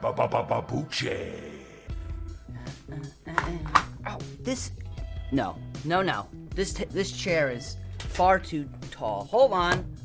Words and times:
Babuche. 0.00 1.32
Oh, 4.06 4.18
this. 4.40 4.72
No, 5.32 5.56
no, 5.84 6.02
no. 6.02 6.26
This 6.54 6.72
t- 6.72 6.84
this 6.86 7.12
chair 7.12 7.50
is 7.50 7.76
far 7.98 8.38
too 8.38 8.68
tall. 8.90 9.24
Hold 9.30 9.52
on. 9.52 9.96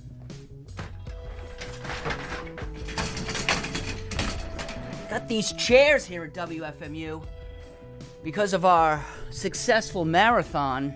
Got 5.10 5.28
these 5.28 5.54
chairs 5.54 6.06
here 6.06 6.26
at 6.26 6.34
WFMU 6.34 7.24
because 8.24 8.54
of 8.54 8.66
our 8.66 9.04
successful 9.32 10.04
marathon 10.04 10.94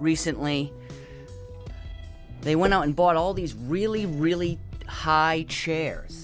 recently. 0.00 0.72
They 2.40 2.56
went 2.56 2.72
out 2.74 2.84
and 2.84 2.96
bought 2.96 3.16
all 3.16 3.34
these 3.34 3.54
really, 3.54 4.06
really 4.06 4.58
high 4.86 5.44
chairs. 5.48 6.23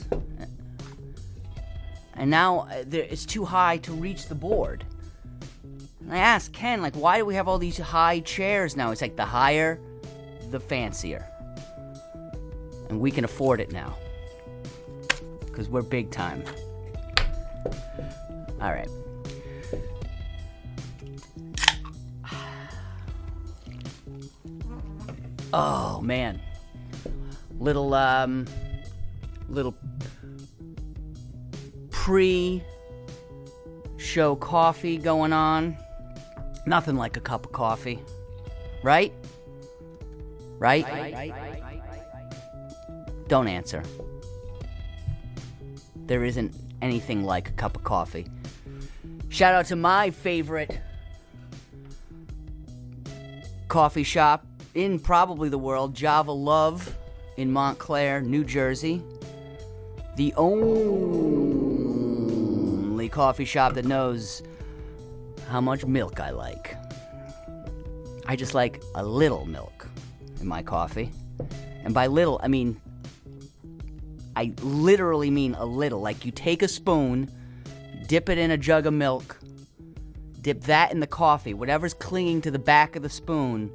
And 2.21 2.31
now 2.31 2.69
uh, 2.71 2.85
it's 2.93 3.25
too 3.25 3.47
high 3.47 3.79
to 3.79 3.93
reach 3.93 4.27
the 4.27 4.35
board. 4.35 4.85
And 6.01 6.13
I 6.13 6.19
asked 6.19 6.53
Ken, 6.53 6.83
like, 6.83 6.95
why 6.95 7.17
do 7.17 7.25
we 7.25 7.35
have 7.35 7.49
all 7.49 7.57
these 7.57 7.79
high 7.79 8.21
chairs 8.21 8.77
now? 8.77 8.91
It's 8.91 9.01
like 9.01 9.17
the 9.17 9.25
higher, 9.25 9.81
the 10.51 10.61
fancier. 10.61 11.27
And 12.91 13.01
we 13.01 13.11
can 13.11 13.25
afford 13.25 13.59
it 13.59 13.73
now. 13.73 13.97
Because 15.47 15.71
we're 15.71 15.81
big 15.81 16.11
time. 16.11 16.45
All 18.61 18.71
right. 18.71 18.89
Oh, 25.53 26.01
man. 26.01 26.41
Little, 27.59 27.93
um, 27.95 28.47
little 29.49 29.75
pre 32.11 32.61
show 33.97 34.35
coffee 34.35 34.97
going 34.97 35.33
on. 35.33 35.77
Nothing 36.67 36.97
like 36.97 37.17
a 37.17 37.21
cup 37.21 37.47
of 37.47 37.53
coffee. 37.53 38.01
Right? 38.83 39.13
Right? 40.59 41.33
Don't 43.29 43.47
answer. 43.47 43.85
There 46.07 46.25
isn't 46.25 46.53
anything 46.83 47.23
like 47.23 47.51
a 47.51 47.53
cup 47.53 47.77
of 47.77 47.85
coffee. 47.85 48.27
Shout 49.29 49.55
out 49.55 49.67
to 49.67 49.77
my 49.77 50.11
favorite 50.11 50.81
coffee 53.69 54.03
shop 54.03 54.45
in 54.75 54.99
probably 54.99 55.49
the 55.49 55.59
world, 55.59 55.95
Java 55.95 56.33
Love 56.33 56.97
in 57.37 57.53
Montclair, 57.53 58.21
New 58.21 58.43
Jersey. 58.43 59.01
The 60.17 60.35
only 60.37 61.70
coffee 63.11 63.45
shop 63.45 63.75
that 63.75 63.85
knows 63.85 64.43
how 65.49 65.61
much 65.61 65.85
milk 65.85 66.21
I 66.21 66.31
like. 66.31 66.77
I 68.27 68.37
just 68.37 68.55
like 68.55 68.83
a 68.95 69.05
little 69.05 69.47
milk 69.47 69.89
in 70.41 70.47
my 70.47 70.63
coffee. 70.63 71.11
And 71.83 71.93
by 71.93 72.07
little, 72.07 72.41
I 72.43 72.49
mean, 72.49 72.81
I 74.37 74.53
literally 74.63 75.31
mean 75.31 75.55
a 75.55 75.65
little. 75.65 76.01
Like 76.01 76.25
you 76.25 76.31
take 76.31 76.63
a 76.63 76.69
spoon, 76.69 77.31
dip 78.07 78.29
it 78.29 78.39
in 78.39 78.51
a 78.51 78.57
jug 78.57 78.87
of 78.87 78.95
milk, 78.95 79.39
dip 80.41 80.63
that 80.63 80.93
in 80.93 81.01
the 81.01 81.07
coffee, 81.07 81.55
whatever's 81.55 81.95
clinging 81.95 82.41
to 82.43 82.51
the 82.51 82.59
back 82.59 82.97
of 82.97 83.03
the 83.03 83.11
spoon, 83.11 83.71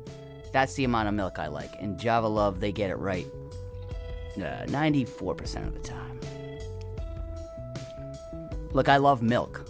that's 0.54 0.76
the 0.76 0.86
amount 0.86 1.10
of 1.10 1.14
milk 1.14 1.38
I 1.40 1.48
like. 1.48 1.72
And 1.80 2.00
Java 2.00 2.28
Love, 2.28 2.60
they 2.60 2.72
get 2.72 2.90
it 2.90 2.98
right 2.98 3.28
uh, 4.38 4.66
94% 4.68 5.68
of 5.68 5.74
the 5.74 5.80
time. 5.80 6.15
Look, 8.76 8.90
I 8.90 8.98
love 8.98 9.22
milk. 9.22 9.66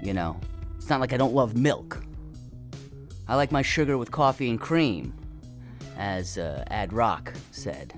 You 0.00 0.14
know, 0.14 0.38
it's 0.76 0.88
not 0.88 1.00
like 1.00 1.12
I 1.12 1.16
don't 1.16 1.34
love 1.34 1.56
milk. 1.56 2.00
I 3.26 3.34
like 3.34 3.50
my 3.50 3.62
sugar 3.62 3.98
with 3.98 4.12
coffee 4.12 4.48
and 4.48 4.60
cream, 4.60 5.12
as 5.98 6.38
uh, 6.38 6.62
Ad 6.68 6.92
Rock 6.92 7.32
said. 7.50 7.92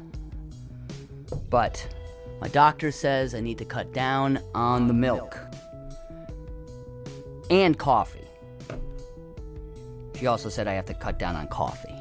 But 1.50 1.86
my 2.40 2.48
doctor 2.48 2.90
says 2.90 3.34
I 3.34 3.40
need 3.40 3.58
to 3.58 3.66
cut 3.66 3.92
down 3.92 4.38
on 4.54 4.88
the 4.88 4.94
milk 4.94 5.38
and 7.50 7.78
coffee. 7.78 8.26
She 10.18 10.26
also 10.26 10.48
said 10.48 10.66
I 10.66 10.72
have 10.72 10.86
to 10.86 10.94
cut 10.94 11.18
down 11.18 11.36
on 11.36 11.46
coffee. 11.48 11.94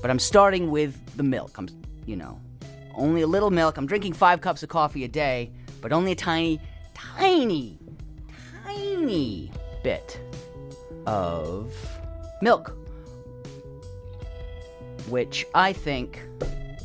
But 0.00 0.10
I'm 0.10 0.18
starting 0.18 0.68
with 0.72 1.16
the 1.16 1.22
milk. 1.22 1.56
I'm, 1.58 1.68
you 2.06 2.16
know, 2.16 2.40
only 2.94 3.22
a 3.22 3.26
little 3.26 3.50
milk. 3.50 3.76
I'm 3.76 3.86
drinking 3.86 4.14
five 4.14 4.40
cups 4.40 4.62
of 4.62 4.68
coffee 4.68 5.04
a 5.04 5.08
day, 5.08 5.50
but 5.80 5.92
only 5.92 6.12
a 6.12 6.16
tiny, 6.16 6.60
tiny, 6.94 7.78
tiny 8.64 9.52
bit 9.82 10.20
of 11.06 11.74
milk. 12.40 12.76
Which 15.08 15.46
I 15.54 15.72
think, 15.72 16.20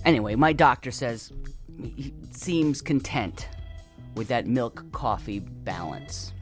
anyway, 0.05 0.35
my 0.35 0.53
doctor 0.53 0.91
says 0.91 1.31
he 1.95 2.13
seems 2.31 2.81
content 2.81 3.47
with 4.15 4.27
that 4.29 4.47
milk 4.47 4.91
coffee 4.91 5.39
balance 5.39 6.33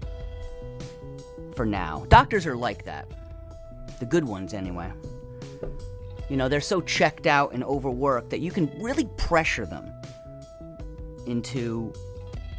for 1.56 1.66
now. 1.66 2.06
Doctors 2.10 2.46
are 2.46 2.56
like 2.56 2.86
that. 2.86 3.08
The 4.00 4.06
good 4.06 4.26
ones, 4.26 4.54
anyway. 4.54 4.92
You 6.30 6.38
know, 6.38 6.50
they're 6.50 6.62
so 6.62 6.82
checked 6.82 7.28
out 7.28 7.54
and 7.54 7.64
overworked 7.64 8.30
that 8.32 8.40
you 8.40 8.52
can 8.52 8.72
really 8.82 9.08
pressure 9.18 9.66
them 9.66 9.92
into 11.28 11.94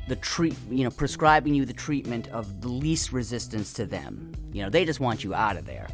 the 0.09 0.16
treat, 0.16 0.54
you 0.71 0.84
know, 0.84 0.91
prescribing 0.91 1.54
you 1.54 1.65
the 1.65 1.72
treatment 1.72 2.28
of 2.28 2.60
the 2.60 2.69
least 2.69 3.12
resistance 3.12 3.72
to 3.75 3.87
them. 3.87 4.32
You 4.53 4.62
know, 4.62 4.71
they 4.71 4.84
just 4.84 5.00
want 5.00 5.25
you 5.25 5.34
out 5.34 5.56
of 5.56 5.66
there. 5.66 5.88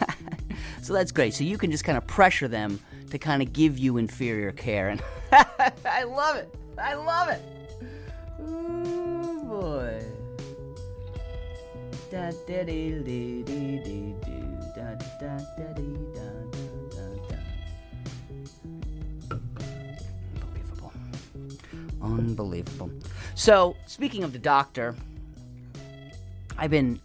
so 0.82 0.92
that's 0.92 1.10
great. 1.10 1.34
So 1.34 1.42
you 1.42 1.58
can 1.58 1.70
just 1.70 1.84
kind 1.84 1.98
of 1.98 2.06
pressure 2.06 2.48
them 2.48 2.80
to 3.10 3.18
kind 3.18 3.42
of 3.42 3.52
give 3.52 3.78
you 3.78 3.96
inferior 3.96 4.52
care 4.52 4.88
and 4.88 5.02
I 5.32 6.04
love 6.04 6.36
it. 6.36 6.54
I 6.78 6.94
love 6.94 7.28
it. 7.28 7.42
Oh 8.40 9.44
boy. 9.44 10.02
Da 12.10 12.30
da 12.46 12.64
dee 12.64 13.02
dee 13.02 13.42
dee 13.42 13.78
dee. 13.84 14.14
Da 14.76 14.94
da 15.20 15.38
da 15.58 15.72
dee 15.74 15.96
da 16.14 16.31
Unbelievable. 22.02 22.90
So, 23.34 23.76
speaking 23.86 24.24
of 24.24 24.32
the 24.32 24.38
doctor, 24.38 24.96
I've 26.58 26.70
been 26.70 27.00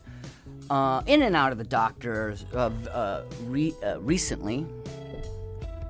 uh, 0.70 1.02
in 1.06 1.22
and 1.22 1.36
out 1.36 1.52
of 1.52 1.58
the 1.58 1.64
doctors 1.64 2.46
uh, 2.54 3.24
re- 3.46 3.76
uh, 3.84 4.00
recently. 4.02 4.66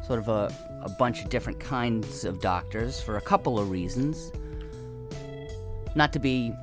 Sort 0.06 0.20
of 0.20 0.28
a, 0.30 0.54
a 0.84 0.90
bunch 0.90 1.22
of 1.22 1.30
different 1.30 1.60
kinds 1.60 2.24
of 2.24 2.42
doctors 2.42 3.02
for 3.02 3.18
a 3.18 3.22
couple 3.22 3.60
of 3.60 3.70
reasons. 3.70 4.32
Not 5.96 6.14
to 6.14 6.20
be 6.20 6.54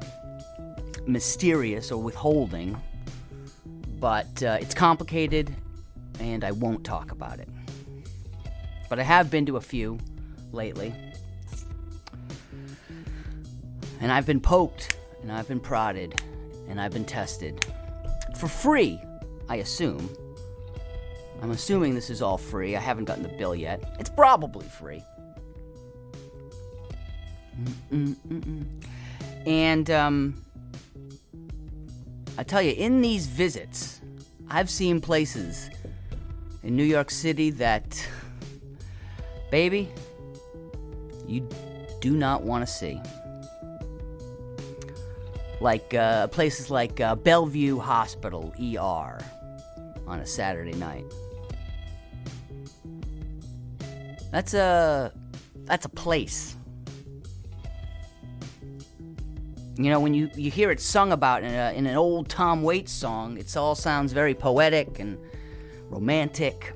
mysterious 1.06 1.90
or 1.90 2.02
withholding, 2.02 2.80
but 3.98 4.42
uh, 4.42 4.58
it's 4.60 4.74
complicated 4.74 5.54
and 6.20 6.44
I 6.44 6.52
won't 6.52 6.84
talk 6.84 7.10
about 7.10 7.40
it. 7.40 7.48
But 8.88 8.98
I 8.98 9.02
have 9.02 9.30
been 9.30 9.46
to 9.46 9.56
a 9.56 9.60
few 9.60 9.98
lately. 10.52 10.94
And 14.04 14.12
I've 14.12 14.26
been 14.26 14.38
poked 14.38 14.98
and 15.22 15.32
I've 15.32 15.48
been 15.48 15.60
prodded 15.60 16.14
and 16.68 16.78
I've 16.78 16.92
been 16.92 17.06
tested. 17.06 17.64
For 18.36 18.48
free, 18.48 19.00
I 19.48 19.56
assume. 19.56 20.14
I'm 21.40 21.52
assuming 21.52 21.94
this 21.94 22.10
is 22.10 22.20
all 22.20 22.36
free. 22.36 22.76
I 22.76 22.80
haven't 22.80 23.06
gotten 23.06 23.22
the 23.22 23.30
bill 23.30 23.54
yet. 23.54 23.96
It's 23.98 24.10
probably 24.10 24.66
free. 24.66 25.02
Mm-mm-mm-mm. 27.90 28.66
And 29.46 29.90
um, 29.90 30.44
I 32.36 32.42
tell 32.42 32.60
you, 32.60 32.72
in 32.72 33.00
these 33.00 33.26
visits, 33.26 34.02
I've 34.50 34.68
seen 34.68 35.00
places 35.00 35.70
in 36.62 36.76
New 36.76 36.84
York 36.84 37.10
City 37.10 37.48
that, 37.52 38.06
baby, 39.50 39.88
you 41.26 41.48
do 42.02 42.10
not 42.10 42.42
want 42.42 42.66
to 42.66 42.70
see. 42.70 43.00
Like 45.60 45.94
uh, 45.94 46.26
places 46.28 46.70
like 46.70 47.00
uh, 47.00 47.14
Bellevue 47.14 47.78
Hospital 47.78 48.52
ER 48.60 49.18
on 50.06 50.20
a 50.20 50.26
Saturday 50.26 50.74
night. 50.74 51.04
That's 54.30 54.54
a 54.54 55.12
that's 55.64 55.86
a 55.86 55.88
place. 55.88 56.56
You 59.76 59.90
know, 59.90 59.98
when 59.98 60.14
you, 60.14 60.30
you 60.36 60.50
hear 60.52 60.70
it 60.70 60.80
sung 60.80 61.10
about 61.10 61.42
in, 61.42 61.52
a, 61.52 61.72
in 61.72 61.86
an 61.86 61.96
old 61.96 62.28
Tom 62.28 62.62
Waits 62.62 62.92
song, 62.92 63.36
it 63.38 63.56
all 63.56 63.74
sounds 63.74 64.12
very 64.12 64.32
poetic 64.32 65.00
and 65.00 65.18
romantic. 65.88 66.72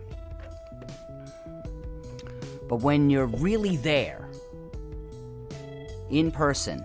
But 2.68 2.76
when 2.80 3.08
you're 3.08 3.26
really 3.26 3.76
there, 3.76 4.28
in 6.10 6.32
person, 6.32 6.84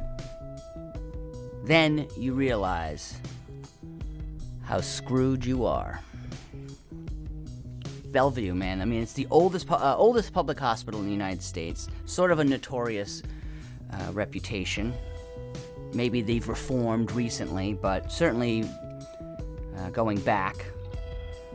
then 1.63 2.07
you 2.17 2.33
realize 2.33 3.15
how 4.63 4.81
screwed 4.81 5.45
you 5.45 5.65
are. 5.65 6.01
Bellevue, 8.11 8.53
man. 8.53 8.81
I 8.81 8.85
mean, 8.85 9.01
it's 9.01 9.13
the 9.13 9.27
oldest 9.31 9.69
uh, 9.71 9.97
oldest 9.97 10.33
public 10.33 10.59
hospital 10.59 10.99
in 10.99 11.07
the 11.07 11.11
United 11.11 11.41
States. 11.41 11.87
Sort 12.05 12.31
of 12.31 12.39
a 12.39 12.43
notorious 12.43 13.23
uh, 13.91 14.11
reputation. 14.11 14.93
Maybe 15.93 16.21
they've 16.21 16.47
reformed 16.47 17.11
recently, 17.11 17.73
but 17.73 18.11
certainly 18.11 18.69
uh, 19.77 19.89
going 19.89 20.19
back, 20.19 20.65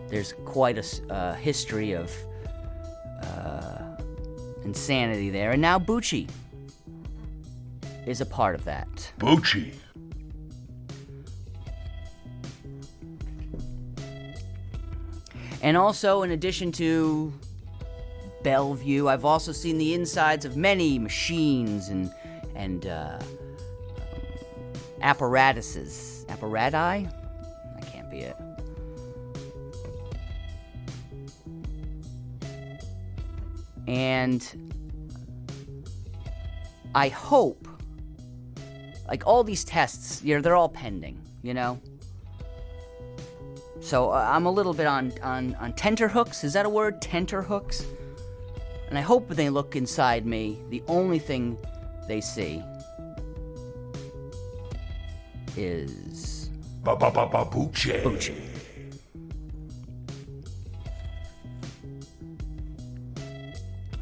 there's 0.09 0.33
quite 0.45 0.79
a 1.11 1.35
history 1.35 1.93
of 1.93 2.11
uh, 3.23 3.97
insanity 4.65 5.31
there. 5.31 5.53
And 5.53 5.63
now 5.63 5.79
Bucci 5.79 6.29
is 8.07 8.21
a 8.21 8.27
part 8.27 8.55
of 8.55 8.65
that. 8.65 9.13
Bucci. 9.19 9.75
And 15.69 15.77
also, 15.77 16.23
in 16.23 16.31
addition 16.31 16.73
to 16.73 17.31
Bellevue, 18.43 19.07
I've 19.07 19.27
also 19.27 19.53
seen 19.53 19.77
the 19.77 19.93
insides 19.93 20.47
of 20.47 20.57
many 20.57 20.99
machines 20.99 21.91
and 21.91 22.11
and 22.55 22.87
uh, 22.87 23.19
apparatuses. 25.03 26.25
Apparati? 26.31 27.13
That 27.75 27.93
can't 27.93 28.11
be 28.11 28.21
it. 28.21 28.37
And 33.87 34.73
I 36.95 37.09
hope, 37.11 37.69
like 39.07 39.27
all 39.27 39.45
these 39.45 39.65
tests, 39.65 40.23
you 40.25 40.35
know, 40.35 40.41
they're 40.41 40.57
all 40.57 40.71
pending, 40.71 41.21
you 41.43 41.53
know? 41.53 41.79
So 43.81 44.11
uh, 44.11 44.29
I'm 44.31 44.47
a 44.47 44.51
little 44.51 44.75
bit 44.75 44.87
on, 44.87 45.13
on, 45.23 45.55
on 45.57 45.73
tenterhooks. 45.73 46.45
Is 46.45 46.53
that 46.53 46.67
a 46.67 46.69
word? 46.69 47.01
Tenterhooks? 47.01 47.85
And 48.89 48.99
I 48.99 49.03
hope 49.03 49.29
when 49.29 49.37
they 49.37 49.51
look 49.51 49.77
inside 49.77 50.27
me, 50.27 50.59
the 50.71 50.83
only 50.89 51.19
thing 51.19 51.59
they 52.07 52.21
see 52.21 52.63
is 55.57 56.51
Ba 56.83 56.97
ba 56.97 57.11
ba 57.11 57.27
ba 57.27 57.45
Bucci. 57.45 58.03
Bucci. 58.03 58.35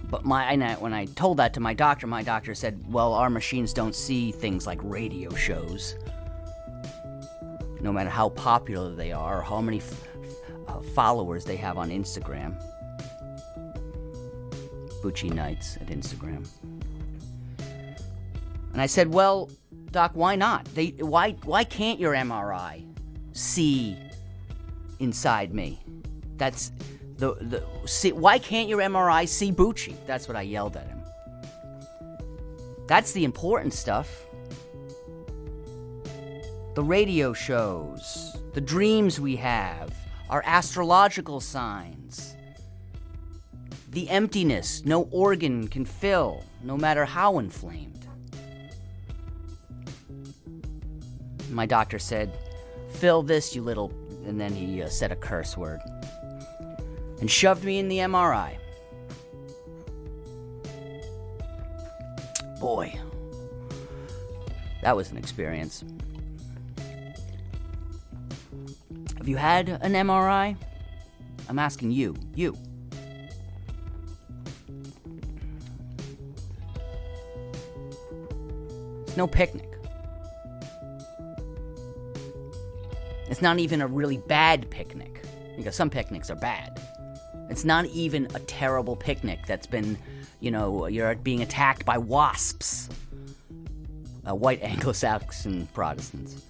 But 0.08 0.24
my 0.24 0.44
and 0.52 0.62
I, 0.62 0.74
when 0.74 0.92
I 0.92 1.06
told 1.06 1.38
that 1.38 1.52
to 1.54 1.60
my 1.60 1.74
doctor, 1.74 2.06
my 2.06 2.22
doctor 2.22 2.54
said, 2.54 2.80
"Well, 2.92 3.12
our 3.12 3.28
machines 3.28 3.72
don't 3.72 3.94
see 3.94 4.30
things 4.30 4.66
like 4.66 4.78
radio 4.82 5.34
shows. 5.34 5.96
No 7.80 7.92
matter 7.92 8.10
how 8.10 8.30
popular 8.30 8.94
they 8.94 9.12
are 9.12 9.38
or 9.38 9.42
how 9.42 9.60
many 9.60 9.78
f- 9.78 10.04
uh, 10.68 10.80
followers 10.94 11.44
they 11.44 11.56
have 11.56 11.78
on 11.78 11.90
Instagram." 11.90 12.54
Bucci 15.02 15.32
Nights 15.32 15.76
at 15.76 15.86
Instagram. 15.88 16.46
And 18.72 18.82
I 18.82 18.86
said, 18.86 19.12
"Well, 19.12 19.50
doc, 19.90 20.12
why 20.14 20.36
not? 20.36 20.64
They 20.74 20.88
why 20.98 21.32
why 21.44 21.64
can't 21.64 21.98
your 21.98 22.12
MRI 22.14 22.84
see 23.32 23.96
inside 24.98 25.54
me? 25.54 25.80
That's 26.36 26.72
the 27.16 27.34
the 27.34 27.64
see, 27.86 28.12
why 28.12 28.38
can't 28.38 28.68
your 28.68 28.80
MRI 28.80 29.26
see 29.26 29.52
Bucci? 29.52 29.94
That's 30.06 30.28
what 30.28 30.36
I 30.36 30.42
yelled 30.42 30.76
at 30.76 30.86
him. 30.86 31.00
That's 32.86 33.12
the 33.12 33.24
important 33.24 33.72
stuff. 33.72 34.25
The 36.76 36.84
radio 36.84 37.32
shows, 37.32 38.36
the 38.52 38.60
dreams 38.60 39.18
we 39.18 39.34
have, 39.36 39.94
our 40.28 40.42
astrological 40.44 41.40
signs. 41.40 42.36
The 43.92 44.10
emptiness 44.10 44.84
no 44.84 45.04
organ 45.10 45.68
can 45.68 45.86
fill, 45.86 46.44
no 46.62 46.76
matter 46.76 47.06
how 47.06 47.38
inflamed. 47.38 48.06
My 51.50 51.64
doctor 51.64 51.98
said, 51.98 52.36
Fill 52.90 53.22
this, 53.22 53.56
you 53.56 53.62
little. 53.62 53.90
And 54.26 54.38
then 54.38 54.52
he 54.52 54.82
uh, 54.82 54.90
said 54.90 55.10
a 55.12 55.16
curse 55.16 55.56
word 55.56 55.80
and 57.22 57.30
shoved 57.30 57.64
me 57.64 57.78
in 57.78 57.88
the 57.88 58.00
MRI. 58.00 58.58
Boy, 62.60 63.00
that 64.82 64.94
was 64.94 65.10
an 65.10 65.16
experience. 65.16 65.82
Have 69.26 69.30
you 69.30 69.36
had 69.38 69.68
an 69.82 69.94
MRI? 69.94 70.56
I'm 71.48 71.58
asking 71.58 71.90
you, 71.90 72.14
you. 72.36 72.56
It's 79.02 79.16
no 79.16 79.26
picnic. 79.26 79.68
It's 83.28 83.42
not 83.42 83.58
even 83.58 83.80
a 83.80 83.88
really 83.88 84.18
bad 84.18 84.70
picnic, 84.70 85.24
because 85.56 85.74
some 85.74 85.90
picnics 85.90 86.30
are 86.30 86.36
bad. 86.36 86.80
It's 87.50 87.64
not 87.64 87.86
even 87.86 88.28
a 88.36 88.38
terrible 88.38 88.94
picnic 88.94 89.40
that's 89.44 89.66
been, 89.66 89.98
you 90.38 90.52
know, 90.52 90.86
you're 90.86 91.16
being 91.16 91.42
attacked 91.42 91.84
by 91.84 91.98
wasps. 91.98 92.88
Uh, 94.24 94.36
white 94.36 94.62
Anglo-Saxon 94.62 95.66
Protestants. 95.74 96.44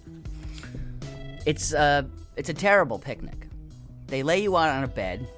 It's 1.47 1.73
uh, 1.73 2.03
it's 2.37 2.49
a 2.49 2.55
terrible 2.55 2.99
picnic. 2.99 3.47
They 4.07 4.23
lay 4.23 4.43
you 4.43 4.57
out 4.57 4.69
on 4.69 4.85
a 4.85 4.89
bed, 4.89 5.29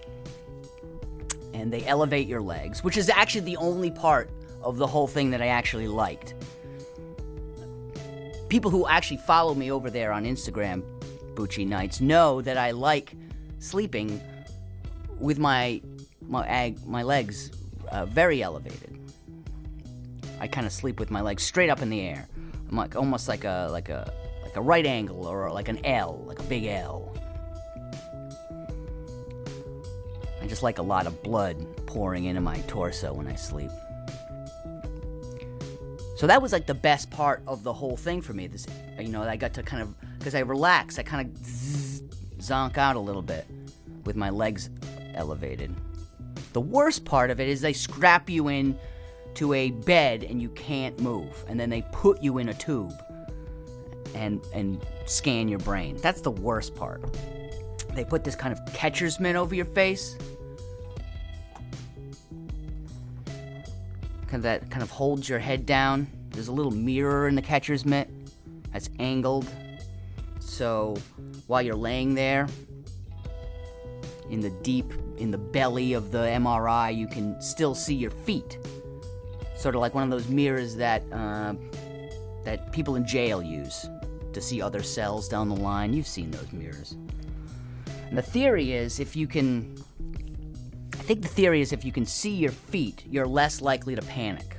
and 1.55 1.73
they 1.73 1.85
elevate 1.87 2.27
your 2.27 2.43
legs, 2.43 2.85
which 2.85 2.97
is 2.97 3.09
actually 3.09 3.43
the 3.43 3.57
only 3.57 3.91
part 3.91 4.31
of 4.63 4.77
the 4.77 4.87
whole 4.87 5.07
thing 5.07 5.31
that 5.31 5.41
I 5.41 5.49
actually 5.49 5.89
liked. 5.89 6.35
People 8.49 8.71
who 8.71 8.87
actually 8.87 9.19
follow 9.19 9.55
me 9.55 9.71
over 9.71 9.91
there 9.91 10.13
on 10.13 10.25
Instagram, 10.25 10.83
Bucci 11.35 11.67
Nights, 11.67 12.01
know 12.01 12.43
that 12.43 12.57
I 12.57 12.73
like 12.73 13.15
sleeping 13.59 14.21
with 15.19 15.39
my 15.39 15.81
my 16.27 16.75
my 16.87 17.03
legs 17.03 17.51
uh, 17.91 18.07
very 18.07 18.43
elevated. 18.43 18.99
I 20.41 20.47
kind 20.47 20.67
of 20.67 20.73
sleep 20.73 21.01
with 21.01 21.11
my 21.11 21.21
legs 21.21 21.43
straight 21.43 21.71
up 21.71 21.83
in 21.83 21.91
the 21.91 22.01
air. 22.01 22.29
I'm 22.71 22.77
like 22.77 22.97
almost 22.97 23.29
like 23.29 23.45
a 23.45 23.69
like 23.71 23.89
a 23.89 24.13
like 24.49 24.57
a 24.57 24.63
right 24.63 24.87
angle 24.87 25.27
or 25.27 25.51
like 25.53 25.69
an 25.69 25.85
L, 25.85 26.25
like 26.27 26.39
a 26.39 26.43
big 26.45 26.65
L. 26.65 27.15
I 30.41 30.47
just 30.47 30.63
like 30.63 30.79
a 30.79 30.83
lot 30.83 31.07
of 31.07 31.23
blood 31.23 31.67
pouring 31.85 32.25
into 32.25 32.41
my 32.41 32.59
torso 32.61 33.13
when 33.13 33.27
I 33.27 33.35
sleep. 33.35 33.71
So 36.17 36.27
that 36.27 36.41
was 36.41 36.53
like 36.53 36.65
the 36.65 36.75
best 36.75 37.11
part 37.11 37.43
of 37.47 37.63
the 37.63 37.75
whole 37.75 37.99
thing 37.99 38.23
for 38.23 38.33
me. 38.33 38.47
This, 38.47 38.67
you 38.99 39.09
know, 39.09 39.23
I 39.23 39.37
got 39.37 39.53
to 39.55 39.63
kind 39.63 39.83
of 39.83 39.95
because 40.19 40.35
I 40.35 40.41
relax, 40.41 40.99
I 40.99 41.03
kind 41.03 41.29
of 41.29 41.43
zonk 41.43 42.79
out 42.79 42.97
a 42.97 43.01
little 43.01 43.23
bit 43.23 43.47
with 44.05 44.17
my 44.17 44.31
legs 44.31 44.71
elevated. 45.15 45.75
The 46.55 46.61
worst 46.63 47.05
part 47.05 47.29
of 47.29 47.39
it 47.39 47.49
is 47.49 47.61
they 47.61 47.75
strap 47.75 48.31
you 48.31 48.49
in 48.49 48.79
to 49.35 49.53
a 49.53 49.73
bed 49.73 50.25
and 50.25 50.41
you 50.41 50.49
can't 50.51 50.99
move, 51.01 51.45
and 51.49 51.61
then 51.61 51.69
they 51.69 51.83
put 51.93 52.23
you 52.23 52.39
in 52.39 52.49
a 52.49 52.55
tube 52.55 52.95
and 54.15 54.45
and 54.53 54.85
scan 55.07 55.49
your 55.49 55.59
brain. 55.59 55.97
That's 55.97 56.21
the 56.21 56.31
worst 56.31 56.75
part. 56.75 57.03
They 57.95 58.05
put 58.05 58.25
this 58.25 58.37
kind 58.37 58.53
of 58.53 58.75
catcher's 58.75 59.19
mitt 59.19 59.37
over 59.37 59.55
your 59.55 59.65
face. 59.65 60.17
Kind 64.27 64.35
of 64.35 64.43
that 64.43 64.71
kind 64.71 64.83
of 64.83 64.91
holds 64.91 65.29
your 65.29 65.39
head 65.39 65.67
down. 65.67 66.07
There's 66.31 66.49
a 66.49 66.53
little 66.53 66.73
mirror 66.73 67.29
in 67.29 67.35
the 67.35 67.43
catcher's 67.43 67.85
mitt 67.85 68.09
that's 68.73 68.91
angled. 68.99 69.47
So 70.39 70.97
while 71.47 71.63
you're 71.63 71.75
laying 71.75 72.15
there, 72.15 72.47
in 74.31 74.41
the 74.41 74.51
deep 74.51 74.93
in 75.17 75.31
the 75.31 75.39
belly 75.39 75.95
of 75.95 76.13
the 76.13 76.19
MRI, 76.19 76.97
you 76.97 77.09
can 77.09 77.41
still 77.41 77.75
see 77.75 77.95
your 77.95 78.11
feet. 78.11 78.59
Sort 79.57 79.75
of 79.75 79.81
like 79.81 79.95
one 79.95 80.05
of 80.05 80.11
those 80.11 80.29
mirrors 80.29 80.77
that 80.77 81.03
uh, 81.13 81.55
that 82.45 82.71
people 82.73 82.95
in 82.97 83.07
jail 83.07 83.43
use 83.43 83.89
to 84.33 84.41
see 84.41 84.61
other 84.61 84.83
cells 84.83 85.29
down 85.29 85.49
the 85.49 85.57
line. 85.57 85.93
You've 85.93 86.07
seen 86.07 86.31
those 86.31 86.53
mirrors. 86.53 86.97
And 88.09 88.17
the 88.17 88.23
theory 88.23 88.73
is 88.73 89.01
if 89.01 89.17
you 89.17 89.27
can 89.27 89.77
I 90.93 90.97
think 91.09 91.23
the 91.23 91.29
theory 91.29 91.61
is 91.61 91.73
if 91.73 91.85
you 91.85 91.93
can 91.93 92.05
see 92.05 92.35
your 92.35 92.53
feet, 92.53 93.05
you're 93.09 93.27
less 93.27 93.63
likely 93.63 93.95
to 93.95 94.03
panic. 94.03 94.57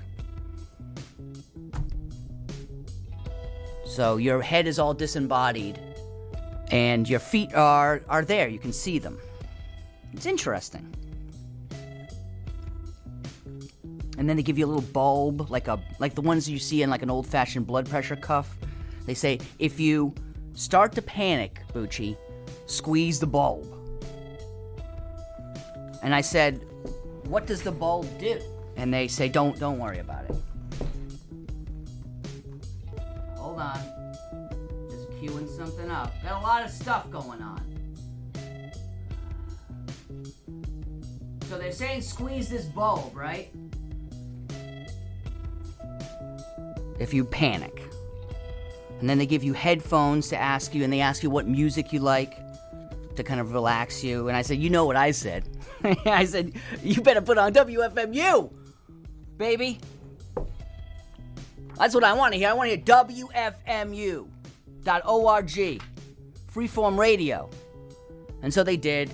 So 3.85 4.17
your 4.17 4.41
head 4.41 4.65
is 4.67 4.79
all 4.79 4.93
disembodied 4.93 5.79
and 6.71 7.09
your 7.09 7.19
feet 7.19 7.53
are 7.53 8.01
are 8.09 8.23
there, 8.23 8.47
you 8.47 8.59
can 8.59 8.73
see 8.73 8.99
them. 8.99 9.19
It's 10.13 10.25
interesting. 10.25 10.95
and 14.19 14.27
then 14.27 14.35
they 14.35 14.43
give 14.43 14.59
you 14.59 14.65
a 14.65 14.67
little 14.67 14.81
bulb, 14.81 15.49
like 15.49 15.69
a 15.69 15.81
like 15.97 16.13
the 16.13 16.21
ones 16.21 16.47
you 16.49 16.59
see 16.59 16.83
in 16.83 16.89
like 16.89 17.01
an 17.01 17.09
old-fashioned 17.09 17.65
blood 17.65 17.89
pressure 17.89 18.17
cuff. 18.17 18.58
They 19.09 19.15
say 19.15 19.39
if 19.57 19.79
you 19.79 20.13
start 20.53 20.91
to 20.93 21.01
panic, 21.01 21.63
Bucci, 21.73 22.15
squeeze 22.67 23.19
the 23.19 23.25
bulb. 23.25 23.65
And 26.03 26.13
I 26.13 26.21
said, 26.21 26.63
"What 27.25 27.47
does 27.47 27.63
the 27.63 27.71
bulb 27.71 28.05
do?" 28.19 28.39
And 28.77 28.93
they 28.93 29.07
say, 29.07 29.27
"Don't 29.27 29.57
don't 29.57 29.79
worry 29.79 29.97
about 29.97 30.25
it." 30.25 30.35
Hold 33.37 33.57
on. 33.57 33.79
Just 34.91 35.09
queuing 35.13 35.49
something 35.57 35.89
up. 35.89 36.13
Got 36.21 36.39
a 36.39 36.45
lot 36.45 36.63
of 36.63 36.69
stuff 36.69 37.09
going 37.09 37.41
on. 37.41 37.63
So 41.47 41.57
they're 41.57 41.71
saying 41.71 42.03
squeeze 42.03 42.47
this 42.47 42.65
bulb, 42.65 43.15
right? 43.15 43.51
If 46.99 47.11
you 47.11 47.25
panic. 47.25 47.88
And 48.99 49.09
then 49.09 49.17
they 49.17 49.25
give 49.25 49.43
you 49.43 49.53
headphones 49.53 50.27
to 50.29 50.37
ask 50.37 50.75
you, 50.75 50.83
and 50.83 50.91
they 50.91 50.99
ask 50.99 51.23
you 51.23 51.29
what 51.29 51.47
music 51.47 51.93
you 51.93 51.99
like 51.99 52.37
to 53.15 53.23
kind 53.23 53.39
of 53.39 53.53
relax 53.53 54.03
you. 54.03 54.27
And 54.27 54.35
I 54.35 54.41
said, 54.41 54.59
You 54.59 54.69
know 54.69 54.85
what 54.85 54.95
I 54.95 55.11
said? 55.11 55.47
I 56.05 56.25
said, 56.25 56.53
You 56.83 57.01
better 57.01 57.21
put 57.21 57.37
on 57.37 57.53
WFMU, 57.53 58.51
baby. 59.37 59.79
That's 61.75 61.95
what 61.95 62.03
I 62.03 62.11
want 62.13 62.33
to 62.33 62.39
hear. 62.39 62.49
I 62.49 62.53
want 62.53 62.69
to 62.69 62.75
hear 62.75 62.85
WFMU.org, 62.85 64.27
freeform 66.53 66.97
radio. 66.97 67.49
And 68.41 68.53
so 68.53 68.63
they 68.63 68.77
did, 68.77 69.11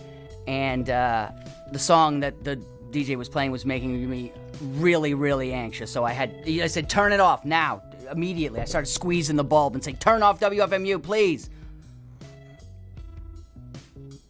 and 0.48 0.90
uh, 0.90 1.32
the 1.72 1.80
song 1.80 2.20
that 2.22 2.44
the 2.44 2.58
DJ 2.92 3.16
was 3.18 3.30
playing 3.30 3.52
was 3.52 3.66
making 3.66 4.10
me 4.10 4.32
really, 4.62 5.14
really 5.14 5.54
anxious. 5.54 5.92
So 5.92 6.04
I 6.04 6.12
had, 6.12 6.44
I 6.48 6.68
said, 6.68 6.90
turn 6.90 7.14
it 7.14 7.20
off 7.20 7.46
now, 7.46 7.82
immediately. 8.12 8.60
I 8.62 8.66
started 8.66 8.88
squeezing 8.88 9.36
the 9.36 9.44
bulb 9.44 9.76
and 9.76 9.84
saying, 9.84 9.98
turn 9.98 10.24
off 10.24 10.40
WFMU, 10.40 11.02
please. 11.02 11.50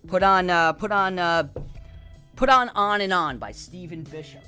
Put 0.08 0.24
on, 0.24 0.50
uh, 0.50 0.74
put 0.74 0.92
on, 0.92 1.18
uh, 1.20 1.48
put 2.36 2.50
on 2.50 2.70
On 2.70 3.02
and 3.02 3.14
On 3.14 3.38
by 3.38 3.52
Stephen 3.52 4.04
Bishop. 4.04 4.44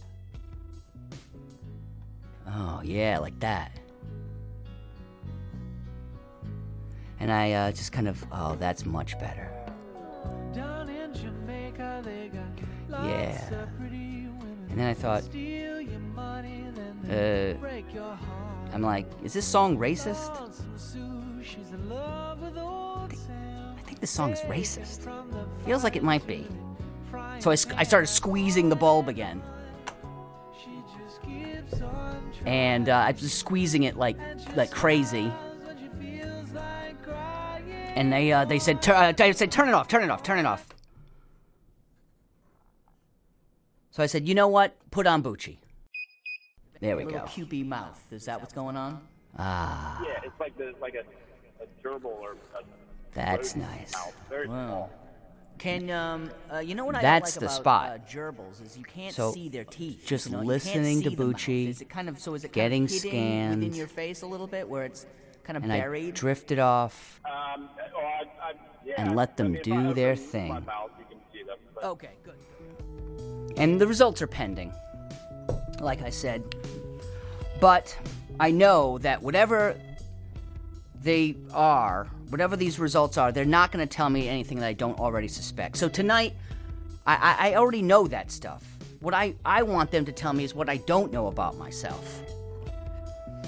Oh, 2.50 2.82
yeah, 2.84 3.20
like 3.20 3.40
that. 3.40 3.72
And 7.20 7.32
I 7.32 7.52
uh, 7.54 7.72
just 7.72 7.92
kind 7.92 8.08
of, 8.08 8.24
oh, 8.32 8.56
that's 8.60 8.86
much 8.86 9.20
better. 9.20 9.52
Down 10.54 10.90
in 10.90 11.14
Jamaica, 11.14 12.02
they 12.06 12.30
got 12.30 13.06
Yeah. 13.06 13.66
And 14.78 14.84
then 14.86 14.92
I 14.92 14.94
thought, 14.94 15.24
Steal 15.24 15.82
your 15.82 16.00
money, 16.00 16.64
then 16.76 17.00
Uh, 17.06 17.08
they 17.10 17.58
break 17.60 17.92
your 17.96 18.14
heart. 18.14 18.70
I'm 18.76 18.84
like, 18.84 19.08
is 19.24 19.34
this 19.34 19.44
song 19.44 19.76
racist? 19.76 20.40
Want 20.40 20.54
some 20.54 21.42
sushi's 21.42 21.72
in 21.72 21.90
love 21.90 22.44
with 22.44 22.56
old 22.60 23.12
Sam. 23.16 23.76
I 23.76 23.82
think 23.82 24.00
this 24.00 24.12
song's 24.12 24.40
racist. 24.42 25.12
Feels 25.66 25.84
like 25.84 25.96
it 25.96 26.04
might 26.04 26.28
be. 26.28 26.46
So 27.40 27.50
I, 27.50 27.54
I 27.76 27.84
started 27.86 28.06
squeezing 28.06 28.70
the 28.70 28.76
bulb 28.76 29.10
again. 29.10 29.42
she 30.64 30.70
just 31.04 31.24
keeps 31.24 31.82
on 31.82 32.32
trying. 32.40 32.48
And 32.48 32.90
uh, 32.90 32.98
I 32.98 33.14
was 33.14 33.34
squeezing 33.34 33.82
it 33.82 33.98
like 33.98 34.18
like 34.56 34.70
crazy. 34.70 35.30
When 35.64 35.78
she 35.80 36.20
feels 36.20 36.52
like 36.52 37.02
crying. 37.04 37.72
And 37.96 38.14
they 38.14 38.32
uh, 38.32 38.46
they 38.46 38.60
said, 38.60 38.84
tur- 38.84 38.94
uh, 38.94 39.12
they 39.12 39.34
said, 39.34 39.52
turn 39.52 39.70
it 39.70 39.74
off, 39.74 39.88
turn 39.88 40.04
it 40.04 40.12
off, 40.12 40.22
turn 40.22 40.38
it 40.38 40.46
off. 40.46 40.68
So 43.98 44.04
I 44.04 44.06
said, 44.06 44.28
you 44.28 44.36
know 44.36 44.48
what? 44.48 44.76
Put 44.92 45.08
on 45.08 45.24
Bucci. 45.24 45.58
There 46.80 46.96
we 46.96 47.06
go. 47.06 47.18
QB 47.22 47.66
mouth. 47.66 48.00
Is 48.12 48.26
that 48.26 48.40
what's 48.40 48.54
going 48.54 48.78
on? 48.78 49.02
Ah, 49.40 50.06
Yeah, 50.06 50.20
it's 50.24 50.40
like 50.40 50.56
the 50.56 50.76
like 50.80 50.94
a, 50.94 51.00
a 51.64 51.66
gerbil 51.84 52.06
or 52.06 52.34
a 52.34 52.64
that's 53.16 53.56
nice. 53.56 53.94
mouth. 53.94 54.14
Very 54.30 54.48
Wow. 54.50 54.68
small. 54.68 54.92
Can 55.58 55.90
um 55.90 56.30
uh, 56.54 56.60
you 56.60 56.76
know 56.76 56.86
what 56.86 56.94
I 56.94 57.02
That's 57.02 57.36
like 57.38 57.40
the 57.40 57.48
about, 57.48 57.56
spot. 57.56 57.90
Uh, 57.90 57.98
gerbils 58.08 58.64
is 58.64 58.78
you 58.78 58.84
can't 58.84 59.16
So, 59.16 59.32
see 59.32 59.50
their 59.50 59.64
teeth. 59.64 60.06
just 60.06 60.28
you 60.28 60.34
know? 60.34 60.44
Listening 60.44 61.02
to 61.02 61.10
see 61.10 61.16
the 61.16 61.26
mouth. 61.26 61.36
Bucci, 61.36 61.70
Is 61.70 61.82
it 61.82 61.90
kind 61.90 62.08
of 62.08 62.20
so 62.20 62.36
is 62.36 62.44
it 62.44 62.52
getting 62.54 62.86
kind 62.88 62.98
of 62.98 63.04
hidden 63.04 63.50
within 63.50 63.62
scanned, 63.62 63.76
your 63.76 63.88
face 63.88 64.22
a 64.22 64.28
little 64.28 64.46
bit 64.46 64.70
where 64.70 64.86
it's 64.86 65.08
kind 65.44 65.58
of 65.58 65.64
and 65.64 65.74
I 65.74 65.80
buried? 65.80 66.14
drifted 66.14 66.60
off. 66.60 67.20
Um, 67.26 67.68
oh, 67.96 68.00
I, 68.00 68.50
I, 68.50 68.54
yeah, 68.86 68.94
And 69.00 69.16
let 69.16 69.38
them 69.38 69.48
I 69.48 69.50
mean, 69.50 69.62
do 69.64 69.94
their 69.96 70.16
thing. 70.16 70.50
mouth, 70.68 70.92
you 71.00 71.06
can 71.10 71.18
see 71.34 71.42
them. 71.42 71.58
Okay, 71.84 72.12
good. 72.24 72.36
And 73.58 73.82
the 73.82 73.88
results 73.88 74.22
are 74.22 74.28
pending, 74.28 74.72
like 75.80 76.02
I 76.02 76.10
said. 76.10 76.44
But 77.60 77.98
I 78.40 78.52
know 78.52 79.00
that 79.00 79.22
whatever 79.22 79.76
they 81.02 81.36
are, 81.54 82.06
whatever 82.30 82.56
these 82.56 82.80
results 82.80 83.18
are, 83.18 83.32
they're 83.32 83.46
not 83.46 83.72
going 83.72 83.86
to 83.88 83.92
tell 83.92 84.10
me 84.10 84.30
anything 84.30 84.60
that 84.60 84.68
I 84.68 84.74
don't 84.74 85.00
already 85.00 85.28
suspect. 85.28 85.78
So 85.78 85.90
tonight, 85.90 86.34
I, 87.06 87.52
I, 87.52 87.56
already 87.56 87.82
know 87.82 88.08
that 88.08 88.32
stuff. 88.32 88.64
What 89.00 89.14
I, 89.14 89.36
I 89.46 89.64
want 89.64 89.92
them 89.92 90.04
to 90.06 90.12
tell 90.12 90.34
me 90.34 90.44
is 90.44 90.54
what 90.54 90.70
I 90.70 90.78
don't 90.78 91.12
know 91.14 91.28
about 91.28 91.58
myself. 91.58 92.22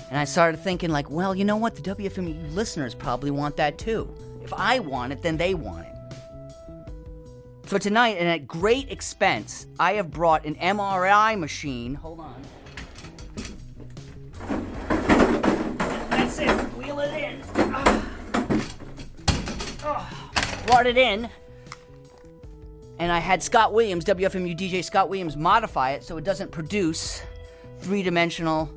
And 0.10 0.18
I 0.18 0.24
started 0.24 0.62
thinking, 0.62 0.90
like, 0.90 1.10
well, 1.10 1.36
you 1.36 1.44
know 1.44 1.58
what? 1.58 1.76
The 1.76 1.82
WFMU 1.82 2.56
listeners 2.56 2.96
probably 2.96 3.32
want 3.32 3.58
that 3.58 3.78
too. 3.78 4.12
If 4.44 4.54
I 4.54 4.80
want 4.80 5.12
it, 5.12 5.22
then 5.22 5.38
they 5.38 5.54
want 5.54 5.86
it. 5.86 5.94
So 7.70 7.78
tonight, 7.78 8.18
and 8.18 8.28
at 8.28 8.48
great 8.48 8.92
expense, 8.92 9.68
I 9.80 9.94
have 9.94 10.10
brought 10.10 10.44
an 10.44 10.56
MRI 10.56 11.38
machine. 11.38 11.94
Hold 11.94 12.20
on. 12.20 12.42
That's 16.10 16.40
it. 16.40 16.50
Wheel 16.50 17.00
it 17.00 17.14
in. 17.14 17.44
Ah. 19.84 20.32
Brought 20.66 20.88
it 20.88 20.98
in. 20.98 21.30
And 22.98 23.12
I 23.12 23.20
had 23.20 23.44
Scott 23.44 23.72
Williams, 23.72 24.04
WFMU 24.04 24.58
DJ 24.58 24.84
Scott 24.84 25.08
Williams, 25.08 25.38
modify 25.38 25.92
it 25.92 26.04
so 26.04 26.18
it 26.18 26.24
doesn't 26.24 26.50
produce 26.50 27.22
three 27.82 28.02
dimensional 28.02 28.68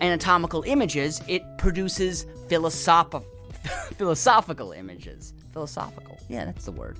anatomical 0.00 0.62
images. 0.62 1.20
It 1.28 1.42
produces 1.58 2.24
philosoph- 2.48 3.26
philosophical 3.98 4.72
images. 4.72 5.34
Philosophical. 5.52 6.18
Yeah, 6.28 6.44
that's 6.44 6.64
the 6.64 6.72
word. 6.72 6.98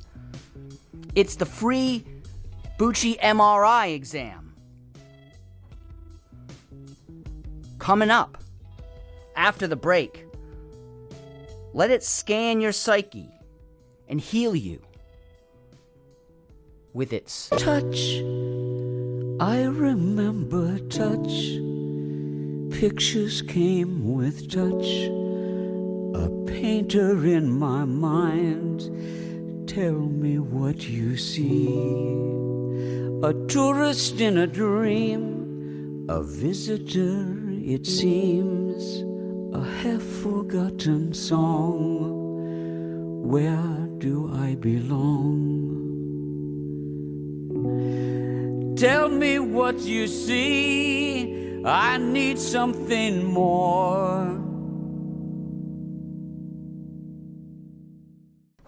It's 1.14 1.36
the 1.36 1.46
free 1.46 2.04
Bucci 2.78 3.18
MRI 3.20 3.94
exam. 3.94 4.54
Coming 7.78 8.10
up 8.10 8.38
after 9.36 9.66
the 9.66 9.76
break. 9.76 10.26
Let 11.72 11.90
it 11.90 12.02
scan 12.02 12.60
your 12.60 12.72
psyche 12.72 13.30
and 14.08 14.20
heal 14.20 14.56
you 14.56 14.82
with 16.92 17.12
its 17.12 17.48
touch. 17.50 18.16
I 19.40 19.62
remember 19.62 20.78
touch. 20.88 21.58
Pictures 22.80 23.42
came 23.42 24.14
with 24.14 24.50
touch. 24.50 25.19
A 26.14 26.28
painter 26.46 27.24
in 27.24 27.50
my 27.50 27.84
mind. 27.84 28.80
Tell 29.68 29.92
me 29.94 30.38
what 30.38 30.88
you 30.88 31.16
see. 31.16 31.68
A 33.22 33.32
tourist 33.46 34.20
in 34.20 34.38
a 34.38 34.46
dream. 34.46 36.06
A 36.08 36.22
visitor, 36.22 37.36
it 37.48 37.86
seems. 37.86 39.04
A 39.54 39.62
half 39.62 40.02
forgotten 40.02 41.12
song. 41.12 42.18
Where 43.22 43.88
do 43.98 44.30
I 44.34 44.56
belong? 44.56 45.70
Tell 48.76 49.08
me 49.08 49.38
what 49.38 49.78
you 49.80 50.06
see. 50.08 51.62
I 51.64 51.98
need 51.98 52.38
something 52.38 53.24
more. 53.24 54.49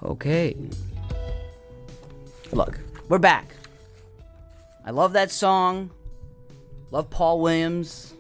Okay. 0.02 0.56
Look, 2.50 2.80
we're 3.08 3.18
back. 3.18 3.54
I 4.84 4.90
love 4.90 5.12
that 5.12 5.30
song. 5.30 5.90
Love 6.90 7.08
Paul 7.08 7.40
Williams. 7.40 8.14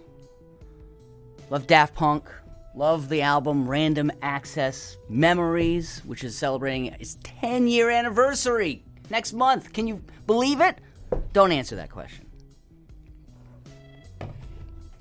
Love 1.50 1.66
Daft 1.66 1.94
Punk. 1.94 2.30
Love 2.74 3.08
the 3.08 3.22
album 3.22 3.68
Random 3.68 4.10
Access 4.22 4.96
Memories, 5.08 6.00
which 6.06 6.24
is 6.24 6.38
celebrating 6.38 6.86
its 6.86 7.18
10 7.24 7.66
year 7.66 7.90
anniversary 7.90 8.84
next 9.10 9.32
month. 9.32 9.72
Can 9.72 9.86
you 9.86 10.02
believe 10.26 10.60
it? 10.60 10.78
Don't 11.32 11.52
answer 11.52 11.76
that 11.76 11.90
question. 11.90 12.26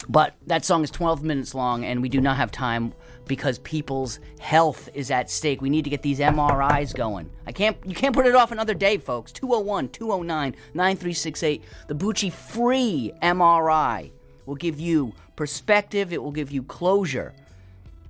But 0.10 0.34
that 0.48 0.66
song 0.66 0.84
is 0.84 0.92
12 0.92 1.24
minutes 1.24 1.56
long, 1.56 1.86
and 1.86 2.02
we 2.02 2.10
do 2.10 2.20
not 2.20 2.36
have 2.38 2.52
time 2.52 2.94
because 3.32 3.60
people's 3.60 4.20
health 4.42 4.90
is 4.94 5.10
at 5.10 5.30
stake. 5.30 5.62
We 5.62 5.70
need 5.70 5.86
to 5.86 5.90
get 5.90 6.02
these 6.02 6.20
MRIs 6.20 6.94
going. 6.94 7.30
I 7.48 7.54
can't. 7.54 7.78
You 7.86 7.96
can't 7.96 8.14
put 8.14 8.26
it 8.26 8.36
off 8.36 8.52
another 8.52 8.74
day, 8.74 8.98
folks. 8.98 9.32
201 9.32 9.88
209 9.88 10.54
9368. 10.74 11.64
The 11.88 11.96
Bucci 11.96 12.30
free 12.30 13.14
MRI 13.22 14.12
will 14.46 14.56
give 14.56 14.82
you 14.82 15.14
perspective. 15.38 16.12
It 16.12 16.22
will 16.22 16.34
give 16.34 16.52
you 16.52 16.62
closure. 16.62 17.34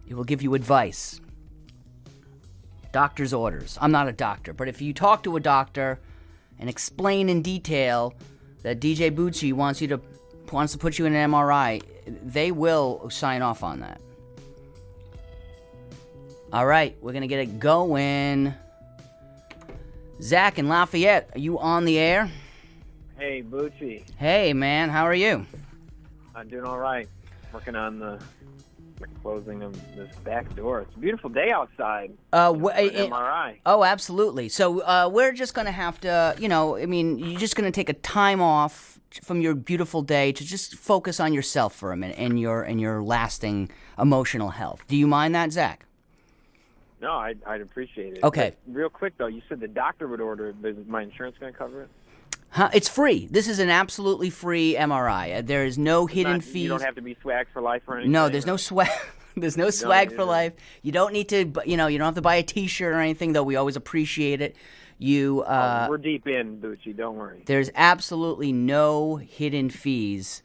It 0.08 0.16
will 0.16 0.24
give 0.24 0.42
you 0.42 0.56
advice. 0.56 1.22
Doctor's 2.92 3.32
orders. 3.32 3.78
I'm 3.80 3.92
not 3.92 4.08
a 4.08 4.12
doctor, 4.12 4.54
but 4.54 4.68
if 4.68 4.82
you 4.82 4.92
talk 4.92 5.22
to 5.26 5.36
a 5.36 5.40
doctor 5.40 6.00
and 6.58 6.68
explain 6.68 7.30
in 7.30 7.44
detail 7.44 8.16
that 8.64 8.80
DJ 8.80 9.12
Bucci 9.16 9.54
wants 9.54 9.82
you 9.82 9.88
to 9.90 10.02
wants 10.52 10.74
to 10.74 10.80
put 10.80 10.98
you 10.98 11.06
in 11.06 11.14
an 11.14 11.30
MRI, 11.30 11.84
they 12.08 12.52
will 12.52 13.08
sign 13.12 13.44
off 13.44 13.62
on 13.62 13.82
that. 13.82 14.02
All 16.54 16.66
right, 16.66 16.98
we're 17.02 17.14
gonna 17.14 17.28
get 17.28 17.40
it 17.40 17.60
going. 17.60 18.54
Zach 20.22 20.58
and 20.58 20.68
Lafayette, 20.70 21.30
are 21.34 21.40
you 21.40 21.58
on 21.60 21.86
the 21.86 21.98
air? 21.98 22.30
Hey, 23.18 23.42
Bucci. 23.42 24.04
Hey, 24.18 24.54
man, 24.54 24.90
how 24.90 25.06
are 25.06 25.16
you? 25.16 25.46
I'm 26.36 26.48
doing 26.48 26.66
all 26.66 26.78
right. 26.78 27.08
Working 27.54 27.76
on 27.76 28.00
the, 28.00 28.22
closing 29.22 29.64
of 29.64 29.74
this 29.96 30.16
back 30.18 30.54
door. 30.56 30.82
It's 30.82 30.96
a 30.96 31.00
beautiful 31.00 31.30
day 31.30 31.52
outside. 31.52 32.12
Uh, 32.34 32.54
wh- 32.54 32.76
MRI. 32.76 33.60
Oh, 33.66 33.84
absolutely. 33.84 34.50
So 34.50 34.82
uh, 34.82 35.10
we're 35.12 35.32
just 35.32 35.54
going 35.54 35.66
to 35.66 35.72
have 35.72 36.00
to, 36.02 36.36
you 36.40 36.48
know, 36.48 36.78
I 36.78 36.86
mean, 36.86 37.18
you're 37.20 37.40
just 37.40 37.56
going 37.56 37.72
to 37.72 37.76
take 37.76 37.90
a 37.90 37.94
time 37.94 38.42
off 38.42 39.00
from 39.24 39.42
your 39.42 39.56
beautiful 39.56 40.02
day 40.02 40.32
to 40.32 40.46
just 40.46 40.76
focus 40.76 41.20
on 41.20 41.34
yourself 41.34 41.76
for 41.76 41.92
a 41.92 41.98
minute 41.98 42.18
and 42.20 42.40
your 42.40 42.64
and 42.64 42.80
your 42.80 43.02
lasting 43.02 43.70
emotional 44.00 44.50
health. 44.50 44.84
Do 44.88 44.96
you 44.96 45.08
mind 45.08 45.34
that, 45.36 45.52
Zach? 45.52 45.86
No, 47.02 47.14
I'd, 47.14 47.40
I'd 47.46 47.62
appreciate 47.62 48.18
it. 48.18 48.24
Okay. 48.24 48.56
But 48.68 48.76
real 48.76 48.90
quick 48.90 49.14
though, 49.18 49.28
you 49.28 49.42
said 49.50 49.60
the 49.60 49.68
doctor 49.68 50.08
would 50.08 50.22
order 50.22 50.50
it, 50.50 50.62
but 50.62 50.70
is 50.72 50.88
my 50.88 51.02
insurance 51.02 51.36
going 51.40 51.52
to 51.52 51.58
cover 51.58 51.84
it? 51.84 51.90
Huh? 52.50 52.70
It's 52.74 52.90
free. 52.90 53.28
This 53.32 53.48
is 53.48 53.60
an 53.60 53.70
absolutely 53.70 54.30
free 54.30 54.76
MRI. 54.76 55.38
Uh, 55.38 55.42
There 55.42 55.66
is 55.66 55.78
no 55.78 56.06
hidden 56.06 56.34
Not- 56.34 56.44
fees. 56.44 56.64
You 56.64 56.70
don't 56.70 56.82
have 56.84 56.96
to 56.96 57.02
be 57.02 57.18
swag 57.22 57.48
for 57.54 57.62
life 57.62 57.82
or 57.88 57.96
anything. 57.96 58.12
No, 58.12 58.30
there's 58.30 58.46
no 58.46 58.58
swag. 58.58 58.90
there's 59.38 59.58
no 59.58 59.70
swag 59.70 60.14
for 60.14 60.26
life. 60.26 60.54
You 60.82 60.92
don't 60.92 61.14
need 61.14 61.30
to, 61.30 61.52
you 61.66 61.78
know, 61.78 61.88
you 61.88 61.98
don't 61.98 62.06
have 62.06 62.16
to 62.16 62.22
buy 62.22 62.36
a 62.36 62.44
T-shirt 62.44 62.94
or 62.94 63.00
anything. 63.00 63.32
Though 63.34 63.44
we 63.44 63.56
always 63.56 63.76
appreciate 63.78 64.42
it. 64.42 64.56
You, 65.00 65.42
uh, 65.48 65.86
Oh, 65.88 65.90
We're 65.90 65.98
deep 65.98 66.28
in, 66.28 66.58
Bucci. 66.60 66.96
Don't 66.96 67.16
worry. 67.16 67.42
there's 67.48 67.72
absolutely 67.74 68.52
no 68.52 69.16
hidden 69.16 69.70
fees. 69.72 70.44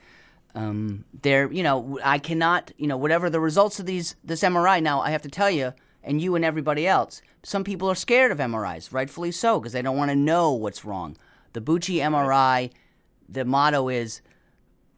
Um, 0.54 1.04
there, 1.20 1.52
you 1.52 1.62
know, 1.62 1.98
I 2.02 2.18
cannot, 2.18 2.72
you 2.78 2.86
know, 2.86 2.96
whatever 2.96 3.28
the 3.28 3.40
results 3.40 3.78
of 3.78 3.84
these 3.84 4.16
this 4.24 4.42
MRI. 4.42 4.82
Now, 4.82 5.00
I 5.02 5.10
have 5.10 5.20
to 5.22 5.28
tell 5.28 5.50
you, 5.50 5.74
and 6.06 6.22
you 6.22 6.36
and 6.36 6.44
everybody 6.44 6.86
else, 6.86 7.20
some 7.42 7.64
people 7.64 7.90
are 7.90 7.94
scared 7.94 8.32
of 8.32 8.38
MRIs, 8.38 8.92
rightfully 8.92 9.32
so, 9.32 9.60
because 9.60 9.72
they 9.72 9.82
don't 9.82 9.96
want 9.96 10.10
to 10.10 10.16
know 10.16 10.52
what's 10.52 10.84
wrong. 10.84 11.16
The 11.52 11.60
Bucci 11.60 11.96
MRI, 11.96 12.70
the 13.28 13.44
motto 13.44 13.88
is, 13.88 14.22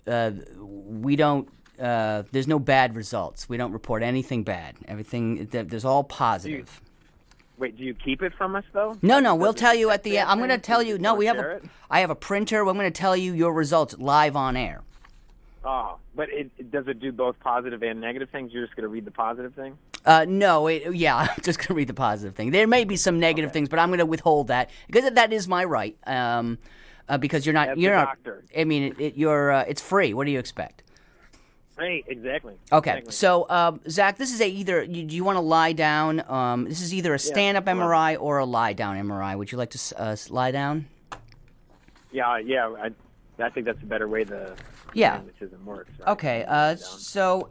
uh, 0.06 0.32
we 0.58 1.16
don't. 1.16 1.48
Uh, 1.80 2.24
there's 2.32 2.48
no 2.48 2.58
bad 2.58 2.96
results. 2.96 3.48
We 3.48 3.56
don't 3.56 3.70
report 3.70 4.02
anything 4.02 4.42
bad. 4.42 4.74
Everything 4.88 5.46
th- 5.46 5.68
there's 5.68 5.84
all 5.84 6.02
positive. 6.02 6.80
Wait, 7.56 7.76
do 7.76 7.84
you 7.84 7.94
keep 7.94 8.20
it 8.20 8.32
from 8.34 8.56
us 8.56 8.64
though? 8.72 8.98
No, 9.00 9.20
no, 9.20 9.36
we'll 9.36 9.54
tell 9.54 9.74
you 9.74 9.90
at 9.90 10.02
the 10.02 10.18
end. 10.18 10.28
I'm 10.28 10.38
going 10.38 10.50
to 10.50 10.58
tell 10.58 10.82
you. 10.82 10.98
No, 10.98 11.14
we 11.14 11.26
have 11.26 11.36
share 11.36 11.52
a. 11.52 11.56
it? 11.56 11.64
I 11.88 12.00
have 12.00 12.10
a 12.10 12.16
printer. 12.16 12.66
I'm 12.66 12.76
going 12.76 12.92
to 12.92 13.00
tell 13.00 13.16
you 13.16 13.32
your 13.32 13.52
results 13.54 13.96
live 13.96 14.34
on 14.34 14.56
air. 14.56 14.82
Oh, 15.64 15.98
but 16.16 16.30
it, 16.30 16.50
it 16.58 16.72
does 16.72 16.88
it 16.88 16.98
do 16.98 17.12
both 17.12 17.38
positive 17.40 17.82
and 17.82 18.00
negative 18.00 18.30
things? 18.30 18.52
You're 18.52 18.64
just 18.64 18.74
going 18.74 18.84
to 18.84 18.88
read 18.88 19.04
the 19.04 19.12
positive 19.12 19.54
thing? 19.54 19.78
Uh, 20.04 20.24
no, 20.28 20.66
it, 20.68 20.94
yeah, 20.94 21.16
I'm 21.36 21.42
just 21.42 21.58
going 21.58 21.68
to 21.68 21.74
read 21.74 21.88
the 21.88 21.94
positive 21.94 22.34
thing. 22.34 22.50
There 22.50 22.66
may 22.66 22.84
be 22.84 22.96
some 22.96 23.18
negative 23.20 23.52
things, 23.52 23.68
but 23.68 23.78
I'm 23.78 23.88
going 23.88 23.98
to 23.98 24.06
withhold 24.06 24.48
that 24.48 24.70
because 24.86 25.10
that 25.10 25.32
is 25.32 25.48
my 25.48 25.64
right. 25.64 25.96
Um, 26.06 26.58
uh, 27.08 27.18
because 27.18 27.46
you're 27.46 27.52
not, 27.54 27.70
As 27.70 27.78
you're 27.78 27.94
not. 27.94 28.08
doctor. 28.08 28.44
I 28.56 28.64
mean, 28.64 28.82
it, 28.84 29.00
it, 29.00 29.16
you're. 29.16 29.50
Uh, 29.50 29.64
it's 29.66 29.80
free. 29.80 30.12
What 30.14 30.26
do 30.26 30.30
you 30.30 30.38
expect? 30.38 30.82
Hey, 31.78 32.02
exactly. 32.08 32.54
Okay, 32.72 32.90
Exactly. 32.90 33.12
so 33.12 33.46
um, 33.48 33.80
Zach, 33.88 34.18
this 34.18 34.32
is 34.34 34.40
a 34.40 34.48
either. 34.48 34.82
You, 34.82 35.04
do 35.04 35.14
you 35.14 35.22
want 35.24 35.36
to 35.36 35.40
lie 35.40 35.72
down? 35.72 36.28
Um, 36.28 36.64
this 36.64 36.80
is 36.82 36.92
either 36.92 37.14
a 37.14 37.18
stand-up 37.20 37.68
on. 37.68 37.76
MRI 37.76 38.16
or 38.20 38.38
a 38.38 38.44
lie-down 38.44 38.96
MRI. 38.96 39.38
Would 39.38 39.52
you 39.52 39.58
like 39.58 39.70
to 39.70 39.78
uh, 39.96 40.16
lie 40.28 40.50
down? 40.50 40.86
Yeah, 42.10 42.38
yeah. 42.38 42.68
I, 42.68 42.90
I 43.42 43.48
think 43.50 43.66
that's 43.66 43.80
a 43.82 43.86
better 43.86 44.08
way 44.08 44.24
the 44.24 44.56
Yeah. 44.92 45.20
works. 45.64 45.90
Right? 46.00 46.08
Okay, 46.08 46.44
uh, 46.48 46.74
so 46.76 47.48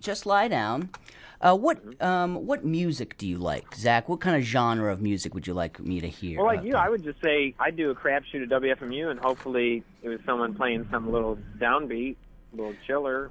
just 0.00 0.26
lie 0.26 0.48
down. 0.48 0.90
Uh, 1.40 1.56
what 1.56 1.80
um, 2.02 2.46
what 2.46 2.64
music 2.66 3.16
do 3.16 3.26
you 3.26 3.38
like, 3.38 3.74
Zach? 3.74 4.10
What 4.10 4.20
kind 4.20 4.36
of 4.36 4.42
genre 4.42 4.92
of 4.92 5.00
music 5.00 5.32
would 5.32 5.46
you 5.46 5.54
like 5.54 5.80
me 5.80 5.98
to 6.00 6.08
hear? 6.08 6.38
Well, 6.38 6.46
like 6.48 6.60
Uh, 6.60 6.64
you, 6.64 6.74
I 6.74 6.90
would 6.90 7.02
just 7.02 7.20
say 7.22 7.54
I'd 7.58 7.76
do 7.76 7.90
a 7.90 7.94
crapshoot 7.94 8.42
at 8.42 8.48
WFMU, 8.50 9.10
and 9.10 9.18
hopefully 9.18 9.82
it 10.02 10.08
was 10.10 10.20
someone 10.26 10.54
playing 10.54 10.86
some 10.90 11.10
little 11.10 11.38
downbeat, 11.58 12.16
little 12.52 12.74
chiller, 12.86 13.30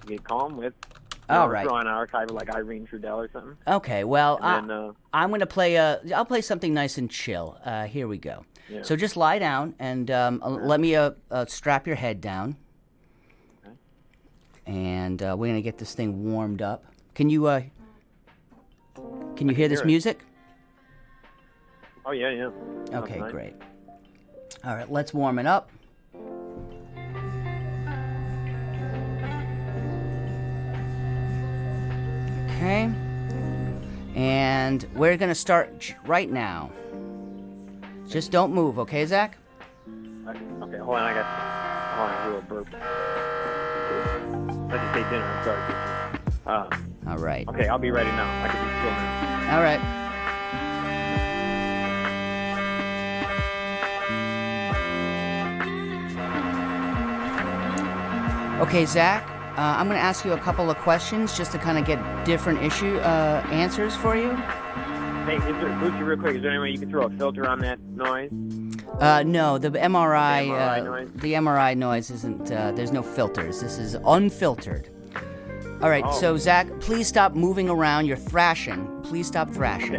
to 0.00 0.06
get 0.06 0.22
calm 0.22 0.56
with. 0.56 0.72
All 1.28 1.48
know. 1.48 1.64
Throw 1.64 1.74
on 1.74 1.86
an 1.86 1.92
archive 1.92 2.30
like 2.30 2.54
Irene 2.54 2.86
Trudell 2.86 3.16
or 3.16 3.30
something. 3.32 3.56
Okay, 3.66 4.04
well, 4.04 4.38
I, 4.40 4.60
then, 4.60 4.70
uh, 4.70 4.92
I'm 5.12 5.30
going 5.30 5.40
to 5.40 5.46
play 5.46 5.76
a. 5.76 6.00
I'll 6.14 6.24
play 6.24 6.42
something 6.42 6.72
nice 6.72 6.96
and 6.96 7.10
chill. 7.10 7.58
Uh, 7.64 7.86
here 7.86 8.06
we 8.06 8.18
go. 8.18 8.44
Yeah. 8.68 8.82
So 8.82 8.94
just 8.94 9.16
lie 9.16 9.40
down 9.40 9.74
and 9.80 10.10
um, 10.12 10.40
uh, 10.44 10.48
let 10.50 10.78
me 10.78 10.94
uh, 10.94 11.12
uh, 11.30 11.46
strap 11.46 11.88
your 11.88 11.96
head 11.96 12.20
down, 12.20 12.56
and 14.64 15.20
uh, 15.20 15.34
we're 15.36 15.48
going 15.48 15.56
to 15.56 15.62
get 15.62 15.78
this 15.78 15.94
thing 15.94 16.30
warmed 16.30 16.62
up. 16.62 16.84
Can 17.14 17.28
you 17.28 17.46
uh, 17.46 17.62
can 19.36 19.48
you 19.48 19.54
hear 19.54 19.68
this 19.68 19.80
it. 19.80 19.86
music? 19.86 20.24
Oh 22.04 22.12
yeah, 22.12 22.30
yeah. 22.30 22.50
Okay, 22.92 23.18
nice. 23.20 23.30
great. 23.30 23.54
All 24.64 24.76
right, 24.76 24.90
let's 24.90 25.12
warm 25.12 25.38
it 25.38 25.46
up. 25.46 25.70
Okay. 32.46 32.90
And 34.14 34.86
we're 34.94 35.16
going 35.16 35.30
to 35.30 35.34
start 35.34 35.94
right 36.06 36.30
now. 36.30 36.70
Just 38.08 38.30
don't 38.30 38.52
move, 38.52 38.78
okay, 38.78 39.04
Zach? 39.06 39.36
Okay, 40.28 40.38
okay, 40.62 40.78
hold 40.78 40.96
on. 40.96 41.02
I 41.02 41.14
got. 41.14 41.26
Hold 41.96 42.10
on, 42.10 42.14
I 42.14 42.26
do 42.28 42.36
a 42.36 42.42
burp. 42.42 42.68
I 44.70 44.76
just 44.76 44.96
ate 44.96 45.10
dinner. 45.10 45.24
I'm 45.24 45.44
sorry. 45.44 45.62
Uh, 46.46 46.91
All 47.06 47.18
right. 47.18 47.46
okay, 47.48 47.68
I'll 47.68 47.78
be 47.78 47.90
ready 47.90 48.10
now. 48.10 48.44
I 48.44 48.48
can 48.48 48.64
be 48.64 48.70
still 48.78 48.90
now. 48.90 49.56
All 49.56 49.62
right. 49.62 49.98
Okay, 58.60 58.86
Zach, 58.86 59.26
uh, 59.58 59.60
I'm 59.76 59.86
going 59.88 59.98
to 59.98 60.02
ask 60.02 60.24
you 60.24 60.32
a 60.34 60.38
couple 60.38 60.70
of 60.70 60.76
questions 60.78 61.36
just 61.36 61.50
to 61.52 61.58
kind 61.58 61.78
of 61.78 61.84
get 61.84 61.98
different 62.24 62.62
issue 62.62 62.96
uh, 62.98 63.44
answers 63.50 63.96
for 63.96 64.14
you. 64.14 64.30
Hey, 65.26 65.36
is 65.36 65.42
there, 65.42 65.68
Gucci, 65.80 66.06
real 66.06 66.16
quick, 66.18 66.36
is 66.36 66.42
there 66.42 66.50
any 66.52 66.60
way 66.60 66.70
you 66.70 66.78
can 66.78 66.88
throw 66.88 67.06
a 67.06 67.10
filter 67.10 67.48
on 67.48 67.58
that 67.60 67.80
noise? 67.80 68.30
Uh, 69.00 69.24
no, 69.24 69.58
the 69.58 69.70
MRI, 69.70 70.44
The 70.46 70.52
MRI 70.52 70.80
uh, 70.80 70.84
noise? 70.84 71.10
the 71.16 71.32
MRI 71.32 71.76
noise 71.76 72.10
isn't. 72.12 72.52
Uh, 72.52 72.70
there's 72.72 72.92
no 72.92 73.02
filters. 73.02 73.60
This 73.60 73.78
is 73.78 73.96
unfiltered. 74.06 74.88
All 75.82 75.90
right, 75.90 76.04
Oh. 76.06 76.12
so 76.20 76.36
Zach, 76.36 76.68
please 76.80 77.08
stop 77.08 77.34
moving 77.34 77.68
around. 77.68 78.06
You're 78.06 78.16
thrashing. 78.16 78.86
Please 79.02 79.26
stop 79.26 79.50
thrashing. 79.50 79.96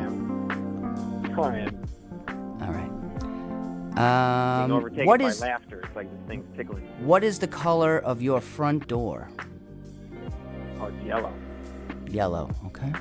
Ahead. 1.37 1.77
All 2.61 2.71
right. 2.71 2.89
Um, 3.97 4.71
overtaken 4.71 5.05
what 5.05 5.19
by 5.19 5.27
is 5.27 5.41
laughter. 5.41 5.81
It's 5.83 5.95
like 5.95 6.09
this 6.09 6.27
thing's 6.27 6.45
tickling. 6.57 6.83
what 7.05 7.23
is 7.23 7.37
the 7.37 7.47
color 7.47 7.99
of 7.99 8.21
your 8.21 8.39
front 8.41 8.87
door? 8.87 9.29
Oh, 10.79 10.85
it's 10.85 11.05
yellow. 11.05 11.33
Yellow. 12.09 12.49
Okay. 12.67 12.91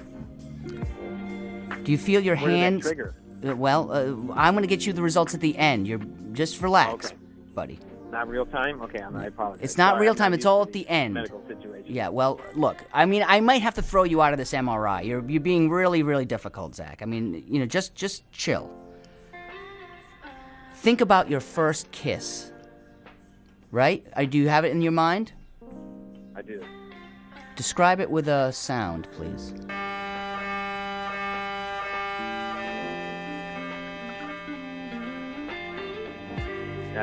Do 1.85 1.93
you 1.93 1.99
feel 1.99 2.21
your 2.21 2.37
Where 2.37 2.47
did 2.49 2.55
that 2.55 2.59
hands? 2.59 2.83
trigger? 2.83 3.15
Uh, 3.47 3.57
Well, 3.57 3.91
uh, 3.93 4.35
I'm 4.35 4.55
going 4.55 4.63
to 4.63 4.69
get 4.69 4.87
you 4.87 4.93
the 4.93 5.03
results 5.03 5.35
at 5.35 5.41
the 5.41 5.57
end. 5.57 5.87
You're 5.87 6.01
just 6.33 6.61
relax, 6.63 7.07
Okay. 7.07 7.17
buddy. 7.55 7.79
Not 8.13 8.29
real 8.29 8.45
time? 8.45 8.83
Okay, 8.83 9.01
I'm, 9.01 9.17
I 9.17 9.27
apologize. 9.29 9.65
It's 9.65 9.79
not 9.79 9.95
Sorry, 9.95 10.03
real 10.03 10.15
time, 10.15 10.35
it's 10.35 10.45
all 10.45 10.61
at 10.61 10.73
the 10.75 10.87
end. 10.87 11.15
Medical 11.15 11.43
situation. 11.49 11.87
Yeah, 11.87 12.11
well, 12.11 12.43
look, 12.55 12.85
I 12.93 13.07
mean, 13.07 13.25
I 13.27 13.41
might 13.41 13.63
have 13.63 13.75
to 13.77 13.83
throw 13.83 14.05
you 14.05 14.21
out 14.21 14.35
of 14.35 14.39
this 14.39 14.53
MRI. 14.53 15.07
You're 15.07 15.27
you're 15.27 15.41
being 15.41 15.71
really, 15.71 16.03
really 16.03 16.27
difficult, 16.27 16.75
Zach. 16.75 17.01
I 17.01 17.07
mean, 17.07 17.43
you 17.49 17.59
know, 17.59 17.65
just 17.65 17.95
just 17.95 18.31
chill. 18.31 18.71
Think 20.75 21.01
about 21.01 21.31
your 21.31 21.41
first 21.41 21.91
kiss. 21.91 22.53
Right? 23.71 24.07
Uh, 24.15 24.27
do 24.27 24.37
you 24.37 24.49
have 24.51 24.67
it 24.67 24.73
in 24.73 24.83
your 24.83 24.93
mind? 24.93 25.33
I 26.37 26.43
do. 26.43 26.63
Describe 27.57 27.99
it 27.99 28.11
with 28.11 28.29
a 28.29 28.53
sound, 28.53 29.09
please. 29.13 29.55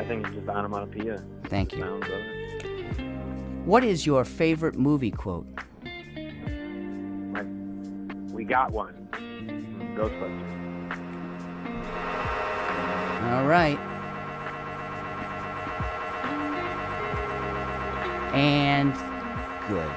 I 0.00 0.04
think 0.04 0.26
it's 0.26 0.34
just 0.34 0.48
onomatopoeia. 0.48 1.22
Thank 1.48 1.74
you. 1.74 1.80
Sounds 1.80 2.06
of 2.06 2.12
it. 2.12 3.00
What 3.66 3.84
is 3.84 4.06
your 4.06 4.24
favorite 4.24 4.78
movie 4.78 5.10
quote? 5.10 5.46
We 8.32 8.44
got 8.44 8.72
one. 8.72 9.08
Ghostbusters. 9.94 10.56
All 13.30 13.46
right. 13.46 13.78
And 18.32 18.94
good. 19.68 19.92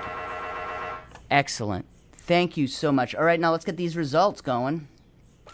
Excellent. 1.32 1.86
Thank 2.12 2.58
you 2.58 2.68
so 2.68 2.92
much. 2.92 3.16
All 3.16 3.24
right, 3.24 3.40
now 3.40 3.54
let's 3.54 3.64
get 3.64 3.78
these 3.78 3.96
results 3.96 4.42
going. 4.42 4.90
Right. 5.46 5.54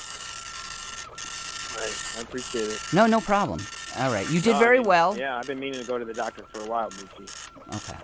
I 2.18 2.22
appreciate 2.22 2.66
it. 2.66 2.80
No, 2.92 3.06
no 3.06 3.22
problem. 3.22 3.60
All 4.00 4.14
right, 4.14 4.30
you 4.32 4.40
did 4.40 4.58
very 4.58 4.80
well. 4.80 5.18
Yeah, 5.18 5.38
I've 5.38 5.48
been 5.48 5.60
meaning 5.60 5.82
to 5.82 5.86
go 5.86 5.98
to 5.98 6.06
the 6.06 6.14
doctor 6.14 6.46
for 6.54 6.62
a 6.62 6.66
while, 6.66 6.90
Bucci. 6.90 7.28
Okay. 7.76 7.98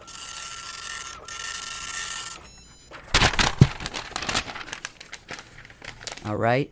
All 6.26 6.36
right. 6.36 6.70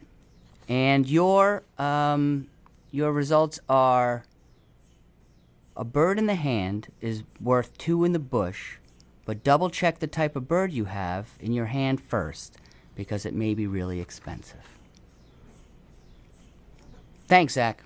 And 0.67 1.07
your 1.07 1.63
um, 1.77 2.47
your 2.91 3.13
results 3.13 3.59
are 3.69 4.25
a 5.77 5.85
bird 5.85 6.19
in 6.19 6.25
the 6.25 6.35
hand 6.35 6.91
is 6.99 7.23
worth 7.39 7.77
two 7.77 8.03
in 8.03 8.11
the 8.11 8.19
bush, 8.19 8.77
but 9.25 9.41
double 9.41 9.69
check 9.69 9.99
the 9.99 10.07
type 10.07 10.35
of 10.35 10.49
bird 10.49 10.73
you 10.73 10.85
have 10.85 11.29
in 11.39 11.53
your 11.53 11.67
hand 11.67 12.01
first 12.01 12.57
because 12.93 13.25
it 13.25 13.33
may 13.33 13.53
be 13.53 13.67
really 13.67 14.01
expensive. 14.01 14.77
Thanks, 17.27 17.53
Zach. 17.53 17.83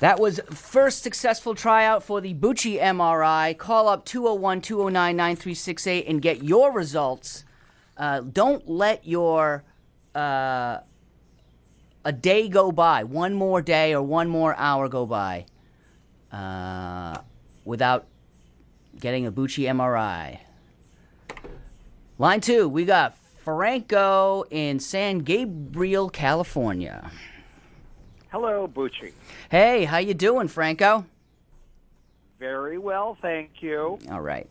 That 0.00 0.20
was 0.20 0.40
first 0.50 1.02
successful 1.02 1.54
tryout 1.54 2.02
for 2.02 2.20
the 2.20 2.34
Bucci 2.34 2.78
MRI. 2.80 3.56
Call 3.56 3.88
up 3.88 4.04
201 4.04 4.60
209 4.60 5.16
9368 5.16 6.06
and 6.06 6.20
get 6.20 6.42
your 6.42 6.70
results. 6.70 7.44
Uh, 7.96 8.20
don't 8.20 8.68
let 8.68 9.06
your 9.06 9.64
uh, 10.14 10.80
a 12.04 12.12
day 12.12 12.48
go 12.48 12.70
by, 12.70 13.04
one 13.04 13.32
more 13.32 13.62
day 13.62 13.94
or 13.94 14.02
one 14.02 14.28
more 14.28 14.54
hour 14.56 14.88
go 14.88 15.06
by 15.06 15.46
uh, 16.30 17.16
without 17.64 18.06
getting 19.00 19.26
a 19.26 19.32
Bucci 19.32 19.64
MRI. 19.64 20.40
Line 22.18 22.40
two, 22.42 22.68
we 22.68 22.84
got 22.84 23.16
Franco 23.38 24.44
in 24.50 24.78
San 24.78 25.20
Gabriel, 25.20 26.10
California. 26.10 27.10
Hello, 28.30 28.68
Bucci. 28.68 29.12
Hey, 29.50 29.84
how 29.84 29.98
you 29.98 30.14
doing, 30.14 30.48
Franco? 30.48 31.06
Very 32.38 32.76
well, 32.78 33.16
thank 33.22 33.50
you. 33.62 33.98
All 34.10 34.20
right. 34.20 34.48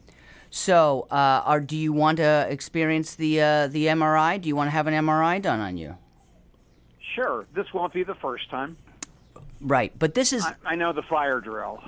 So, 0.49 1.07
uh, 1.11 1.41
are, 1.45 1.59
do 1.59 1.75
you 1.75 1.91
want 1.91 2.17
to 2.17 2.47
experience 2.49 3.15
the 3.15 3.41
uh, 3.41 3.67
the 3.67 3.87
MRI? 3.87 4.41
Do 4.41 4.47
you 4.47 4.55
want 4.55 4.67
to 4.67 4.71
have 4.71 4.87
an 4.87 4.93
MRI 4.93 5.41
done 5.41 5.59
on 5.59 5.77
you? 5.77 5.97
Sure, 7.13 7.45
this 7.53 7.73
won't 7.73 7.93
be 7.93 8.03
the 8.03 8.15
first 8.15 8.49
time. 8.49 8.77
Right, 9.61 9.91
but 9.99 10.13
this 10.13 10.31
is 10.33 10.45
I, 10.45 10.55
I 10.65 10.75
know 10.75 10.93
the 10.93 11.01
fire 11.03 11.39
drill. 11.41 11.83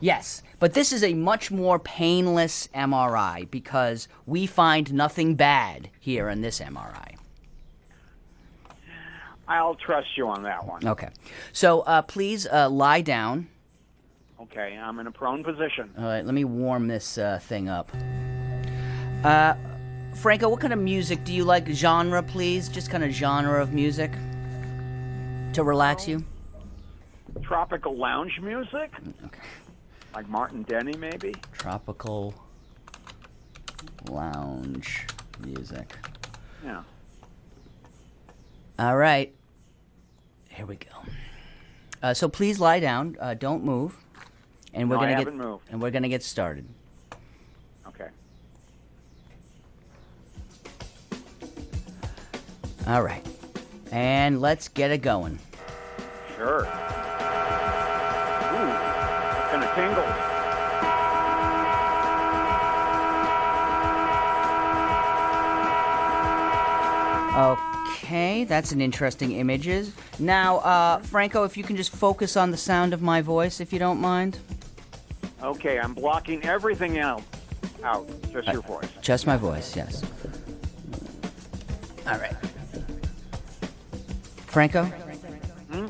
yes, 0.00 0.42
but 0.58 0.74
this 0.74 0.92
is 0.92 1.02
a 1.02 1.14
much 1.14 1.50
more 1.50 1.78
painless 1.78 2.68
MRI 2.74 3.50
because 3.50 4.08
we 4.26 4.46
find 4.46 4.92
nothing 4.92 5.34
bad 5.34 5.88
here 5.98 6.28
in 6.28 6.42
this 6.42 6.60
MRI. 6.60 7.16
I'll 9.50 9.74
trust 9.74 10.16
you 10.16 10.28
on 10.28 10.44
that 10.44 10.64
one. 10.64 10.86
Okay, 10.86 11.08
so 11.52 11.80
uh, 11.80 12.02
please 12.02 12.46
uh, 12.46 12.70
lie 12.70 13.00
down. 13.00 13.48
Okay, 14.40 14.78
I'm 14.80 14.98
in 15.00 15.06
a 15.06 15.10
prone 15.10 15.42
position. 15.44 15.92
All 15.98 16.04
right, 16.04 16.24
let 16.24 16.34
me 16.34 16.44
warm 16.44 16.86
this 16.88 17.18
uh, 17.18 17.38
thing 17.42 17.68
up. 17.68 17.90
Uh, 19.24 19.54
Franco, 20.14 20.48
what 20.48 20.60
kind 20.60 20.72
of 20.72 20.78
music 20.78 21.24
do 21.24 21.32
you 21.34 21.44
like? 21.44 21.66
Genre, 21.68 22.22
please. 22.22 22.68
Just 22.68 22.90
kind 22.90 23.04
of 23.04 23.10
genre 23.10 23.60
of 23.60 23.72
music 23.72 24.12
to 25.52 25.62
relax 25.64 26.06
you. 26.08 26.24
Tropical 27.42 27.96
lounge 27.96 28.38
music, 28.40 28.92
Okay. 29.24 29.40
like 30.14 30.28
Martin 30.28 30.62
Denny, 30.62 30.96
maybe. 30.96 31.34
Tropical 31.52 32.34
lounge 34.08 35.06
music. 35.44 35.96
Yeah. 36.64 36.82
All 38.78 38.96
right. 38.96 39.34
Here 40.50 40.66
we 40.66 40.76
go. 40.76 40.88
Uh, 42.02 42.12
so 42.14 42.28
please 42.28 42.58
lie 42.60 42.80
down. 42.80 43.16
Uh, 43.20 43.34
don't 43.34 43.64
move. 43.64 43.96
And 44.74 44.88
we're 44.88 44.96
No, 44.96 45.02
I 45.02 45.04
gonna 45.06 45.16
haven't 45.18 45.38
get 45.38 45.44
moved. 45.46 45.64
and 45.70 45.80
we're 45.82 45.90
gonna 45.90 46.08
get 46.08 46.22
started. 46.22 46.66
Okay. 47.88 48.08
All 52.86 53.02
right. 53.02 53.24
And 53.90 54.40
let's 54.40 54.68
get 54.68 54.90
it 54.90 54.98
going. 55.02 55.38
Sure. 56.36 56.60
Ooh, 56.60 56.66
kind 59.50 59.64
of 59.64 59.74
tingles. 59.74 60.26
Okay, 67.92 68.44
that's 68.44 68.72
an 68.72 68.80
interesting 68.80 69.32
images. 69.32 69.92
Now, 70.18 70.58
uh, 70.58 70.98
Franco, 71.00 71.44
if 71.44 71.56
you 71.56 71.64
can 71.64 71.76
just 71.76 71.94
focus 71.94 72.36
on 72.36 72.50
the 72.50 72.56
sound 72.56 72.92
of 72.92 73.02
my 73.02 73.20
voice, 73.20 73.60
if 73.60 73.72
you 73.72 73.78
don't 73.78 74.00
mind. 74.00 74.38
Okay, 75.42 75.78
I'm 75.78 75.94
blocking 75.94 76.44
everything 76.44 76.98
else 76.98 77.24
out. 77.82 78.08
Just 78.32 78.48
your 78.48 78.62
voice. 78.62 78.88
Just 79.00 79.26
my 79.26 79.36
voice, 79.36 79.74
yes. 79.74 80.02
All 82.06 82.18
right. 82.18 82.34
Franco? 84.46 84.84
Hmm? 84.84 85.86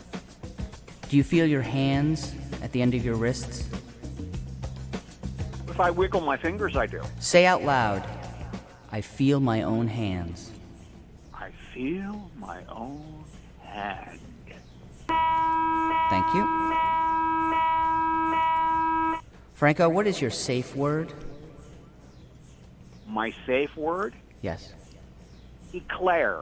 Do 1.08 1.16
you 1.16 1.24
feel 1.24 1.46
your 1.46 1.62
hands 1.62 2.34
at 2.62 2.72
the 2.72 2.82
end 2.82 2.94
of 2.94 3.04
your 3.04 3.16
wrists? 3.16 3.68
If 5.68 5.80
I 5.80 5.90
wiggle 5.90 6.20
my 6.20 6.36
fingers, 6.36 6.76
I 6.76 6.86
do. 6.86 7.02
Say 7.18 7.46
out 7.46 7.64
loud, 7.64 8.04
I 8.92 9.00
feel 9.00 9.40
my 9.40 9.62
own 9.62 9.88
hands. 9.88 10.50
Feel 11.74 12.30
my 12.36 12.62
own 12.68 13.24
hand. 13.62 14.18
Thank 16.10 16.34
you. 16.34 16.44
Franco, 19.54 19.88
what 19.88 20.06
is 20.06 20.20
your 20.20 20.30
safe 20.30 20.74
word? 20.74 21.12
My 23.06 23.32
safe 23.46 23.76
word? 23.76 24.14
Yes. 24.42 24.72
Eclair. 25.72 26.40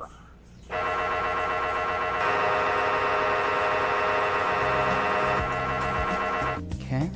Okay. 6.81 7.11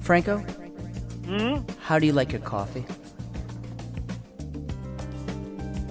Franco? 0.00 0.38
Hmm? 0.38 1.56
How 1.80 1.98
do 1.98 2.06
you 2.06 2.12
like 2.12 2.30
your 2.30 2.42
coffee? 2.42 2.84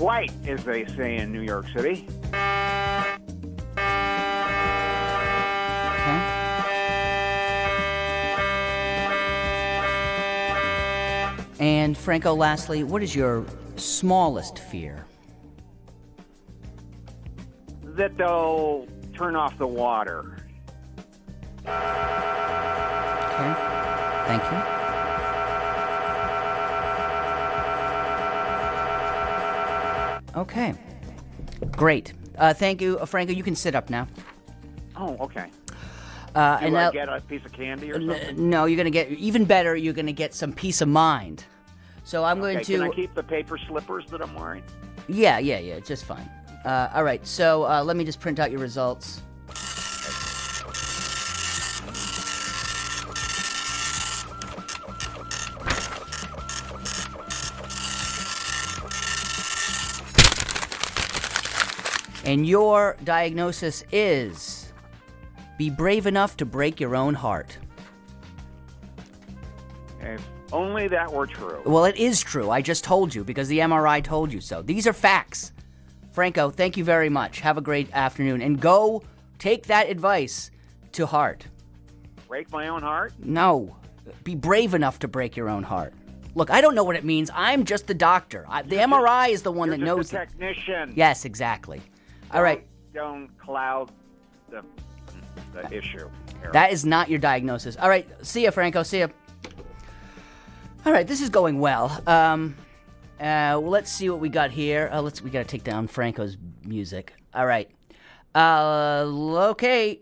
White, 0.05 0.31
as 0.47 0.63
they 0.63 0.85
say 0.85 1.17
in 1.17 1.31
New 1.31 1.41
York 1.41 1.65
City. 1.75 2.07
And 11.59 11.97
Franco, 11.97 12.35
lastly, 12.35 12.83
what 12.83 13.01
is 13.01 13.15
your 13.15 13.47
smallest 13.77 14.59
fear? 14.59 15.07
That 17.83 18.15
they'll 18.15 18.85
turn 19.15 19.35
off 19.35 19.57
the 19.57 19.65
water. 19.65 20.37
Okay. 21.65 23.53
Thank 24.27 24.43
you. 24.51 24.74
Okay. 30.35 30.73
Great. 31.71 32.13
Uh, 32.37 32.53
thank 32.53 32.81
you, 32.81 32.99
uh, 32.99 33.05
Franco. 33.05 33.31
You 33.33 33.43
can 33.43 33.55
sit 33.55 33.75
up 33.75 33.89
now. 33.89 34.07
Oh, 34.97 35.15
okay. 35.21 35.49
Uh, 36.33 36.59
Do 36.59 36.65
and 36.65 36.77
I 36.77 36.83
now- 36.85 36.91
get 36.91 37.07
a 37.09 37.21
piece 37.21 37.45
of 37.45 37.53
candy 37.53 37.91
or 37.91 37.95
something? 38.01 38.49
no, 38.49 38.65
you're 38.65 38.77
gonna 38.77 38.89
get 38.89 39.09
even 39.11 39.45
better. 39.45 39.75
You're 39.75 39.93
gonna 39.93 40.11
get 40.11 40.33
some 40.33 40.51
peace 40.51 40.81
of 40.81 40.89
mind. 40.89 41.45
So 42.03 42.23
I'm 42.23 42.39
going 42.39 42.59
to. 42.59 42.73
can 42.77 42.81
I 42.83 42.89
keep 42.89 43.15
the 43.15 43.23
paper 43.23 43.57
slippers 43.57 44.05
that 44.11 44.21
I'm 44.21 44.35
wearing? 44.35 44.63
Yeah, 45.07 45.39
yeah, 45.39 45.59
yeah, 45.59 45.79
just 45.79 46.05
fine. 46.05 46.29
Uh, 46.65 46.89
all 46.93 47.03
right, 47.03 47.25
so 47.25 47.63
uh, 47.65 47.83
let 47.83 47.95
me 47.95 48.03
just 48.03 48.19
print 48.19 48.39
out 48.39 48.51
your 48.51 48.59
results. 48.59 49.21
And 62.25 62.47
your 62.47 62.97
diagnosis 63.03 63.83
is 63.91 64.73
be 65.57 65.69
brave 65.69 66.07
enough 66.07 66.35
to 66.37 66.45
break 66.45 66.79
your 66.79 66.95
own 66.95 67.13
heart. 67.13 67.57
If 70.01 70.21
only 70.51 70.87
that 70.87 71.11
were 71.11 71.27
true. 71.27 71.61
Well, 71.65 71.85
it 71.85 71.95
is 71.95 72.21
true. 72.21 72.49
I 72.49 72.61
just 72.61 72.83
told 72.83 73.13
you 73.13 73.23
because 73.23 73.47
the 73.47 73.59
MRI 73.59 74.03
told 74.03 74.31
you 74.33 74.41
so. 74.41 74.61
These 74.61 74.87
are 74.87 74.93
facts. 74.93 75.53
Franco, 76.13 76.49
thank 76.49 76.77
you 76.77 76.83
very 76.83 77.09
much. 77.09 77.41
Have 77.41 77.57
a 77.57 77.61
great 77.61 77.91
afternoon. 77.93 78.41
And 78.41 78.59
go 78.59 79.03
take 79.37 79.67
that 79.67 79.89
advice 79.89 80.49
to 80.93 81.05
heart. 81.05 81.45
Break 82.27 82.51
my 82.51 82.69
own 82.69 82.81
heart? 82.81 83.13
No, 83.19 83.75
be 84.23 84.33
brave 84.35 84.73
enough 84.73 84.99
to 84.99 85.07
break 85.07 85.35
your 85.35 85.49
own 85.49 85.63
heart. 85.63 85.93
Look, 86.33 86.49
I 86.49 86.59
don't 86.61 86.75
know 86.75 86.83
what 86.83 86.95
it 86.95 87.05
means. 87.05 87.29
I'm 87.33 87.65
just 87.65 87.87
the 87.87 87.93
doctor. 87.93 88.45
I, 88.47 88.61
the 88.61 88.77
MRI 88.77 89.29
is 89.29 89.41
the 89.43 89.51
one 89.51 89.69
You're 89.69 89.77
that 89.77 89.83
knows. 89.83 90.11
it. 90.13 90.17
technician. 90.17 90.93
Yes, 90.95 91.23
exactly. 91.25 91.81
All 92.35 92.43
right. 92.43 92.67
Don't 92.93 93.29
cloud 93.39 93.91
the, 94.49 94.61
the 95.53 95.73
issue. 95.73 96.09
here. 96.41 96.49
That 96.51 96.73
is 96.73 96.85
not 96.85 97.09
your 97.09 97.19
diagnosis. 97.19 97.77
All 97.77 97.87
right. 97.87 98.05
See 98.25 98.43
ya, 98.43 98.51
Franco. 98.51 98.83
See 98.83 98.99
ya. 98.99 99.07
All 100.85 100.91
right. 100.91 101.07
This 101.07 101.21
is 101.21 101.29
going 101.29 101.59
well. 101.59 102.01
Um, 102.05 102.57
uh, 103.21 103.55
well, 103.55 103.69
let's 103.69 103.89
see 103.89 104.09
what 104.09 104.19
we 104.19 104.27
got 104.27 104.51
here. 104.51 104.89
Uh, 104.91 105.01
let's. 105.01 105.21
We 105.21 105.29
got 105.29 105.39
to 105.39 105.47
take 105.47 105.63
down 105.63 105.87
Franco's 105.87 106.35
music. 106.65 107.13
All 107.33 107.45
right. 107.45 107.71
Uh, 108.35 109.05
okay. 109.51 110.01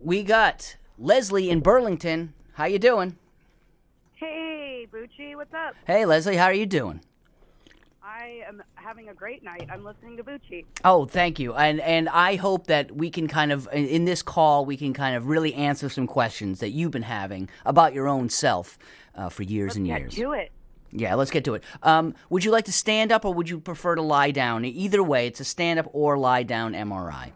We 0.00 0.22
got 0.22 0.76
Leslie 0.96 1.50
in 1.50 1.58
Burlington. 1.58 2.34
How 2.52 2.66
you 2.66 2.78
doing? 2.78 3.18
Hey, 4.14 4.86
Bucci, 4.92 5.34
what's 5.34 5.52
up? 5.52 5.74
Hey, 5.88 6.06
Leslie. 6.06 6.36
How 6.36 6.44
are 6.44 6.54
you 6.54 6.66
doing? 6.66 7.00
I 8.14 8.42
am 8.46 8.62
having 8.76 9.08
a 9.08 9.14
great 9.14 9.42
night. 9.42 9.68
I'm 9.72 9.82
listening 9.84 10.16
to 10.18 10.22
Bucci. 10.22 10.64
Oh, 10.84 11.04
thank 11.04 11.40
you. 11.40 11.54
And 11.54 11.80
and 11.80 12.08
I 12.08 12.36
hope 12.36 12.68
that 12.68 12.92
we 12.92 13.10
can 13.10 13.26
kind 13.26 13.50
of 13.50 13.68
in- 13.72 14.04
this 14.04 14.22
call 14.22 14.64
we 14.64 14.76
can 14.76 14.92
kind 14.92 15.16
of 15.16 15.26
really 15.26 15.52
answer 15.54 15.88
some 15.88 16.06
questions 16.06 16.60
that 16.60 16.70
you've 16.70 16.92
been 16.92 17.02
having 17.02 17.48
about 17.66 17.92
your 17.92 18.06
own 18.06 18.28
self 18.28 18.78
uh, 19.16 19.28
for 19.28 19.42
years 19.42 19.74
and 19.74 19.86
Yeah, 19.86 19.98
years. 19.98 20.14
do 20.14 20.32
it. 20.32 20.52
Yeah, 20.92 21.14
let's 21.16 21.32
get 21.32 21.44
to 21.46 21.54
it. 21.54 21.64
Um, 21.82 22.14
would 22.30 22.44
you 22.44 22.52
like 22.52 22.66
to 22.66 22.72
stand 22.72 23.10
up 23.10 23.24
or 23.24 23.34
would 23.34 23.48
you 23.50 23.58
prefer 23.58 23.96
to 23.96 24.02
lie 24.02 24.30
down? 24.30 24.64
Either 24.64 25.02
way, 25.02 25.26
it's 25.26 25.40
a 25.40 25.44
stand 25.44 25.80
up 25.80 25.88
or 25.92 26.16
lie 26.16 26.44
down 26.44 26.72
MRI. 26.72 27.32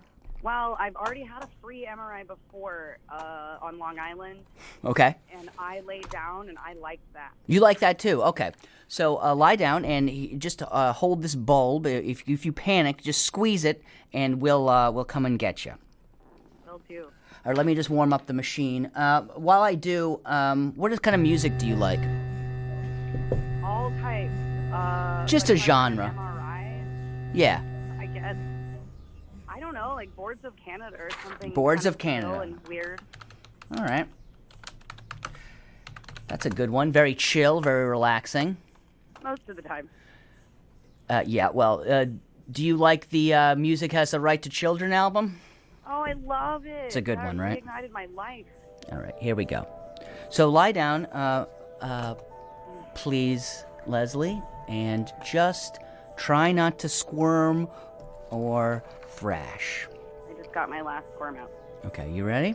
Well, 0.48 0.78
I've 0.80 0.96
already 0.96 1.24
had 1.24 1.44
a 1.44 1.48
free 1.60 1.86
MRI 1.86 2.26
before 2.26 2.96
uh, 3.10 3.58
on 3.60 3.78
Long 3.78 3.98
Island, 3.98 4.38
Okay. 4.82 5.14
and 5.38 5.50
I 5.58 5.80
lay 5.80 6.00
down, 6.00 6.48
and 6.48 6.56
I 6.56 6.72
liked 6.72 7.12
that. 7.12 7.32
You 7.46 7.60
like 7.60 7.80
that 7.80 7.98
too? 7.98 8.22
Okay. 8.22 8.52
So 8.88 9.22
uh, 9.22 9.34
lie 9.34 9.56
down 9.56 9.84
and 9.84 10.08
he, 10.08 10.28
just 10.38 10.62
uh, 10.62 10.94
hold 10.94 11.20
this 11.20 11.34
bulb. 11.34 11.86
If 11.86 12.26
if 12.26 12.46
you 12.46 12.52
panic, 12.54 13.02
just 13.02 13.26
squeeze 13.26 13.66
it, 13.66 13.82
and 14.14 14.40
we'll 14.40 14.70
uh, 14.70 14.90
we'll 14.90 15.04
come 15.04 15.26
and 15.26 15.38
get 15.38 15.66
you. 15.66 15.74
Will 16.66 16.80
do. 16.88 17.02
All 17.44 17.50
right, 17.50 17.56
let 17.58 17.66
me 17.66 17.74
just 17.74 17.90
warm 17.90 18.14
up 18.14 18.24
the 18.24 18.32
machine. 18.32 18.86
Uh, 18.96 19.24
while 19.48 19.60
I 19.60 19.74
do, 19.74 20.18
um, 20.24 20.72
what 20.76 21.02
kind 21.02 21.14
of 21.14 21.20
music 21.20 21.58
do 21.58 21.66
you 21.66 21.76
like? 21.76 22.00
All 23.62 23.90
types. 24.00 24.32
Uh, 24.72 25.26
Just 25.26 25.50
like 25.50 25.58
a 25.58 25.60
genre. 25.60 26.06
an 26.16 27.30
Yeah. 27.34 27.60
Like 29.98 30.14
Boards 30.14 30.44
of 30.44 30.54
Canada 30.56 30.96
or 30.96 31.10
something. 31.24 31.52
Boards 31.52 31.82
kind 31.82 31.94
of 31.94 31.98
Canada. 31.98 32.40
And 32.40 32.68
weird. 32.68 33.00
All 33.76 33.84
right. 33.84 34.06
That's 36.28 36.46
a 36.46 36.50
good 36.50 36.70
one. 36.70 36.92
Very 36.92 37.14
chill, 37.14 37.60
very 37.60 37.88
relaxing. 37.88 38.56
Most 39.24 39.48
of 39.48 39.56
the 39.56 39.62
time. 39.62 39.90
Uh, 41.10 41.24
yeah. 41.26 41.48
Well, 41.52 41.84
uh, 41.88 42.06
do 42.50 42.64
you 42.64 42.76
like 42.76 43.08
the 43.10 43.34
uh, 43.34 43.56
"Music 43.56 43.92
Has 43.92 44.12
the 44.12 44.20
Right 44.20 44.40
to 44.40 44.48
Children" 44.48 44.92
album? 44.92 45.40
Oh, 45.86 46.02
I 46.02 46.12
love 46.12 46.64
it. 46.64 46.84
It's 46.86 46.96
a 46.96 47.00
good 47.00 47.18
that 47.18 47.26
one, 47.26 47.38
right? 47.38 47.64
My 47.92 48.06
life. 48.14 48.46
All 48.92 48.98
right, 48.98 49.14
here 49.20 49.34
we 49.34 49.44
go. 49.44 49.66
So 50.30 50.48
lie 50.48 50.72
down, 50.72 51.06
uh, 51.06 51.46
uh, 51.80 52.14
please, 52.94 53.64
Leslie, 53.86 54.40
and 54.68 55.10
just 55.24 55.78
try 56.16 56.52
not 56.52 56.78
to 56.80 56.88
squirm 56.88 57.68
or 58.30 58.82
thrash. 59.06 59.88
I 60.30 60.36
just 60.36 60.52
got 60.52 60.68
my 60.68 60.82
last 60.82 61.06
squirm 61.14 61.36
out. 61.36 61.50
Okay, 61.86 62.10
you 62.10 62.24
ready? 62.24 62.54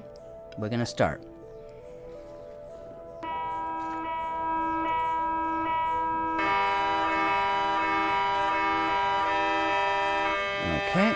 We're 0.58 0.70
gonna 0.70 0.86
start. 0.86 1.22
Okay. 10.96 11.16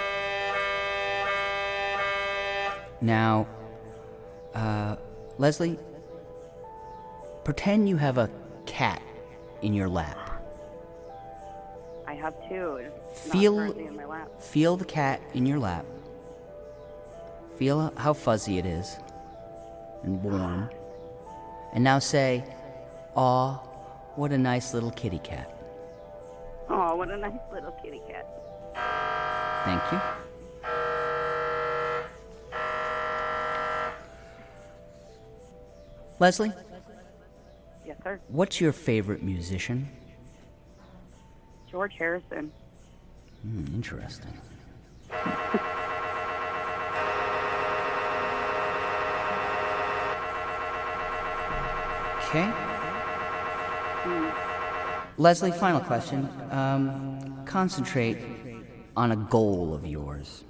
Now, 2.99 3.47
uh, 4.55 4.95
Leslie, 5.37 5.77
pretend 7.43 7.87
you 7.87 7.95
have 7.97 8.17
a 8.17 8.27
cat 8.65 9.03
in 9.61 9.73
your 9.73 9.87
lap. 9.87 10.26
Have 12.21 12.33
two. 12.49 12.79
Feel- 13.13 13.59
in 13.77 13.95
my 13.95 14.05
lap. 14.05 14.29
Feel 14.41 14.75
the 14.77 14.85
cat 14.85 15.21
in 15.33 15.45
your 15.45 15.59
lap. 15.59 15.85
Feel 17.57 17.91
how 17.95 18.13
fuzzy 18.13 18.57
it 18.57 18.65
is 18.65 18.97
and 20.03 20.21
warm. 20.23 20.69
And 21.73 21.83
now 21.83 21.99
say, 21.99 22.43
Aw, 23.15 23.53
what 24.15 24.31
a 24.31 24.37
nice 24.37 24.73
little 24.73 24.91
kitty 24.91 25.19
cat. 25.19 25.53
Oh, 26.69 26.95
what 26.95 27.09
a 27.09 27.17
nice 27.17 27.33
little 27.51 27.71
kitty 27.83 28.01
cat. 28.07 28.25
Thank 29.65 29.91
you. 29.91 29.99
Leslie, 36.19 36.51
Yes, 37.85 37.97
sir. 38.03 38.19
what's 38.27 38.59
your 38.59 38.71
favorite 38.71 39.21
musician? 39.21 39.89
George 41.69 41.93
Harrison. 41.97 42.51
Hmm, 43.41 43.65
interesting. 43.75 44.33
Okay. 52.27 52.51
Leslie, 55.17 55.51
final 55.51 55.79
question. 55.79 56.29
Um, 56.51 57.43
concentrate 57.45 58.17
on 58.95 59.11
a 59.11 59.15
goal 59.15 59.73
of 59.73 59.85
yours. 59.85 60.43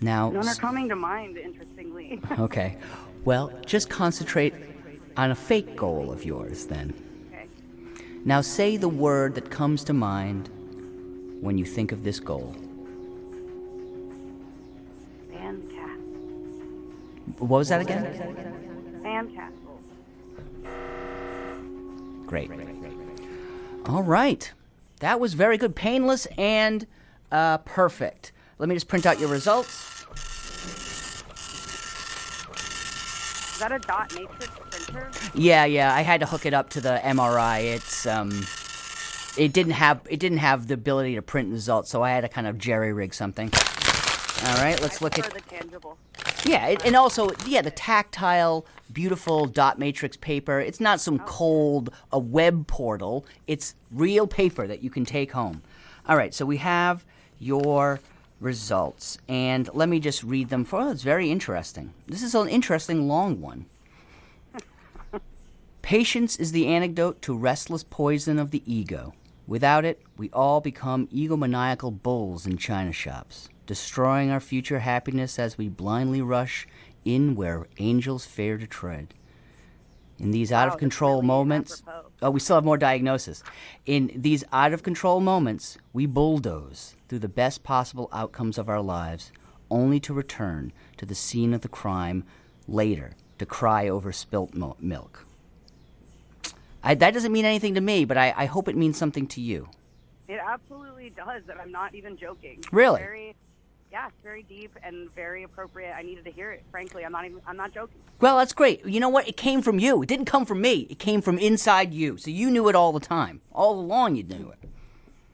Now, 0.00 0.30
None 0.30 0.46
are 0.46 0.54
coming 0.54 0.88
to 0.90 0.96
mind, 0.96 1.38
interestingly. 1.38 2.20
okay. 2.38 2.76
Well, 3.24 3.50
just 3.64 3.88
concentrate 3.88 4.52
on 5.16 5.30
a 5.30 5.34
fake 5.34 5.74
goal 5.74 6.12
of 6.12 6.24
yours 6.24 6.66
then. 6.66 7.05
Now 8.26 8.40
say 8.40 8.76
the 8.76 8.88
word 8.88 9.36
that 9.36 9.50
comes 9.52 9.84
to 9.84 9.92
mind 9.92 10.50
when 11.40 11.56
you 11.58 11.64
think 11.64 11.92
of 11.92 12.02
this 12.02 12.18
goal. 12.18 12.56
Fantastic. 15.30 16.00
What 17.38 17.58
was 17.58 17.68
that 17.68 17.82
again? 17.82 18.02
Fantastic. 19.04 19.60
Great. 22.26 22.50
All 23.86 24.02
right. 24.02 24.52
That 24.98 25.20
was 25.20 25.34
very 25.34 25.56
good. 25.56 25.76
Painless 25.76 26.26
and 26.36 26.84
uh, 27.30 27.58
perfect. 27.58 28.32
Let 28.58 28.68
me 28.68 28.74
just 28.74 28.88
print 28.88 29.06
out 29.06 29.20
your 29.20 29.28
results. 29.28 30.04
Is 33.52 33.60
that 33.60 33.70
a 33.70 33.78
dot 33.78 34.12
matrix 34.16 34.50
Yeah, 35.34 35.64
yeah. 35.64 35.94
I 35.94 36.02
had 36.02 36.20
to 36.20 36.26
hook 36.26 36.46
it 36.46 36.54
up 36.54 36.70
to 36.70 36.80
the 36.80 37.00
MRI. 37.02 37.74
It's 37.74 38.06
um, 38.06 38.46
it 39.36 39.52
didn't 39.52 39.72
have 39.72 40.00
it 40.08 40.20
didn't 40.20 40.38
have 40.38 40.68
the 40.68 40.74
ability 40.74 41.14
to 41.14 41.22
print 41.22 41.50
results, 41.52 41.90
so 41.90 42.02
I 42.02 42.10
had 42.10 42.22
to 42.22 42.28
kind 42.28 42.46
of 42.46 42.58
jerry 42.58 42.92
rig 42.92 43.14
something. 43.14 43.50
All 44.46 44.56
right, 44.56 44.80
let's 44.80 45.00
I 45.00 45.04
look 45.04 45.18
at 45.18 45.32
the 45.32 45.40
tangible. 45.40 45.98
Yeah, 46.44 46.68
it, 46.68 46.84
and 46.84 46.94
also 46.94 47.30
yeah, 47.46 47.62
the 47.62 47.70
tactile, 47.70 48.66
beautiful 48.92 49.46
dot 49.46 49.78
matrix 49.78 50.16
paper. 50.16 50.60
It's 50.60 50.80
not 50.80 51.00
some 51.00 51.18
cold 51.20 51.90
a 52.12 52.18
web 52.18 52.66
portal. 52.66 53.24
It's 53.46 53.74
real 53.90 54.26
paper 54.26 54.66
that 54.66 54.82
you 54.82 54.90
can 54.90 55.04
take 55.04 55.32
home. 55.32 55.62
All 56.08 56.16
right, 56.16 56.32
so 56.32 56.46
we 56.46 56.58
have 56.58 57.04
your 57.38 58.00
results, 58.40 59.18
and 59.28 59.68
let 59.74 59.88
me 59.88 59.98
just 59.98 60.22
read 60.22 60.50
them. 60.50 60.64
For 60.64 60.80
oh, 60.80 60.90
it's 60.90 61.02
very 61.02 61.30
interesting. 61.30 61.92
This 62.06 62.22
is 62.22 62.34
an 62.34 62.48
interesting 62.48 63.08
long 63.08 63.40
one. 63.40 63.66
Patience 65.86 66.34
is 66.34 66.50
the 66.50 66.66
antidote 66.66 67.22
to 67.22 67.38
restless 67.38 67.84
poison 67.84 68.40
of 68.40 68.50
the 68.50 68.60
ego. 68.66 69.14
Without 69.46 69.84
it, 69.84 70.02
we 70.16 70.28
all 70.30 70.60
become 70.60 71.06
egomaniacal 71.14 72.02
bulls 72.02 72.44
in 72.44 72.56
china 72.56 72.90
shops, 72.90 73.48
destroying 73.66 74.28
our 74.28 74.40
future 74.40 74.80
happiness 74.80 75.38
as 75.38 75.56
we 75.56 75.68
blindly 75.68 76.20
rush 76.20 76.66
in 77.04 77.36
where 77.36 77.68
angels 77.78 78.26
fear 78.26 78.58
to 78.58 78.66
tread. 78.66 79.14
In 80.18 80.32
these 80.32 80.50
out 80.50 80.66
of 80.66 80.76
control 80.76 81.18
really 81.18 81.28
moments, 81.28 81.84
oh, 82.20 82.32
we 82.32 82.40
still 82.40 82.56
have 82.56 82.64
more 82.64 82.76
diagnosis. 82.76 83.44
In 83.84 84.10
these 84.12 84.42
out 84.52 84.72
of 84.72 84.82
control 84.82 85.20
moments, 85.20 85.78
we 85.92 86.04
bulldoze 86.04 86.96
through 87.08 87.20
the 87.20 87.28
best 87.28 87.62
possible 87.62 88.08
outcomes 88.12 88.58
of 88.58 88.68
our 88.68 88.82
lives, 88.82 89.30
only 89.70 90.00
to 90.00 90.12
return 90.12 90.72
to 90.96 91.06
the 91.06 91.14
scene 91.14 91.54
of 91.54 91.60
the 91.60 91.68
crime 91.68 92.24
later 92.66 93.12
to 93.38 93.46
cry 93.46 93.88
over 93.88 94.10
spilt 94.10 94.52
milk. 94.52 95.25
I, 96.86 96.94
that 96.94 97.14
doesn't 97.14 97.32
mean 97.32 97.44
anything 97.44 97.74
to 97.74 97.80
me, 97.80 98.04
but 98.04 98.16
I, 98.16 98.32
I 98.36 98.44
hope 98.46 98.68
it 98.68 98.76
means 98.76 98.96
something 98.96 99.26
to 99.28 99.40
you. 99.40 99.68
It 100.28 100.38
absolutely 100.40 101.10
does, 101.10 101.42
and 101.50 101.60
I'm 101.60 101.72
not 101.72 101.96
even 101.96 102.16
joking. 102.16 102.62
Really? 102.70 103.00
Very, 103.00 103.34
yeah, 103.90 104.06
it's 104.06 104.16
very 104.22 104.44
deep 104.44 104.70
and 104.84 105.12
very 105.14 105.42
appropriate. 105.42 105.92
I 105.96 106.02
needed 106.02 106.24
to 106.26 106.30
hear 106.30 106.52
it. 106.52 106.62
Frankly, 106.70 107.04
I'm 107.04 107.10
not 107.10 107.24
even. 107.24 107.40
I'm 107.44 107.56
not 107.56 107.74
joking. 107.74 107.98
Well, 108.20 108.36
that's 108.38 108.52
great. 108.52 108.86
You 108.86 109.00
know 109.00 109.08
what? 109.08 109.26
It 109.26 109.36
came 109.36 109.62
from 109.62 109.80
you. 109.80 110.00
It 110.00 110.08
didn't 110.08 110.26
come 110.26 110.46
from 110.46 110.60
me. 110.60 110.86
It 110.88 111.00
came 111.00 111.22
from 111.22 111.38
inside 111.38 111.92
you. 111.92 112.18
So 112.18 112.30
you 112.30 112.52
knew 112.52 112.68
it 112.68 112.76
all 112.76 112.92
the 112.92 113.00
time. 113.00 113.40
All 113.52 113.80
along, 113.80 114.14
you 114.14 114.22
knew 114.22 114.50
it. 114.50 114.68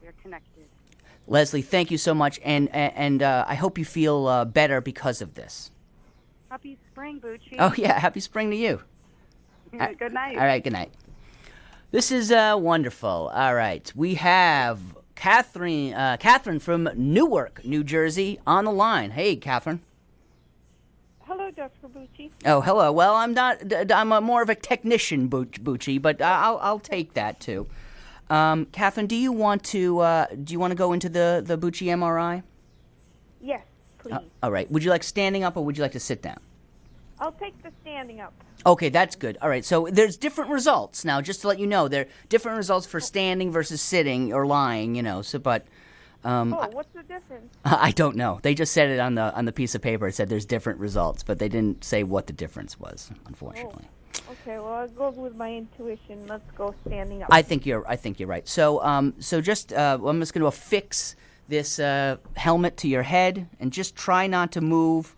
We're 0.01 0.11
connected. 0.23 0.65
Leslie, 1.27 1.61
thank 1.61 1.91
you 1.91 1.99
so 1.99 2.15
much, 2.15 2.39
and 2.43 2.67
and, 2.69 2.93
and 2.95 3.23
uh, 3.23 3.45
I 3.47 3.55
hope 3.55 3.77
you 3.77 3.85
feel 3.85 4.25
uh, 4.25 4.45
better 4.45 4.81
because 4.81 5.21
of 5.21 5.35
this. 5.35 5.69
Happy 6.49 6.79
spring, 6.91 7.21
Bucci. 7.21 7.57
Oh 7.59 7.73
yeah, 7.77 7.99
happy 7.99 8.21
spring 8.21 8.49
to 8.49 8.55
you. 8.55 8.81
Good 9.99 10.13
night. 10.13 10.37
All 10.37 10.45
right, 10.45 10.63
good 10.63 10.73
night. 10.73 10.91
This 11.93 12.11
is 12.11 12.31
uh, 12.31 12.55
wonderful. 12.57 13.29
All 13.31 13.53
right, 13.53 13.93
we 13.95 14.15
have 14.15 14.79
Catherine, 15.13 15.93
uh, 15.93 16.17
Catherine 16.19 16.57
from 16.57 16.89
Newark, 16.95 17.63
New 17.63 17.83
Jersey, 17.83 18.39
on 18.47 18.65
the 18.65 18.71
line. 18.71 19.11
Hey, 19.11 19.35
Catherine. 19.35 19.79
Hello, 21.19 21.51
Dr. 21.51 21.87
Bucci. 21.89 22.31
Oh, 22.47 22.61
hello. 22.61 22.91
Well, 22.91 23.13
I'm 23.13 23.35
not. 23.35 23.91
I'm 23.91 24.11
a 24.11 24.21
more 24.21 24.41
of 24.41 24.49
a 24.49 24.55
technician, 24.55 25.29
Bucci, 25.29 26.01
but 26.01 26.19
I'll 26.19 26.57
I'll 26.63 26.79
take 26.79 27.13
that 27.13 27.39
too. 27.39 27.67
Um, 28.27 28.65
Catherine, 28.71 29.05
do 29.05 29.15
you 29.15 29.31
want 29.31 29.63
to 29.65 29.99
uh, 29.99 30.25
do 30.43 30.51
you 30.51 30.59
want 30.59 30.71
to 30.71 30.75
go 30.75 30.93
into 30.93 31.09
the 31.09 31.43
the 31.45 31.59
Bucci 31.59 31.89
MRI? 31.89 32.41
Yes, 33.39 33.61
please. 33.99 34.13
Uh, 34.13 34.21
all 34.41 34.51
right. 34.51 34.69
Would 34.71 34.83
you 34.83 34.89
like 34.89 35.03
standing 35.03 35.43
up 35.43 35.57
or 35.57 35.63
would 35.63 35.77
you 35.77 35.83
like 35.83 35.91
to 35.91 35.99
sit 35.99 36.23
down? 36.23 36.39
I'll 37.19 37.31
take 37.33 37.61
the 37.63 37.71
standing 37.81 38.19
up. 38.21 38.33
Okay, 38.65 38.89
that's 38.89 39.15
good. 39.15 39.37
All 39.41 39.49
right, 39.49 39.63
so 39.65 39.87
there's 39.91 40.17
different 40.17 40.51
results 40.51 41.03
now. 41.05 41.21
Just 41.21 41.41
to 41.41 41.47
let 41.47 41.59
you 41.59 41.67
know, 41.67 41.87
there 41.87 42.03
are 42.03 42.07
different 42.29 42.57
results 42.57 42.85
for 42.85 42.99
standing 42.99 43.51
versus 43.51 43.81
sitting 43.81 44.33
or 44.33 44.45
lying. 44.45 44.95
You 44.95 45.03
know, 45.03 45.21
so 45.21 45.39
but 45.39 45.65
um, 46.23 46.53
Oh, 46.53 46.69
what's 46.71 46.93
the 46.93 47.03
difference? 47.03 47.53
I, 47.65 47.75
I 47.87 47.91
don't 47.91 48.15
know. 48.15 48.39
They 48.41 48.53
just 48.53 48.73
said 48.73 48.89
it 48.89 48.99
on 48.99 49.15
the 49.15 49.33
on 49.35 49.45
the 49.45 49.51
piece 49.51 49.75
of 49.75 49.81
paper. 49.81 50.07
It 50.07 50.15
said 50.15 50.29
there's 50.29 50.45
different 50.45 50.79
results, 50.79 51.23
but 51.23 51.39
they 51.39 51.49
didn't 51.49 51.83
say 51.83 52.03
what 52.03 52.27
the 52.27 52.33
difference 52.33 52.79
was. 52.79 53.11
Unfortunately, 53.27 53.85
Okay, 54.31 54.59
well, 54.59 54.73
I'll 54.73 54.87
go 54.87 55.09
with 55.09 55.35
my 55.35 55.53
intuition. 55.53 56.25
Let's 56.27 56.49
go 56.55 56.73
standing 56.87 57.23
up. 57.23 57.29
I 57.31 57.41
think 57.41 57.65
you're 57.65 57.87
I 57.87 57.95
think 57.95 58.19
you're 58.19 58.29
right. 58.29 58.47
So 58.47 58.81
um, 58.83 59.15
so 59.19 59.41
just 59.41 59.73
uh, 59.73 59.97
I'm 60.03 60.19
just 60.19 60.33
going 60.33 60.41
to 60.41 60.47
affix 60.47 61.15
this 61.47 61.79
uh, 61.79 62.17
helmet 62.35 62.77
to 62.77 62.87
your 62.87 63.03
head 63.03 63.47
and 63.59 63.73
just 63.73 63.95
try 63.95 64.27
not 64.27 64.51
to 64.53 64.61
move 64.61 65.15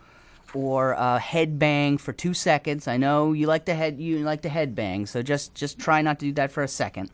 or 0.55 0.95
uh, 0.95 1.19
head 1.19 1.59
bang 1.59 1.97
for 1.97 2.13
two 2.13 2.33
seconds. 2.33 2.87
I 2.87 2.97
know 2.97 3.33
you 3.33 3.45
like 3.45 3.65
to 3.65 3.75
head 3.75 3.99
you 3.99 4.19
like 4.19 4.41
to 4.43 4.49
head 4.49 4.73
bang, 4.73 5.05
so 5.05 5.21
just 5.21 5.53
just 5.53 5.77
try 5.77 6.01
not 6.01 6.17
to 6.19 6.27
do 6.27 6.31
that 6.33 6.51
for 6.51 6.63
a 6.63 6.67
second. 6.67 7.11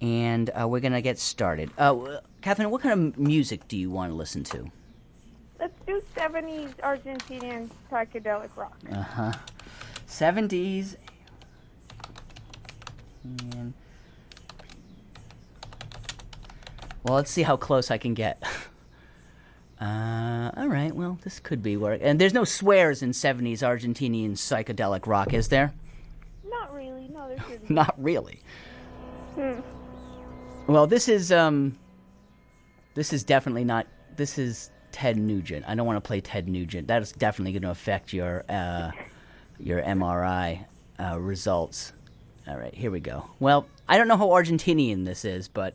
And 0.00 0.50
uh, 0.58 0.66
we're 0.66 0.80
gonna 0.80 1.02
get 1.02 1.18
started. 1.18 1.70
Uh, 1.78 2.20
Catherine, 2.40 2.70
what 2.70 2.82
kind 2.82 3.14
of 3.14 3.18
music 3.18 3.68
do 3.68 3.76
you 3.76 3.90
want 3.90 4.10
to 4.10 4.16
listen 4.16 4.42
to? 4.44 4.70
Let's 5.60 5.78
do 5.86 6.02
70s 6.16 6.74
Argentinian 6.76 7.68
psychedelic 7.90 8.48
rock. 8.56 8.76
Uh 8.90 9.02
huh. 9.02 9.32
Seventies. 10.06 10.96
And 13.22 13.72
well, 17.04 17.14
let's 17.14 17.30
see 17.30 17.42
how 17.42 17.56
close 17.56 17.90
I 17.90 17.98
can 17.98 18.14
get. 18.14 18.42
Uh, 19.82 20.52
all 20.56 20.68
right. 20.68 20.94
Well, 20.94 21.18
this 21.24 21.40
could 21.40 21.60
be 21.60 21.76
work. 21.76 21.98
And 22.02 22.20
there's 22.20 22.32
no 22.32 22.44
swears 22.44 23.02
in 23.02 23.10
'70s 23.10 23.58
Argentinian 23.58 24.32
psychedelic 24.32 25.08
rock, 25.08 25.34
is 25.34 25.48
there? 25.48 25.72
Not 26.44 26.72
really. 26.72 27.08
No, 27.08 27.28
there 27.28 27.38
shouldn't. 27.40 27.70
Not 27.70 27.94
really. 27.98 28.38
Hmm. 29.34 29.60
Well, 30.68 30.86
this 30.86 31.08
is 31.08 31.32
um, 31.32 31.76
this 32.94 33.12
is 33.12 33.24
definitely 33.24 33.64
not. 33.64 33.88
This 34.14 34.38
is 34.38 34.70
Ted 34.92 35.16
Nugent. 35.16 35.64
I 35.66 35.74
don't 35.74 35.86
want 35.86 35.96
to 35.96 36.06
play 36.06 36.20
Ted 36.20 36.48
Nugent. 36.48 36.86
That 36.86 37.02
is 37.02 37.10
definitely 37.10 37.52
going 37.52 37.62
to 37.62 37.70
affect 37.70 38.12
your 38.12 38.44
uh, 38.48 38.92
your 39.58 39.82
MRI 39.82 40.64
uh, 41.00 41.18
results. 41.18 41.92
All 42.46 42.56
right, 42.56 42.74
here 42.74 42.92
we 42.92 43.00
go. 43.00 43.28
Well, 43.40 43.66
I 43.88 43.98
don't 43.98 44.06
know 44.06 44.16
how 44.16 44.28
Argentinian 44.28 45.04
this 45.04 45.24
is, 45.24 45.48
but 45.48 45.74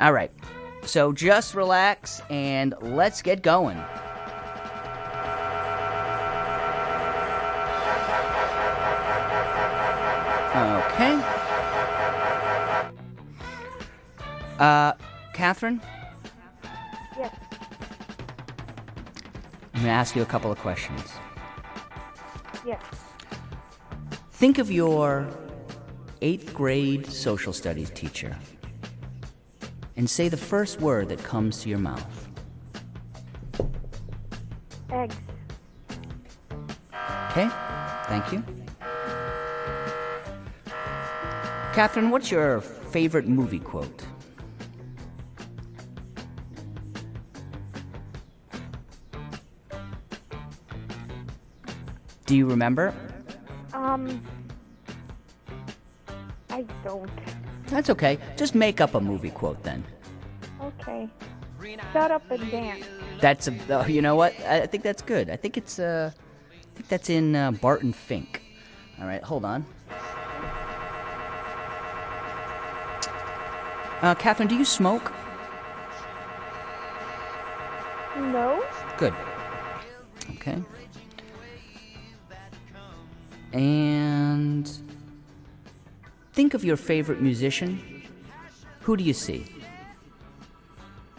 all 0.00 0.12
right. 0.12 0.30
So 0.84 1.12
just 1.12 1.54
relax 1.54 2.20
and 2.30 2.74
let's 2.80 3.22
get 3.22 3.42
going. 3.42 3.78
Okay. 10.60 11.22
Uh, 14.58 14.92
Catherine, 15.32 15.80
Yes. 17.16 17.34
I'm 19.72 19.80
going 19.80 19.84
to 19.84 19.90
ask 19.90 20.14
you 20.14 20.22
a 20.22 20.26
couple 20.26 20.50
of 20.52 20.58
questions. 20.58 21.12
Yes. 22.66 22.82
Think 24.32 24.58
of 24.58 24.70
your 24.70 25.28
eighth 26.20 26.52
grade 26.52 27.06
social 27.06 27.52
studies 27.54 27.90
teacher 27.90 28.36
and 30.00 30.08
say 30.08 30.30
the 30.30 30.36
first 30.36 30.80
word 30.80 31.10
that 31.10 31.22
comes 31.22 31.60
to 31.60 31.68
your 31.68 31.78
mouth. 31.78 32.28
Eggs. 34.90 35.14
Okay? 37.30 37.50
Thank 38.06 38.32
you. 38.32 38.42
Catherine, 41.74 42.08
what's 42.08 42.30
your 42.30 42.62
favorite 42.62 43.28
movie 43.28 43.58
quote? 43.58 44.06
Do 52.24 52.34
you 52.34 52.46
remember? 52.46 52.94
Um. 53.74 54.22
I 56.48 56.62
don't. 56.82 57.10
That's 57.70 57.88
okay. 57.90 58.18
Just 58.36 58.54
make 58.54 58.80
up 58.80 58.94
a 58.94 59.00
movie 59.00 59.30
quote 59.30 59.62
then. 59.62 59.84
Okay. 60.60 61.08
Shut 61.92 62.10
up 62.10 62.28
and 62.30 62.50
dance. 62.50 62.84
That's 63.20 63.48
a. 63.48 63.80
Uh, 63.80 63.86
you 63.86 64.02
know 64.02 64.16
what? 64.16 64.34
I, 64.40 64.62
I 64.62 64.66
think 64.66 64.82
that's 64.82 65.02
good. 65.02 65.30
I 65.30 65.36
think 65.36 65.56
it's. 65.56 65.78
Uh, 65.78 66.10
I 66.50 66.74
think 66.74 66.88
that's 66.88 67.10
in 67.10 67.36
uh, 67.36 67.52
Barton 67.52 67.92
Fink. 67.92 68.42
All 69.00 69.06
right, 69.06 69.22
hold 69.22 69.44
on. 69.44 69.64
Uh, 74.02 74.14
Catherine, 74.14 74.48
do 74.48 74.56
you 74.56 74.64
smoke? 74.64 75.12
No. 78.16 78.64
Good. 78.96 79.14
Okay. 80.36 80.62
And 83.52 84.70
think 86.40 86.54
of 86.54 86.64
your 86.64 86.78
favorite 86.78 87.20
musician. 87.20 88.02
Who 88.80 88.96
do 88.96 89.04
you 89.04 89.12
see? 89.12 89.44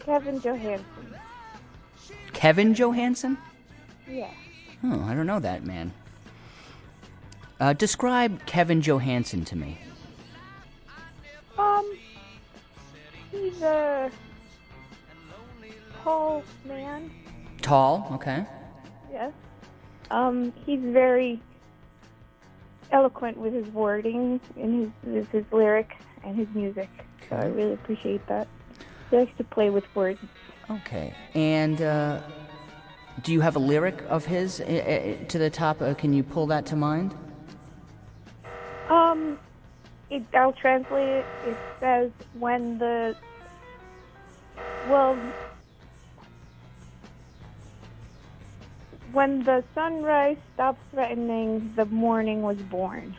Kevin 0.00 0.40
Johansen. 0.40 0.84
Kevin 2.32 2.74
Johansen? 2.74 3.38
Yeah. 4.10 4.32
Oh, 4.82 5.00
I 5.02 5.14
don't 5.14 5.28
know 5.28 5.38
that 5.38 5.64
man. 5.64 5.92
Uh, 7.60 7.72
describe 7.72 8.44
Kevin 8.46 8.82
Johansen 8.82 9.44
to 9.44 9.54
me. 9.54 9.78
Um. 11.56 11.88
He's 13.30 13.62
a 13.62 14.10
tall 16.02 16.42
man. 16.64 17.12
Tall, 17.60 18.08
okay. 18.14 18.44
Yes. 19.12 19.32
Um, 20.10 20.52
he's 20.66 20.80
very 20.80 21.40
eloquent 22.92 23.36
with 23.38 23.52
his 23.54 23.66
wording 23.68 24.40
and 24.56 24.80
his 24.82 25.12
with 25.14 25.28
his 25.30 25.44
lyrics 25.50 25.96
and 26.24 26.36
his 26.36 26.48
music. 26.54 26.88
So 27.28 27.36
I 27.36 27.46
really 27.46 27.72
appreciate 27.72 28.26
that. 28.26 28.46
He 29.10 29.16
likes 29.16 29.36
to 29.38 29.44
play 29.44 29.70
with 29.70 29.84
words. 29.94 30.20
Okay. 30.70 31.12
And 31.34 31.82
uh, 31.82 32.20
do 33.22 33.32
you 33.32 33.40
have 33.40 33.56
a 33.56 33.58
lyric 33.58 34.02
of 34.08 34.24
his 34.24 34.60
uh, 34.60 34.64
uh, 34.64 35.26
to 35.28 35.38
the 35.38 35.50
top? 35.50 35.78
Can 35.98 36.12
you 36.12 36.22
pull 36.22 36.46
that 36.46 36.66
to 36.66 36.76
mind? 36.76 37.14
Um, 38.88 39.38
it, 40.10 40.22
I'll 40.34 40.52
translate 40.52 41.08
it. 41.08 41.26
It 41.46 41.56
says 41.80 42.10
when 42.38 42.78
the 42.78 43.16
well 44.88 45.18
when 49.12 49.44
the 49.44 49.62
sunrise 49.74 50.36
stopped 50.54 50.80
threatening, 50.90 51.72
the 51.76 51.84
morning 51.86 52.42
was 52.42 52.56
born. 52.56 53.14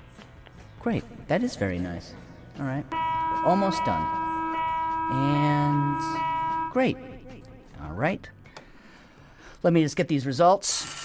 Great. 0.80 1.04
That 1.28 1.44
is 1.44 1.56
very 1.56 1.80
nice. 1.80 2.14
All 2.60 2.66
right. 2.66 2.86
Almost 3.46 3.84
done. 3.86 4.06
And 5.12 6.72
great. 6.72 6.98
All 7.84 7.94
right. 7.94 8.28
Let 9.62 9.74
me 9.74 9.82
just 9.84 9.96
get 9.96 10.08
these 10.08 10.26
results. 10.26 11.04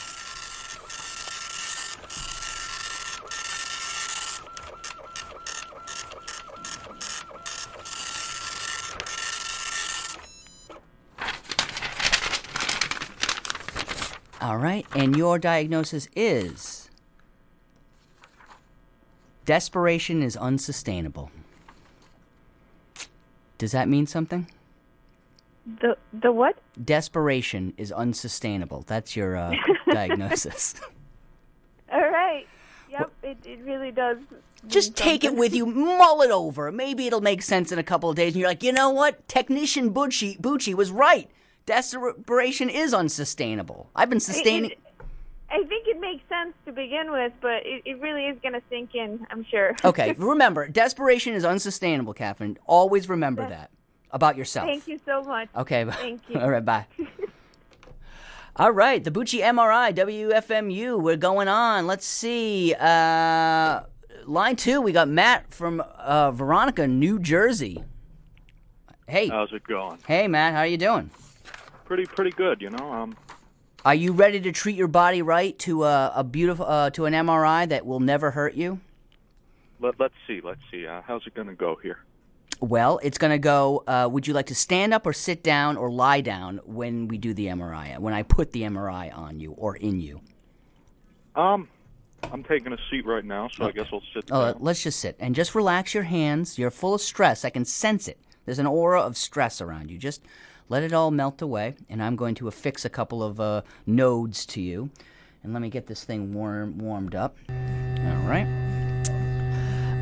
right, 14.68 14.86
and 14.94 15.16
your 15.28 15.38
diagnosis 15.38 16.08
is 16.16 16.88
desperation 19.44 20.22
is 20.22 20.36
unsustainable. 20.36 21.30
Does 23.58 23.72
that 23.72 23.88
mean 23.88 24.06
something? 24.06 24.46
The 25.80 25.98
the 26.14 26.32
what? 26.32 26.56
Desperation 26.82 27.74
is 27.76 27.92
unsustainable. 27.92 28.84
That's 28.86 29.16
your 29.16 29.36
uh, 29.36 29.52
diagnosis. 29.92 30.74
All 31.92 32.10
right. 32.10 32.46
Yep, 32.90 33.10
it, 33.22 33.36
it 33.44 33.60
really 33.64 33.90
does. 33.90 34.16
Just 34.66 34.96
take 34.96 35.24
it 35.24 35.34
with 35.34 35.54
you, 35.54 35.66
mull 35.66 36.22
it 36.22 36.30
over. 36.30 36.72
Maybe 36.72 37.06
it'll 37.06 37.20
make 37.20 37.42
sense 37.42 37.70
in 37.70 37.78
a 37.78 37.82
couple 37.82 38.08
of 38.08 38.16
days, 38.16 38.32
and 38.32 38.40
you're 38.40 38.48
like, 38.48 38.62
you 38.62 38.72
know 38.72 38.88
what? 38.90 39.28
Technician 39.28 39.92
Bucci, 39.92 40.40
Bucci 40.40 40.72
was 40.72 40.90
right. 40.90 41.28
Desperation 41.66 42.70
is 42.70 42.94
unsustainable. 42.94 43.90
I've 43.94 44.08
been 44.08 44.20
sustaining. 44.20 44.72
I 45.50 45.62
think 45.64 45.86
it 45.88 45.98
makes 46.00 46.22
sense 46.28 46.54
to 46.66 46.72
begin 46.72 47.10
with, 47.10 47.32
but 47.40 47.64
it, 47.64 47.82
it 47.86 48.00
really 48.00 48.26
is 48.26 48.38
going 48.42 48.52
to 48.52 48.62
sink 48.68 48.94
in, 48.94 49.26
I'm 49.30 49.44
sure. 49.50 49.74
Okay, 49.84 50.14
remember, 50.18 50.68
desperation 50.68 51.34
is 51.34 51.44
unsustainable, 51.44 52.12
Catherine. 52.12 52.58
Always 52.66 53.08
remember 53.08 53.48
that 53.48 53.70
about 54.10 54.36
yourself. 54.36 54.66
Thank 54.66 54.86
you 54.88 55.00
so 55.06 55.22
much. 55.22 55.48
Okay. 55.56 55.84
Thank 55.84 56.22
you. 56.28 56.40
All 56.40 56.50
right. 56.50 56.64
Bye. 56.64 56.86
All 58.56 58.72
right. 58.72 59.02
The 59.02 59.10
Bucci 59.10 59.40
MRI 59.40 59.94
WFMU. 59.94 61.00
We're 61.00 61.16
going 61.16 61.48
on. 61.48 61.86
Let's 61.86 62.06
see. 62.06 62.74
Uh, 62.78 63.82
line 64.26 64.56
two. 64.56 64.80
We 64.80 64.92
got 64.92 65.08
Matt 65.08 65.52
from 65.52 65.80
uh, 65.80 66.30
Veronica, 66.32 66.86
New 66.86 67.18
Jersey. 67.18 67.84
Hey. 69.06 69.28
How's 69.28 69.52
it 69.52 69.64
going? 69.64 69.98
Hey, 70.06 70.28
Matt. 70.28 70.54
How 70.54 70.60
are 70.60 70.66
you 70.66 70.76
doing? 70.76 71.10
Pretty, 71.84 72.04
pretty 72.04 72.32
good. 72.32 72.60
You 72.60 72.70
know, 72.70 72.92
um, 72.92 73.16
Are 73.84 73.94
you 73.94 74.12
ready 74.12 74.40
to 74.40 74.52
treat 74.52 74.76
your 74.76 74.88
body 74.88 75.22
right 75.22 75.58
to 75.60 75.84
a, 75.84 76.12
a 76.16 76.24
beautiful 76.24 76.66
uh, 76.66 76.90
to 76.90 77.06
an 77.06 77.14
MRI 77.14 77.68
that 77.68 77.86
will 77.86 78.00
never 78.00 78.30
hurt 78.30 78.54
you? 78.54 78.80
let, 79.80 79.98
let's 80.00 80.14
see, 80.26 80.40
let's 80.42 80.60
see. 80.70 80.86
Uh, 80.86 81.00
how's 81.06 81.26
it 81.26 81.34
gonna 81.34 81.54
go 81.54 81.76
here? 81.82 81.98
Well, 82.60 82.98
it's 83.04 83.18
going 83.18 83.30
to 83.30 83.38
go. 83.38 83.84
Uh, 83.86 84.08
would 84.10 84.26
you 84.26 84.34
like 84.34 84.46
to 84.46 84.54
stand 84.54 84.92
up 84.92 85.06
or 85.06 85.12
sit 85.12 85.44
down 85.44 85.76
or 85.76 85.92
lie 85.92 86.20
down 86.22 86.58
when 86.64 87.06
we 87.06 87.16
do 87.16 87.32
the 87.32 87.46
MRI? 87.46 87.96
When 88.00 88.12
I 88.12 88.24
put 88.24 88.50
the 88.50 88.62
MRI 88.62 89.16
on 89.16 89.38
you 89.38 89.52
or 89.52 89.76
in 89.76 90.00
you? 90.00 90.20
Um, 91.36 91.68
I'm 92.32 92.42
taking 92.42 92.72
a 92.72 92.78
seat 92.90 93.06
right 93.06 93.24
now, 93.24 93.46
so 93.46 93.64
I 93.64 93.70
guess 93.70 93.86
I'll 93.92 94.02
sit 94.12 94.24
Oh, 94.32 94.54
down. 94.54 94.56
let's 94.58 94.82
just 94.82 94.98
sit 94.98 95.14
and 95.20 95.36
just 95.36 95.54
relax 95.54 95.94
your 95.94 96.02
hands. 96.02 96.58
You're 96.58 96.72
full 96.72 96.94
of 96.94 97.00
stress. 97.00 97.44
I 97.44 97.50
can 97.50 97.64
sense 97.64 98.08
it. 98.08 98.18
There's 98.44 98.58
an 98.58 98.66
aura 98.66 99.02
of 99.02 99.16
stress 99.16 99.60
around 99.60 99.88
you. 99.92 99.96
Just 99.98 100.22
let 100.68 100.82
it 100.82 100.92
all 100.92 101.10
melt 101.10 101.40
away, 101.42 101.74
and 101.88 102.02
I'm 102.02 102.16
going 102.16 102.34
to 102.36 102.48
affix 102.48 102.84
a 102.84 102.90
couple 102.90 103.22
of 103.22 103.40
uh, 103.40 103.62
nodes 103.86 104.44
to 104.46 104.60
you. 104.60 104.90
And 105.42 105.52
let 105.52 105.62
me 105.62 105.70
get 105.70 105.86
this 105.86 106.04
thing 106.04 106.34
warm 106.34 106.78
warmed 106.78 107.14
up. 107.14 107.36
All 107.48 108.22
right. 108.26 108.46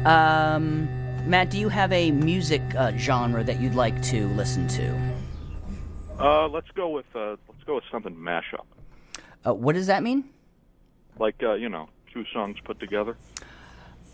Um, 0.04 0.88
Matt, 1.28 1.50
do 1.50 1.58
you 1.58 1.68
have 1.68 1.92
a 1.92 2.10
music 2.10 2.62
uh, 2.76 2.96
genre 2.96 3.42
that 3.44 3.60
you'd 3.60 3.74
like 3.74 4.00
to 4.04 4.28
listen 4.28 4.66
to? 4.68 5.12
Uh, 6.18 6.48
let's 6.48 6.70
go 6.74 6.88
with 6.88 7.06
uh, 7.14 7.36
let's 7.48 7.62
go 7.66 7.74
with 7.74 7.84
something 7.90 8.14
mashup, 8.14 8.64
Uh, 9.46 9.52
what 9.54 9.74
does 9.74 9.86
that 9.88 10.02
mean? 10.02 10.24
like 11.18 11.42
uh, 11.42 11.54
you 11.54 11.68
know, 11.68 11.88
two 12.12 12.24
songs 12.32 12.56
put 12.64 12.78
together. 12.78 13.16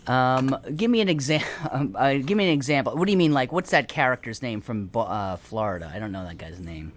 Um, 0.07 0.57
give 0.75 0.91
me 0.91 1.01
an 1.01 1.09
example. 1.09 1.47
Um, 1.71 1.95
uh, 1.97 2.13
give 2.15 2.37
me 2.37 2.45
an 2.45 2.53
example. 2.53 2.95
What 2.95 3.05
do 3.05 3.11
you 3.11 3.17
mean? 3.17 3.31
Like, 3.33 3.51
what's 3.51 3.71
that 3.71 3.87
character's 3.87 4.41
name 4.41 4.61
from 4.61 4.89
uh, 4.93 5.37
Florida? 5.37 5.91
I 5.93 5.97
don't 5.97 6.11
know 6.11 6.23
that 6.25 6.37
guy's 6.37 6.59
name. 6.59 6.91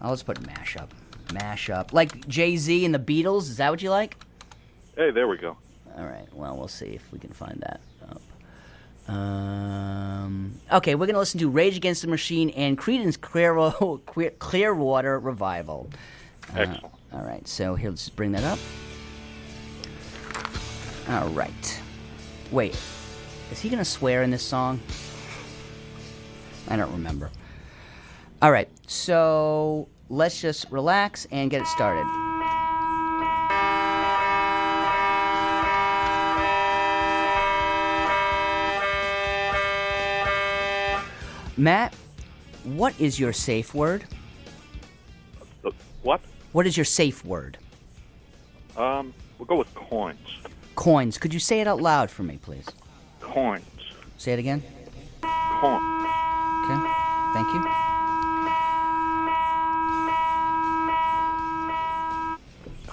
Oh, 0.00 0.10
let's 0.10 0.22
put 0.22 0.40
mashup. 0.42 0.88
Mashup. 1.28 1.92
Like 1.92 2.26
Jay 2.28 2.56
Z 2.56 2.84
and 2.84 2.94
the 2.94 2.98
Beatles. 2.98 3.42
Is 3.42 3.56
that 3.58 3.70
what 3.70 3.82
you 3.82 3.90
like? 3.90 4.16
Hey, 4.96 5.10
there 5.10 5.28
we 5.28 5.36
go. 5.36 5.56
All 5.96 6.06
right. 6.06 6.26
Well, 6.32 6.56
we'll 6.56 6.68
see 6.68 6.86
if 6.86 7.02
we 7.12 7.18
can 7.18 7.30
find 7.30 7.60
that. 7.66 7.80
Up. 8.08 9.14
Um, 9.14 10.52
okay, 10.72 10.94
we're 10.94 11.06
gonna 11.06 11.18
listen 11.18 11.40
to 11.40 11.48
Rage 11.48 11.76
Against 11.76 12.02
the 12.02 12.08
Machine 12.08 12.50
and 12.50 12.78
Creedence 12.78 13.20
Clearwater, 13.20 13.98
Clearwater 14.38 15.18
Revival. 15.18 15.90
Uh, 16.54 16.60
Excellent. 16.60 16.94
all 17.12 17.22
right. 17.24 17.46
So 17.48 17.74
here, 17.74 17.90
let's 17.90 18.08
bring 18.08 18.32
that 18.32 18.44
up. 18.44 18.58
All 21.08 21.28
right. 21.30 21.80
Wait, 22.50 22.74
is 23.52 23.60
he 23.60 23.68
gonna 23.68 23.84
swear 23.84 24.22
in 24.22 24.30
this 24.30 24.42
song? 24.42 24.80
I 26.68 26.76
don't 26.76 26.92
remember. 26.92 27.30
All 28.40 28.50
right, 28.50 28.68
so 28.86 29.88
let's 30.08 30.40
just 30.40 30.70
relax 30.70 31.26
and 31.30 31.50
get 31.50 31.62
it 31.62 31.66
started. 31.66 32.06
Matt, 41.58 41.92
what 42.62 42.98
is 43.00 43.18
your 43.18 43.32
safe 43.32 43.74
word? 43.74 44.04
Uh, 45.64 45.70
what? 46.02 46.20
What 46.52 46.66
is 46.66 46.76
your 46.76 46.84
safe 46.84 47.24
word? 47.24 47.58
Um, 48.76 49.12
we'll 49.38 49.46
go 49.46 49.56
with 49.56 49.74
coins. 49.74 50.18
Coins. 50.78 51.18
Could 51.18 51.34
you 51.34 51.40
say 51.40 51.60
it 51.60 51.66
out 51.66 51.80
loud 51.80 52.08
for 52.08 52.22
me, 52.22 52.38
please? 52.40 52.64
Coins. 53.18 53.64
Say 54.16 54.32
it 54.32 54.38
again. 54.38 54.62
Coins. 55.20 56.06
Okay. 56.62 56.78
Thank 57.34 57.52
you. 57.52 57.66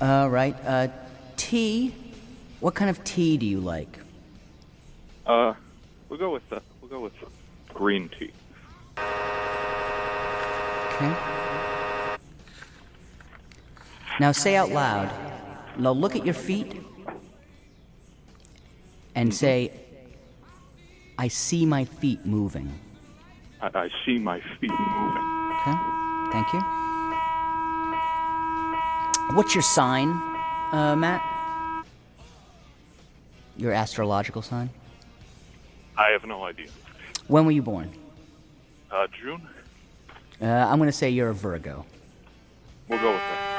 All 0.01 0.31
right. 0.31 0.55
Uh, 0.65 0.87
tea. 1.37 1.93
What 2.59 2.73
kind 2.73 2.89
of 2.89 3.03
tea 3.03 3.37
do 3.37 3.45
you 3.45 3.59
like? 3.59 3.99
Uh, 5.27 5.53
we'll 6.09 6.17
go 6.17 6.31
with 6.31 6.51
uh, 6.51 6.59
we'll 6.81 6.89
go 6.89 7.01
with 7.01 7.13
green 7.71 8.09
tea. 8.17 8.31
Okay. 10.95 11.15
Now 14.19 14.31
say 14.31 14.55
out 14.55 14.71
loud. 14.71 15.11
Now 15.77 15.91
look 15.91 16.15
at 16.15 16.25
your 16.25 16.33
feet 16.33 16.84
and 19.15 19.33
say, 19.33 19.71
I 21.17 21.29
see 21.29 21.65
my 21.65 21.85
feet 21.85 22.25
moving. 22.25 22.71
I, 23.61 23.71
I 23.73 23.89
see 24.05 24.19
my 24.19 24.41
feet 24.59 24.69
moving. 24.69 25.51
Okay. 25.53 25.75
Thank 26.31 26.53
you. 26.53 26.59
What's 29.35 29.55
your 29.55 29.63
sign, 29.63 30.09
uh, 30.71 30.95
Matt? 30.97 31.23
Your 33.57 33.71
astrological 33.71 34.41
sign? 34.41 34.69
I 35.97 36.09
have 36.09 36.25
no 36.25 36.43
idea. 36.43 36.67
When 37.27 37.45
were 37.45 37.51
you 37.51 37.61
born? 37.61 37.89
Uh, 38.91 39.07
June. 39.19 39.47
Uh, 40.41 40.45
I'm 40.45 40.77
going 40.77 40.89
to 40.89 40.93
say 40.93 41.09
you're 41.09 41.29
a 41.29 41.33
Virgo. 41.33 41.85
We'll 42.89 42.99
go 42.99 43.11
with 43.11 43.17
that. 43.19 43.53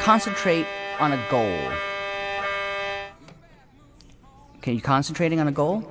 Concentrate 0.00 0.66
on 1.00 1.12
a 1.12 1.26
goal. 1.30 1.58
Okay, 4.58 4.72
you 4.72 4.82
concentrating 4.82 5.40
on 5.40 5.48
a 5.48 5.52
goal? 5.52 5.82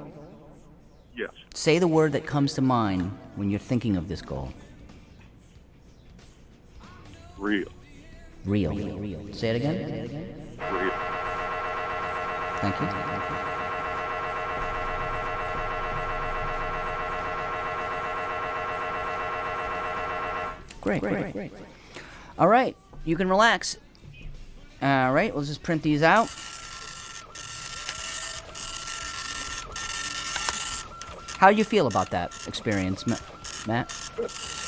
Yes. 1.17 1.31
Say 1.55 1.79
the 1.79 1.87
word 1.87 2.11
that 2.11 2.27
comes 2.27 2.53
to 2.53 2.61
mind 2.61 3.11
when 3.35 3.49
you're 3.49 3.59
thinking 3.59 3.97
of 3.97 4.07
this 4.07 4.21
goal. 4.21 4.53
Real. 7.39 7.65
Real. 8.45 9.33
Say 9.33 9.49
it 9.49 9.55
again. 9.55 10.09
Real. 10.71 10.91
Thank 12.61 12.79
you. 12.79 12.87
Great, 20.81 21.01
great, 21.01 21.33
great. 21.33 21.51
All 22.37 22.47
right, 22.47 22.75
you 23.05 23.15
can 23.15 23.27
relax. 23.27 23.77
All 24.81 25.11
right, 25.13 25.33
we'll 25.33 25.43
just 25.43 25.63
print 25.63 25.83
these 25.83 26.03
out. 26.03 26.29
How 31.37 31.49
do 31.51 31.55
you 31.55 31.63
feel 31.63 31.87
about 31.87 32.09
that 32.11 32.33
experience, 32.47 33.07
Ma- 33.07 33.15
Matt? 33.67 33.93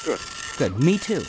Good. 0.05 0.19
Good. 0.57 0.79
Me 0.79 0.97
too. 0.97 1.23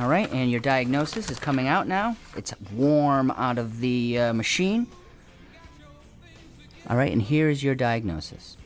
All 0.00 0.08
right, 0.08 0.30
and 0.32 0.50
your 0.50 0.60
diagnosis 0.60 1.30
is 1.30 1.38
coming 1.38 1.68
out 1.68 1.86
now. 1.86 2.16
It's 2.36 2.52
warm 2.72 3.30
out 3.32 3.58
of 3.58 3.80
the 3.80 4.18
uh, 4.18 4.32
machine. 4.32 4.86
All 6.90 6.96
right, 6.96 7.12
and 7.12 7.22
here 7.22 7.48
is 7.48 7.62
your 7.62 7.74
diagnosis. 7.74 8.56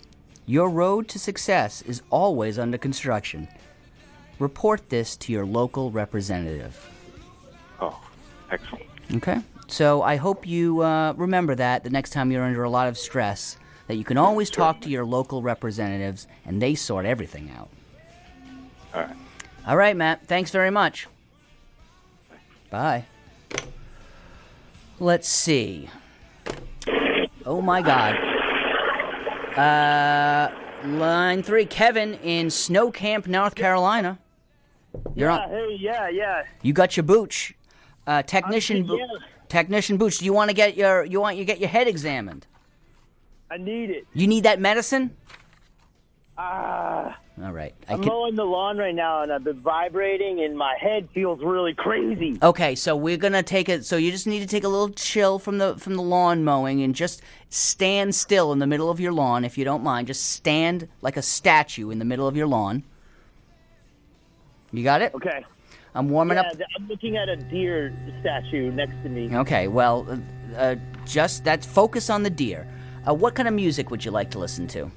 Your 0.47 0.71
road 0.71 1.07
to 1.09 1.19
success 1.19 1.83
is 1.83 2.01
always 2.11 2.59
under 2.59 2.79
construction. 2.79 3.47
Report 4.39 4.89
this 4.89 5.17
to 5.17 5.33
your 5.33 5.45
local 5.45 5.91
representative. 5.91 6.89
Oh, 7.81 8.01
excellent. 8.51 8.85
Okay? 9.15 9.41
So 9.67 10.03
I 10.03 10.17
hope 10.17 10.47
you 10.47 10.83
uh, 10.83 11.13
remember 11.15 11.55
that 11.55 11.85
the 11.85 11.91
next 11.91 12.11
time 12.11 12.31
you're 12.31 12.45
under 12.45 12.63
a 12.63 12.71
lot 12.71 12.89
of 12.89 12.97
stress, 12.97 13.59
that 13.87 13.97
you 13.97 14.05
can 14.05 14.17
always 14.17 14.49
talk 14.51 14.81
to 14.83 14.89
your 14.89 15.05
local 15.05 15.43
representatives 15.43 16.27
and 16.45 16.63
they 16.63 16.75
sort 16.75 17.05
everything 17.05 17.51
out. 17.57 17.69
All 18.95 19.03
right. 19.03 19.17
All 19.67 19.77
right, 19.77 19.97
Matt. 19.97 20.27
Thanks 20.27 20.51
very 20.51 20.71
much. 20.71 21.09
Bye. 22.71 23.07
Let's 25.01 25.29
see. 25.29 25.91
Oh 27.45 27.61
my 27.61 27.83
God. 27.83 28.15
Uh, 29.59 30.51
line 30.87 31.43
three, 31.43 31.67
Kevin 31.67 32.15
in 32.15 32.51
Snow 32.51 32.91
Camp, 32.91 33.27
North 33.27 33.55
Carolina. 33.55 34.19
You're 35.19 35.31
on. 35.31 35.49
Hey, 35.51 35.77
yeah, 35.81 36.09
yeah. 36.09 36.45
You 36.63 36.73
got 36.73 36.97
your 36.97 37.03
booch. 37.05 37.55
Uh, 38.07 38.23
technician, 38.23 38.87
Bo- 38.87 38.97
yeah. 38.97 39.07
technician 39.49 39.97
booch. 39.99 40.19
Do 40.19 40.25
you 40.25 40.33
want 40.33 40.49
to 40.51 40.55
get 40.55 40.77
your 40.77 41.05
you 41.05 41.21
want 41.21 41.37
you 41.37 41.45
get 41.45 41.59
your 41.59 41.69
head 41.69 41.89
examined? 41.89 42.47
I 43.51 43.57
need 43.57 43.91
it. 43.91 44.07
You 44.15 44.27
need 44.29 44.45
that 44.45 44.61
medicine. 44.61 45.17
Ah, 46.41 47.19
All 47.43 47.53
right. 47.53 47.75
I 47.89 47.95
I'm 47.95 48.01
can- 48.01 48.09
mowing 48.09 48.37
the 48.37 48.45
lawn 48.45 48.79
right 48.79 48.95
now, 48.95 49.23
and 49.23 49.33
I've 49.33 49.43
been 49.43 49.61
vibrating, 49.61 50.41
and 50.41 50.57
my 50.57 50.77
head 50.81 51.09
feels 51.13 51.41
really 51.43 51.75
crazy. 51.75 52.39
Okay, 52.41 52.77
so 52.77 52.95
we're 52.97 53.17
gonna 53.17 53.43
take 53.43 53.69
it. 53.69 53.85
So 53.85 53.97
you 53.97 54.13
just 54.13 54.27
need 54.29 54.41
to 54.41 54.47
take 54.47 54.63
a 54.63 54.69
little 54.69 54.91
chill 54.91 55.41
from 55.41 55.59
the 55.59 55.77
from 55.79 55.97
the 55.97 56.03
lawn 56.03 56.45
mowing 56.45 56.81
and 56.83 56.95
just 56.95 57.23
stand 57.51 58.15
still 58.15 58.53
in 58.53 58.61
the 58.61 58.67
middle 58.69 58.89
of 58.89 59.01
your 59.01 59.13
lawn, 59.13 59.45
if 59.45 59.59
you 59.59 59.65
don't 59.65 59.83
mind. 59.83 60.07
Just 60.07 60.31
stand 60.31 60.87
like 61.03 61.17
a 61.17 61.23
statue 61.23 61.91
in 61.91 61.99
the 61.99 62.05
middle 62.05 62.29
of 62.29 62.37
your 62.37 62.47
lawn. 62.47 62.85
You 64.73 64.85
got 64.85 65.03
it? 65.03 65.15
Okay. 65.15 65.45
I'm 65.95 66.09
warming 66.11 66.37
yeah, 66.37 66.43
up. 66.43 66.57
I'm 66.77 66.87
looking 66.87 67.17
at 67.17 67.29
a 67.29 67.37
deer 67.37 67.93
statue 68.21 68.71
next 68.71 68.95
to 69.03 69.09
me. 69.09 69.35
Okay, 69.35 69.69
well, 69.69 70.07
uh, 70.09 70.57
uh, 70.57 70.77
just 71.05 71.45
that 71.45 71.65
focus 71.65 72.11
on 72.11 72.23
the 72.23 72.31
deer. 72.31 72.69
Uh, 73.09 73.15
what 73.15 73.35
kind 73.35 73.49
of 73.49 73.55
music 73.55 73.91
would 73.91 74.05
you 74.05 74.11
like 74.11 74.31
to 74.33 74.39
listen 74.39 74.67
to? 74.69 74.91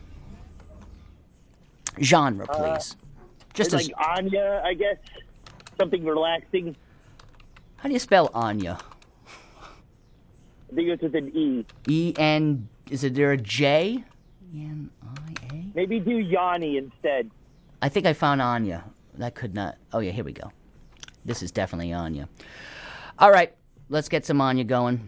Genre, 2.02 2.46
please. 2.48 2.96
just 3.54 3.74
It's 3.74 3.84
as, 3.84 3.92
like 3.92 4.20
Enya, 4.20 4.64
I 4.64 4.74
guess. 4.74 4.98
Something 5.80 6.04
relaxing. 6.04 6.76
how 7.78 7.88
do 7.90 7.94
you 7.94 8.00
spell 8.00 8.30
Enya? 8.30 8.80
I 10.72 10.76
think 10.76 10.90
it's 10.90 11.02
with 11.02 11.16
an 11.16 11.36
E. 11.36 11.66
E 11.90 12.14
N. 12.18 12.68
Is 12.90 13.04
it 13.04 13.16
there 13.16 13.32
a 13.32 13.38
J? 13.38 14.04
Maybe 15.74 16.00
do 16.00 16.18
Yanni 16.18 16.78
instead. 16.78 17.32
I 17.82 17.90
think 17.90 18.06
I 18.06 18.14
found 18.14 18.42
Enya. 18.42 18.84
That 19.22 19.36
could 19.36 19.54
not. 19.54 19.78
Oh 19.94 20.00
yeah, 20.00 20.10
here 20.10 20.24
we 20.24 20.34
go. 20.34 20.52
This 21.24 21.44
is 21.44 21.52
definitely 21.52 21.90
Enya. 21.92 22.28
All 23.20 23.30
right, 23.30 23.54
let's 23.88 24.10
get 24.10 24.26
some 24.26 24.40
Enya 24.40 24.66
going. 24.66 25.08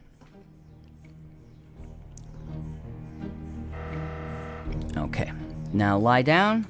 Okay, 4.96 5.32
now 5.74 5.98
lie 5.98 6.22
down 6.22 6.62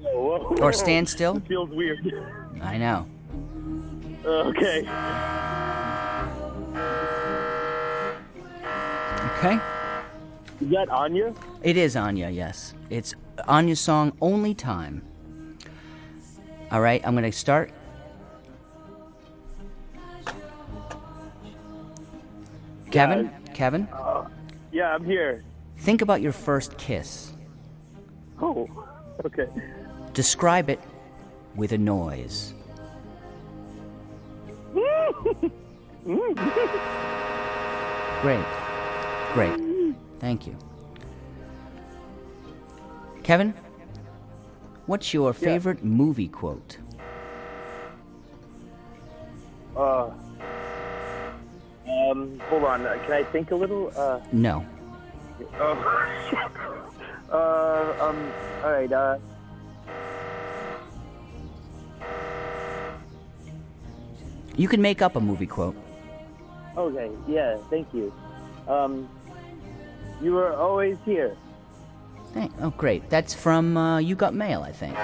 Whoa, 0.00 0.38
whoa, 0.38 0.56
or 0.62 0.72
stand 0.72 1.06
still. 1.06 1.36
It 1.44 1.46
feels 1.46 1.68
weird. 1.68 1.98
I 2.62 2.78
know. 2.78 3.06
Okay. 4.24 4.78
Okay, 9.36 9.60
Is 10.62 10.70
that 10.70 10.88
Enya? 10.88 11.36
it 11.62 11.76
is 11.76 11.94
Enya. 11.94 12.34
Yes, 12.34 12.72
it's 12.88 13.14
Enya's 13.46 13.80
song 13.80 14.16
"Only 14.22 14.54
Time." 14.54 15.02
All 16.70 16.80
right, 16.80 17.00
I'm 17.06 17.14
gonna 17.14 17.30
start. 17.32 17.70
Kevin, 22.90 23.30
Kevin, 23.52 23.88
uh, 23.92 24.28
Yeah, 24.72 24.94
I'm 24.94 25.04
here. 25.04 25.44
think 25.78 26.02
about 26.02 26.20
your 26.22 26.32
first 26.32 26.76
kiss. 26.78 27.32
Oh, 28.40 28.68
okay. 29.24 29.48
Describe 30.12 30.70
it 30.70 30.80
with 31.54 31.72
a 31.72 31.78
noise. 31.78 32.54
Great. 38.22 38.44
Great. 39.34 39.60
Thank 40.20 40.46
you. 40.46 40.56
Kevin, 43.22 43.54
what's 44.86 45.12
your 45.14 45.32
favorite 45.32 45.84
movie 45.84 46.28
quote? 46.28 46.78
Uh, 49.76 50.10
um, 51.88 52.40
hold 52.48 52.64
on. 52.64 52.86
Uh, 52.86 52.98
Can 53.04 53.12
I 53.12 53.22
think 53.24 53.50
a 53.50 53.54
little? 53.56 53.92
Uh, 53.96 54.20
No. 54.32 54.64
oh, 55.60 56.32
uh, 57.32 58.04
um, 58.04 58.32
all 58.64 58.72
right. 58.72 58.90
Uh, 58.92 59.18
You 64.56 64.68
can 64.68 64.80
make 64.80 65.02
up 65.02 65.16
a 65.16 65.20
movie 65.20 65.46
quote. 65.46 65.76
okay. 66.76 67.10
Yeah. 67.28 67.58
Thank 67.70 67.92
you. 67.92 68.12
Um, 68.68 69.08
you 70.22 70.32
were 70.32 70.54
always 70.54 70.96
here. 71.04 71.36
Hey, 72.36 72.50
oh, 72.60 72.68
great. 72.68 73.08
That's 73.08 73.32
from 73.32 73.78
uh, 73.78 73.98
You 73.98 74.14
Got 74.14 74.34
Mail, 74.34 74.60
I 74.62 74.70
think. 74.70 74.94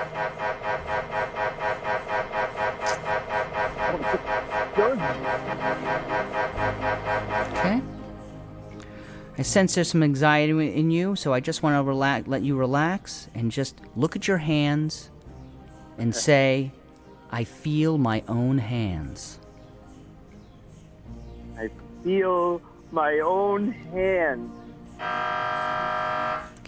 Okay. 7.57 7.81
I 9.39 9.43
sense 9.43 9.75
there's 9.75 9.89
some 9.89 10.03
anxiety 10.03 10.75
in 10.75 10.91
you, 10.91 11.17
so 11.17 11.33
I 11.33 11.41
just 11.41 11.63
want 11.63 11.75
to 11.75 11.83
relax, 11.83 12.29
let 12.29 12.43
you 12.43 12.55
relax 12.55 13.29
and 13.35 13.51
just 13.51 13.81
look 13.97 14.15
at 14.15 14.29
your 14.29 14.37
hands 14.37 15.09
and 15.97 16.15
say, 16.15 16.71
I 17.31 17.45
feel 17.45 17.97
my 17.97 18.23
own 18.29 18.59
hands. 18.59 19.39
I 21.57 21.71
feel 22.05 22.61
my 22.91 23.21
own 23.21 23.73
hand. 23.73 24.51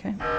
Okay. 0.07 0.34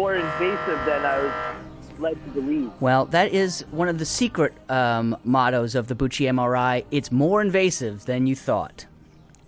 More 0.00 0.14
invasive 0.14 0.78
than 0.86 1.04
I 1.04 1.18
was 1.18 1.98
led 1.98 2.14
to 2.24 2.30
believe. 2.30 2.70
Well, 2.80 3.04
that 3.06 3.34
is 3.34 3.66
one 3.70 3.86
of 3.86 3.98
the 3.98 4.06
secret 4.06 4.54
um, 4.70 5.14
mottos 5.24 5.74
of 5.74 5.88
the 5.88 5.94
Bucci 5.94 6.26
MRI. 6.26 6.86
It's 6.90 7.12
more 7.12 7.42
invasive 7.42 8.06
than 8.06 8.26
you 8.26 8.34
thought. 8.34 8.86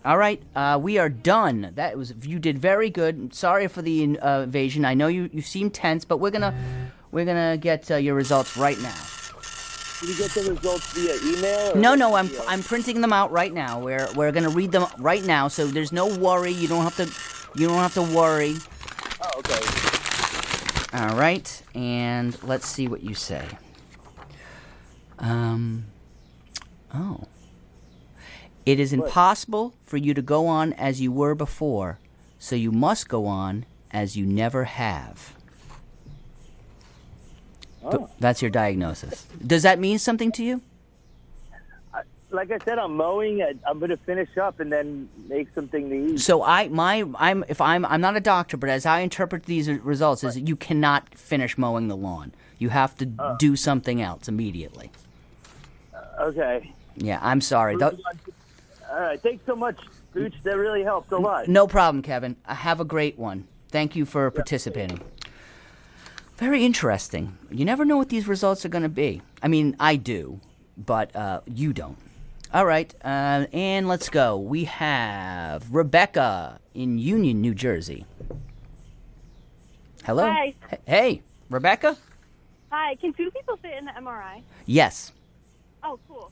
All 0.05 0.15
right, 0.15 0.43
uh, 0.55 0.77
we 0.79 0.99
are 0.99 1.09
done. 1.09 1.71
That 1.73 1.97
was 1.97 2.13
you 2.21 2.37
did 2.37 2.59
very 2.59 2.91
good. 2.91 3.33
Sorry 3.33 3.67
for 3.67 3.81
the 3.81 4.19
uh, 4.19 4.41
invasion. 4.41 4.85
I 4.85 4.93
know 4.93 5.07
you, 5.07 5.27
you 5.33 5.41
seem 5.41 5.71
tense, 5.71 6.05
but 6.05 6.17
we're 6.17 6.29
gonna 6.29 6.53
we're 7.11 7.25
gonna 7.25 7.57
get 7.57 7.89
uh, 7.89 7.95
your 7.95 8.13
results 8.13 8.55
right 8.55 8.79
now. 8.79 9.01
Did 10.01 10.09
you 10.09 10.17
get 10.17 10.31
the 10.31 10.53
results 10.53 10.93
via 10.93 11.15
email? 11.25 11.75
No, 11.75 11.95
no, 11.95 12.13
I'm 12.13 12.29
I'm 12.47 12.61
printing 12.61 13.01
them 13.01 13.13
out 13.13 13.31
right 13.31 13.53
now. 13.53 13.79
We're 13.79 14.07
we're 14.13 14.31
gonna 14.31 14.49
read 14.49 14.71
them 14.71 14.85
right 14.99 15.25
now, 15.25 15.47
so 15.47 15.65
there's 15.65 15.91
no 15.91 16.05
worry. 16.05 16.51
You 16.51 16.67
don't 16.67 16.83
have 16.83 16.97
to 16.97 17.59
you 17.59 17.67
don't 17.69 17.77
have 17.77 17.95
to 17.95 18.03
worry. 18.03 18.57
Oh, 19.19 19.39
okay. 19.39 19.92
All 20.93 21.15
right, 21.17 21.61
and 21.73 22.37
let's 22.43 22.67
see 22.67 22.87
what 22.87 23.01
you 23.01 23.15
say. 23.15 23.43
Um, 25.17 25.85
oh. 26.93 27.21
It 28.65 28.79
is 28.79 28.93
impossible 28.93 29.73
for 29.83 29.97
you 29.97 30.13
to 30.13 30.21
go 30.21 30.45
on 30.45 30.71
as 30.73 31.01
you 31.01 31.11
were 31.11 31.33
before, 31.33 31.97
so 32.37 32.55
you 32.55 32.71
must 32.71 33.09
go 33.09 33.25
on 33.25 33.65
as 33.91 34.15
you 34.15 34.25
never 34.25 34.65
have. 34.65 35.35
Oh. 37.83 38.09
That's 38.19 38.41
your 38.41 38.51
diagnosis. 38.51 39.25
Does 39.45 39.63
that 39.63 39.79
mean 39.79 39.97
something 39.97 40.31
to 40.33 40.43
you? 40.43 40.61
Like 42.33 42.51
I 42.51 42.57
said, 42.65 42.79
I'm 42.79 42.97
mowing. 42.97 43.43
I, 43.43 43.53
I'm 43.67 43.77
going 43.77 43.91
to 43.91 43.97
finish 43.97 44.37
up 44.39 44.59
and 44.59 44.71
then 44.71 45.07
make 45.29 45.53
something 45.53 45.87
to 45.89 46.13
eat. 46.13 46.19
So 46.19 46.43
I 46.43 46.67
my 46.67 47.05
I'm 47.15 47.45
if 47.47 47.61
I'm 47.61 47.85
I'm 47.85 48.01
not 48.01 48.15
a 48.17 48.19
doctor, 48.19 48.57
but 48.57 48.69
as 48.69 48.87
I 48.87 48.99
interpret 49.01 49.43
these 49.45 49.69
results, 49.69 50.23
is 50.23 50.33
that 50.33 50.47
you 50.47 50.55
cannot 50.55 51.13
finish 51.15 51.57
mowing 51.59 51.87
the 51.89 51.95
lawn. 51.95 52.33
You 52.57 52.69
have 52.69 52.95
to 52.97 53.09
Oh. 53.19 53.35
do 53.37 53.55
something 53.55 54.01
else 54.01 54.27
immediately. 54.27 54.89
Okay. 56.19 56.71
Yeah, 56.95 57.19
I'm 57.21 57.39
sorry. 57.41 57.75
Tho- 57.77 57.97
All 58.91 58.99
right. 58.99 59.21
Thanks 59.21 59.45
so 59.45 59.55
much, 59.55 59.77
Gooch. 60.13 60.33
That 60.43 60.57
really 60.57 60.83
helped 60.83 61.11
a 61.11 61.17
lot. 61.17 61.47
No 61.47 61.67
problem, 61.67 62.01
Kevin. 62.01 62.35
Uh, 62.47 62.55
Have 62.55 62.79
a 62.79 62.85
great 62.85 63.17
one. 63.19 63.47
Thank 63.69 63.95
you 63.95 64.05
for 64.05 64.29
participating. 64.31 64.99
Very 66.37 66.65
interesting. 66.65 67.37
You 67.51 67.63
never 67.65 67.85
know 67.85 67.97
what 67.97 68.09
these 68.09 68.27
results 68.27 68.65
are 68.65 68.69
going 68.69 68.83
to 68.83 68.89
be. 68.89 69.21
I 69.41 69.47
mean, 69.47 69.75
I 69.79 69.95
do, 69.97 70.39
but 70.77 71.15
uh, 71.15 71.41
you 71.45 71.73
don't. 71.73 71.97
All 72.53 72.65
right, 72.67 72.93
uh, 73.03 73.45
and 73.51 73.87
let's 73.87 74.09
go. 74.09 74.37
We 74.37 74.65
have 74.65 75.73
Rebecca 75.73 76.59
in 76.75 76.99
Union, 76.99 77.41
New 77.41 77.55
Jersey. 77.55 78.05
Hello. 80.05 80.29
Hi. 80.29 80.53
H- 80.71 80.79
Hey, 80.85 81.21
Rebecca? 81.49 81.97
Hi, 82.71 82.95
can 82.95 83.11
two 83.13 83.31
people 83.31 83.57
fit 83.57 83.73
in 83.77 83.85
the 83.85 83.91
MRI? 83.91 84.41
Yes. 84.67 85.11
Oh, 85.83 85.97
cool. 86.07 86.31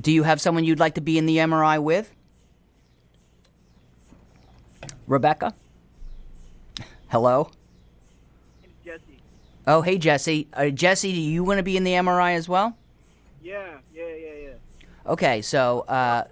Do 0.00 0.12
you 0.12 0.22
have 0.22 0.40
someone 0.40 0.64
you'd 0.64 0.78
like 0.78 0.94
to 0.94 1.00
be 1.00 1.18
in 1.18 1.26
the 1.26 1.38
MRI 1.38 1.82
with? 1.82 2.12
Rebecca? 5.08 5.54
Hello? 7.08 7.50
Jesse. 8.84 9.02
Oh, 9.66 9.80
hey 9.82 9.98
Jesse. 9.98 10.46
Uh, 10.52 10.68
Jesse, 10.70 11.12
do 11.12 11.20
you 11.20 11.42
want 11.42 11.58
to 11.58 11.62
be 11.64 11.76
in 11.76 11.82
the 11.84 11.92
MRI 11.92 12.34
as 12.36 12.48
well? 12.48 12.76
Yeah. 13.42 13.78
Okay, 15.06 15.40
so 15.40 15.80
uh, 15.80 16.24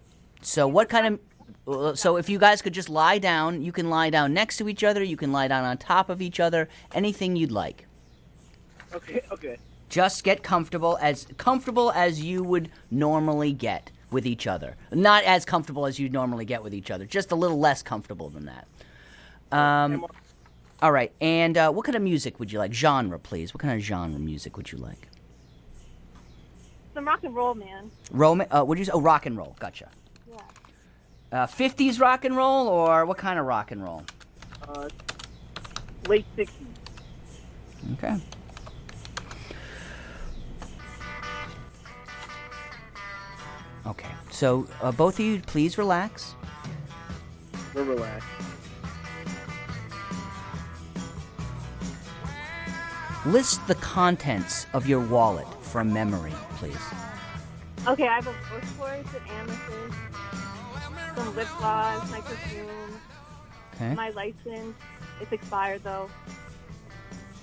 so 0.42 0.66
what 0.66 0.88
kind 0.88 1.18
of 1.66 1.96
so 1.96 2.16
if 2.16 2.28
you 2.28 2.38
guys 2.38 2.60
could 2.60 2.74
just 2.74 2.90
lie 2.90 3.18
down, 3.18 3.62
you 3.62 3.72
can 3.72 3.88
lie 3.88 4.10
down 4.10 4.34
next 4.34 4.58
to 4.58 4.68
each 4.68 4.84
other, 4.84 5.02
you 5.02 5.16
can 5.16 5.32
lie 5.32 5.48
down 5.48 5.64
on 5.64 5.78
top 5.78 6.10
of 6.10 6.20
each 6.20 6.40
other, 6.40 6.68
anything 6.92 7.36
you'd 7.36 7.52
like. 7.52 7.86
Okay, 8.92 9.22
okay. 9.32 9.56
Just 9.88 10.24
get 10.24 10.42
comfortable 10.42 10.98
as 11.00 11.26
comfortable 11.36 11.92
as 11.92 12.22
you 12.22 12.42
would 12.42 12.70
normally 12.90 13.52
get 13.52 13.90
with 14.10 14.26
each 14.26 14.46
other. 14.46 14.76
Not 14.92 15.24
as 15.24 15.44
comfortable 15.44 15.86
as 15.86 15.98
you 15.98 16.08
normally 16.08 16.44
get 16.44 16.62
with 16.62 16.74
each 16.74 16.90
other, 16.90 17.06
just 17.06 17.32
a 17.32 17.36
little 17.36 17.58
less 17.58 17.82
comfortable 17.82 18.28
than 18.28 18.46
that. 18.46 18.66
Um, 19.56 20.06
all 20.82 20.92
right, 20.92 21.12
and 21.20 21.56
uh, 21.56 21.70
what 21.70 21.86
kind 21.86 21.96
of 21.96 22.02
music 22.02 22.38
would 22.40 22.52
you 22.52 22.58
like? 22.58 22.74
Genre, 22.74 23.18
please. 23.18 23.54
What 23.54 23.60
kind 23.60 23.74
of 23.74 23.80
genre 23.80 24.18
music 24.18 24.56
would 24.56 24.70
you 24.72 24.78
like? 24.78 25.08
Some 26.94 27.08
rock 27.08 27.24
and 27.24 27.34
roll, 27.34 27.54
man. 27.54 27.90
Roman? 28.12 28.46
Uh, 28.52 28.64
would 28.64 28.78
you 28.78 28.84
say? 28.84 28.92
Oh, 28.94 29.00
rock 29.00 29.26
and 29.26 29.36
roll. 29.36 29.56
Gotcha. 29.58 29.90
Yeah. 30.30 30.36
Uh, 31.32 31.46
50s 31.46 32.00
rock 32.00 32.24
and 32.24 32.36
roll, 32.36 32.68
or 32.68 33.04
what 33.04 33.18
kind 33.18 33.36
of 33.36 33.46
rock 33.46 33.72
and 33.72 33.82
roll? 33.82 34.04
Uh, 34.68 34.88
late 36.06 36.24
60s. 36.36 36.50
Okay. 37.94 38.16
Okay. 43.86 44.08
So, 44.30 44.68
uh, 44.80 44.92
both 44.92 45.14
of 45.14 45.24
you, 45.24 45.40
please 45.40 45.76
relax. 45.76 46.36
We're 47.74 47.82
relaxed. 47.82 48.28
List 53.26 53.66
the 53.66 53.74
contents 53.76 54.66
of 54.72 54.86
your 54.86 55.00
wallet 55.00 55.46
from 55.74 55.92
memory, 55.92 56.30
please. 56.58 56.78
Okay, 57.88 58.06
I 58.06 58.14
have 58.14 58.28
a 58.28 58.34
bush 58.48 58.64
force, 58.78 59.06
an 59.12 59.28
amethyst, 59.28 59.98
some 61.16 61.34
lip 61.34 61.48
gloss, 61.58 62.08
my 62.12 62.20
perfume, 62.20 62.68
Okay. 63.74 63.92
my 63.96 64.10
license. 64.10 64.76
It's 65.20 65.32
expired 65.32 65.82
though, 65.82 66.08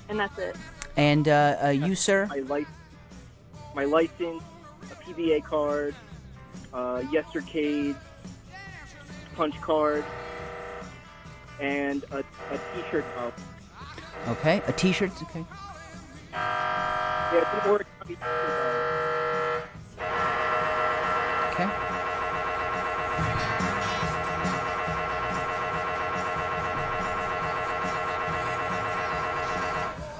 and 0.08 0.18
that's 0.18 0.40
it. 0.40 0.56
And 0.96 1.28
uh, 1.28 1.58
uh, 1.62 1.68
you, 1.72 1.94
sir? 1.94 2.26
My 2.28 2.38
license, 2.38 2.74
my 3.76 3.84
license, 3.84 4.42
a 4.90 4.96
PBA 5.04 5.44
card, 5.44 5.94
uh, 6.74 7.02
Yestercade, 7.12 7.98
punch 9.36 9.60
card, 9.60 10.06
and 11.60 12.06
a, 12.12 12.20
a 12.20 12.58
T-shirt 12.74 13.04
cup. 13.14 13.38
Okay. 14.30 14.62
A 14.68 14.72
T-shirt. 14.72 15.12
Okay. 15.22 15.44
Yeah, 16.32 17.34
it's 17.34 17.66
an 17.66 17.72
origami 17.72 17.80
T-shirt 17.80 17.80
cup. 17.80 17.91
Okay. 18.02 18.18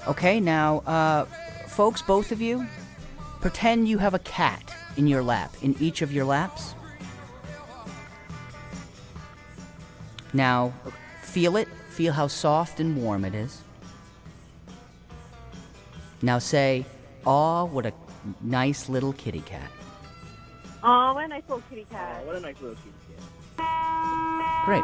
Okay, 0.08 0.40
now, 0.40 0.80
uh, 0.80 1.26
folks, 1.68 2.02
both 2.04 2.32
of 2.32 2.40
you, 2.42 2.68
pretend 3.40 3.88
you 3.88 3.98
have 3.98 4.14
a 4.14 4.20
cat 4.20 4.76
in 4.98 5.08
your 5.08 5.24
lap, 5.24 5.56
in 5.64 5.76
each 5.80 6.04
of 6.04 6.12
your 6.12 6.26
laps. 6.26 6.76
Now, 10.34 10.74
feel 11.22 11.58
it. 11.58 11.68
Feel 11.90 12.14
how 12.14 12.28
soft 12.28 12.80
and 12.80 13.02
warm 13.02 13.26
it 13.26 13.34
is. 13.34 13.62
Now 16.22 16.40
say, 16.40 16.86
Aw, 17.26 17.66
what 17.66 17.86
a 17.86 17.94
nice 18.42 18.90
little 18.90 19.14
kitty 19.14 19.42
cat. 19.42 19.70
Oh, 20.84 21.14
what 21.14 21.26
a 21.26 21.28
nice 21.28 21.44
little 21.48 21.64
kitty 21.70 21.86
cat. 21.90 22.22
Oh, 22.24 22.28
what 22.28 22.36
a 22.36 22.40
nice 22.40 22.56
little 22.62 22.76
kitty 22.78 22.96
cat. 23.58 24.66
Great. 24.66 24.84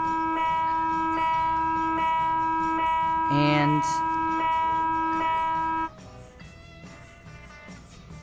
And 3.30 3.84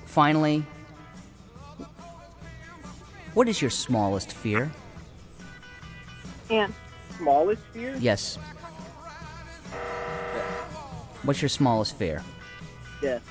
finally, 0.06 0.64
what 3.34 3.48
is 3.48 3.60
your 3.60 3.70
smallest 3.70 4.32
fear? 4.32 4.70
And 6.50 6.72
Smallest 7.18 7.62
fear? 7.72 7.96
Yes. 8.00 8.36
What's 11.22 11.40
your 11.40 11.48
smallest 11.48 11.96
fear? 11.96 12.22
Death. 13.00 13.22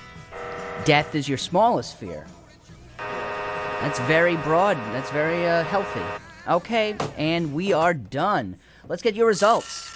Death 0.84 1.14
is 1.14 1.26
your 1.26 1.38
smallest 1.38 1.96
fear. 1.96 2.26
That's 2.98 3.98
very 4.00 4.36
broad. 4.36 4.76
That's 4.92 5.10
very 5.10 5.46
uh, 5.46 5.64
healthy. 5.64 6.02
Okay, 6.46 6.94
and 7.16 7.54
we 7.54 7.72
are 7.72 7.94
done. 7.94 8.56
Let's 8.86 9.00
get 9.00 9.14
your 9.14 9.26
results. 9.26 9.90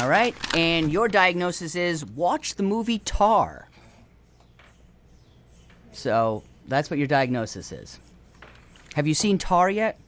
All 0.00 0.08
right, 0.08 0.34
and 0.56 0.92
your 0.92 1.06
diagnosis 1.06 1.76
is 1.76 2.04
watch 2.04 2.56
the 2.56 2.64
movie 2.64 2.98
Tar. 2.98 3.68
So 5.92 6.42
that's 6.66 6.90
what 6.90 6.98
your 6.98 7.06
diagnosis 7.06 7.70
is. 7.70 8.00
Have 8.96 9.06
you 9.06 9.12
seen 9.12 9.36
Tar 9.36 9.68
yet? 9.68 10.00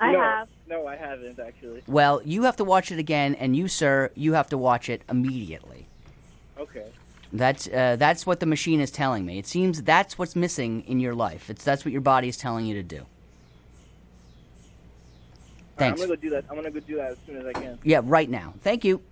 I 0.00 0.12
no, 0.12 0.20
have. 0.20 0.48
No, 0.66 0.86
I 0.86 0.96
haven't 0.96 1.38
actually. 1.38 1.82
Well, 1.86 2.22
you 2.24 2.44
have 2.44 2.56
to 2.56 2.64
watch 2.64 2.90
it 2.90 2.98
again, 2.98 3.34
and 3.34 3.54
you, 3.54 3.68
sir, 3.68 4.10
you 4.14 4.32
have 4.32 4.48
to 4.48 4.56
watch 4.56 4.88
it 4.88 5.02
immediately. 5.10 5.86
Okay. 6.58 6.86
That's 7.30 7.68
uh, 7.68 7.96
that's 7.98 8.24
what 8.24 8.40
the 8.40 8.46
machine 8.46 8.80
is 8.80 8.90
telling 8.90 9.26
me. 9.26 9.38
It 9.38 9.46
seems 9.46 9.82
that's 9.82 10.18
what's 10.18 10.34
missing 10.34 10.80
in 10.86 10.98
your 10.98 11.14
life. 11.14 11.50
It's 11.50 11.62
that's 11.62 11.84
what 11.84 11.92
your 11.92 12.00
body 12.00 12.28
is 12.28 12.38
telling 12.38 12.64
you 12.64 12.74
to 12.76 12.82
do. 12.82 12.96
Alright, 12.96 13.08
Thanks. 15.76 16.00
I'm 16.00 16.08
gonna 16.08 16.16
go 16.16 16.22
do 16.22 16.30
that. 16.30 16.44
I'm 16.48 16.56
gonna 16.56 16.70
go 16.70 16.80
do 16.80 16.96
that 16.96 17.10
as 17.10 17.18
soon 17.26 17.36
as 17.36 17.44
I 17.44 17.52
can. 17.52 17.78
Yeah, 17.84 18.00
right 18.02 18.30
now. 18.30 18.54
Thank 18.62 18.82
you. 18.82 19.02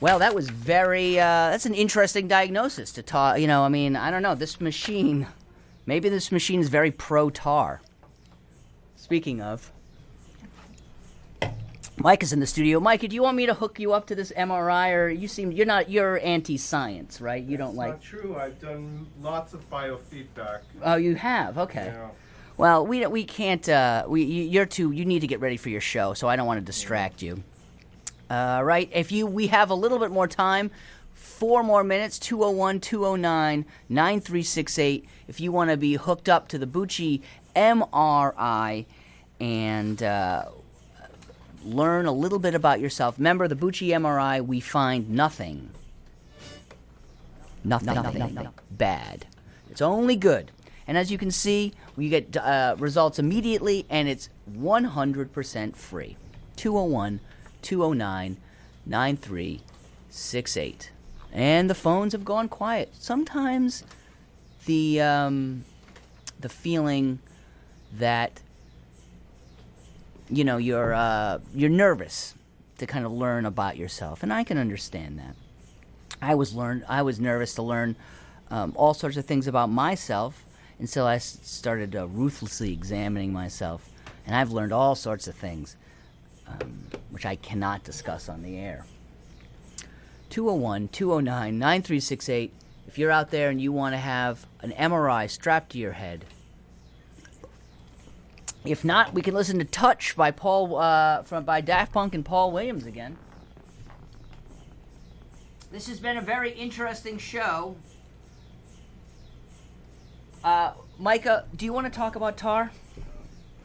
Well, 0.00 0.18
that 0.20 0.34
was 0.34 0.48
very. 0.48 1.20
Uh, 1.20 1.50
that's 1.50 1.66
an 1.66 1.74
interesting 1.74 2.28
diagnosis 2.28 2.92
to 2.92 3.02
talk. 3.02 3.38
You 3.38 3.46
know, 3.46 3.62
I 3.62 3.68
mean, 3.68 3.94
I 3.94 4.10
don't 4.10 4.22
know. 4.22 4.34
This 4.34 4.58
machine, 4.58 5.26
maybe 5.86 6.08
this 6.08 6.30
machine 6.32 6.60
is 6.60 6.68
very 6.68 6.90
pro 6.90 7.30
tar. 7.30 7.80
Speaking 8.96 9.40
of, 9.42 9.70
Mike 11.96 12.22
is 12.22 12.32
in 12.32 12.40
the 12.40 12.46
studio. 12.46 12.80
Mike, 12.80 13.00
do 13.02 13.14
you 13.14 13.22
want 13.22 13.36
me 13.36 13.46
to 13.46 13.54
hook 13.54 13.78
you 13.78 13.92
up 13.92 14.06
to 14.06 14.14
this 14.14 14.32
MRI, 14.36 14.92
or 14.94 15.08
you 15.08 15.28
seem 15.28 15.52
you're 15.52 15.66
not 15.66 15.88
you're 15.88 16.18
anti-science, 16.24 17.20
right? 17.20 17.42
You 17.42 17.56
don't 17.56 17.70
It's 17.70 17.78
like. 17.78 17.90
not 17.90 18.02
true. 18.02 18.36
I've 18.36 18.60
done 18.60 19.06
lots 19.22 19.52
of 19.54 19.68
biofeedback. 19.70 20.60
Oh, 20.82 20.96
you 20.96 21.14
have. 21.14 21.56
Okay. 21.58 21.86
Yeah. 21.86 22.08
Well, 22.56 22.86
we 22.86 23.06
we 23.06 23.24
can't. 23.24 23.68
Uh, 23.68 24.04
we 24.08 24.22
you- 24.24 24.44
you're 24.44 24.66
too. 24.66 24.90
You 24.90 25.04
need 25.04 25.20
to 25.20 25.26
get 25.26 25.40
ready 25.40 25.56
for 25.56 25.68
your 25.68 25.80
show, 25.80 26.14
so 26.14 26.28
I 26.28 26.36
don't 26.36 26.46
want 26.46 26.58
to 26.58 26.64
distract 26.64 27.22
you. 27.22 27.42
Uh, 28.30 28.60
right? 28.64 28.88
If 28.92 29.12
you 29.12 29.26
we 29.26 29.48
have 29.48 29.70
a 29.70 29.74
little 29.74 29.98
bit 29.98 30.10
more 30.10 30.26
time, 30.26 30.70
four 31.24 31.62
more 31.62 31.82
minutes. 31.82 32.18
201 32.18 32.80
209 32.80 33.64
9368. 33.88 35.08
If 35.26 35.40
you 35.40 35.52
want 35.52 35.70
to 35.70 35.76
be 35.76 35.94
hooked 35.94 36.28
up 36.28 36.48
to 36.48 36.58
the 36.58 36.66
Bucci 36.66 37.22
MRI 37.56 38.84
and 39.40 40.02
uh, 40.02 40.44
learn 41.64 42.06
a 42.06 42.12
little 42.12 42.38
bit 42.38 42.54
about 42.54 42.80
yourself. 42.80 43.18
Remember, 43.18 43.48
the 43.48 43.56
Bucci 43.56 43.88
MRI, 43.88 44.46
we 44.46 44.60
find 44.60 45.10
nothing. 45.10 45.70
Nothing, 47.64 47.94
nothing, 47.94 48.34
nothing 48.34 48.52
bad. 48.70 49.26
It's 49.70 49.80
only 49.80 50.16
good. 50.16 50.50
And 50.86 50.98
as 50.98 51.10
you 51.10 51.16
can 51.16 51.30
see, 51.30 51.72
we 51.96 52.10
get 52.10 52.36
uh, 52.36 52.76
results 52.78 53.18
immediately, 53.18 53.86
and 53.88 54.06
it's 54.06 54.28
100% 54.52 55.74
free. 55.74 56.18
201 56.56 57.20
209 57.62 58.36
9368. 58.86 60.90
And 61.34 61.68
the 61.68 61.74
phones 61.74 62.12
have 62.12 62.24
gone 62.24 62.48
quiet. 62.48 62.94
Sometimes 62.94 63.84
the, 64.66 65.00
um, 65.00 65.64
the 66.38 66.48
feeling 66.48 67.18
that 67.98 68.40
you 70.30 70.44
know 70.44 70.56
you're 70.56 70.94
uh, 70.94 71.38
you're 71.54 71.70
nervous 71.70 72.34
to 72.78 72.86
kind 72.86 73.04
of 73.04 73.12
learn 73.12 73.46
about 73.46 73.76
yourself, 73.76 74.22
and 74.22 74.32
I 74.32 74.44
can 74.44 74.58
understand 74.58 75.18
that. 75.18 75.36
I 76.20 76.34
was 76.34 76.54
learn 76.54 76.84
I 76.88 77.02
was 77.02 77.20
nervous 77.20 77.54
to 77.54 77.62
learn 77.62 77.96
um, 78.50 78.72
all 78.76 78.94
sorts 78.94 79.16
of 79.16 79.26
things 79.26 79.46
about 79.46 79.70
myself 79.70 80.44
until 80.78 81.06
I 81.06 81.16
s- 81.16 81.38
started 81.42 81.94
uh, 81.94 82.08
ruthlessly 82.08 82.72
examining 82.72 83.32
myself, 83.32 83.88
and 84.26 84.34
I've 84.34 84.50
learned 84.50 84.72
all 84.72 84.94
sorts 84.94 85.28
of 85.28 85.34
things 85.34 85.76
um, 86.46 86.86
which 87.10 87.26
I 87.26 87.36
cannot 87.36 87.84
discuss 87.84 88.28
on 88.28 88.42
the 88.42 88.58
air. 88.58 88.84
201 90.34 90.88
209 90.88 91.56
9368 91.60 92.52
If 92.88 92.98
you're 92.98 93.12
out 93.12 93.30
there 93.30 93.50
and 93.50 93.60
you 93.60 93.70
want 93.70 93.92
to 93.92 93.98
have 93.98 94.44
an 94.62 94.72
MRI 94.72 95.30
strapped 95.30 95.70
to 95.70 95.78
your 95.78 95.92
head, 95.92 96.24
if 98.64 98.84
not, 98.84 99.14
we 99.14 99.22
can 99.22 99.32
listen 99.32 99.60
to 99.60 99.64
"Touch" 99.64 100.16
by 100.16 100.32
Paul 100.32 100.74
uh, 100.74 101.22
from 101.22 101.44
by 101.44 101.60
Daft 101.60 101.92
Punk 101.92 102.16
and 102.16 102.24
Paul 102.24 102.50
Williams 102.50 102.84
again. 102.84 103.16
This 105.70 105.86
has 105.86 106.00
been 106.00 106.16
a 106.16 106.20
very 106.20 106.50
interesting 106.50 107.16
show. 107.16 107.76
Uh, 110.42 110.72
Micah, 110.98 111.44
do 111.54 111.64
you 111.64 111.72
want 111.72 111.86
to 111.86 111.96
talk 111.96 112.16
about 112.16 112.36
Tar? 112.36 112.72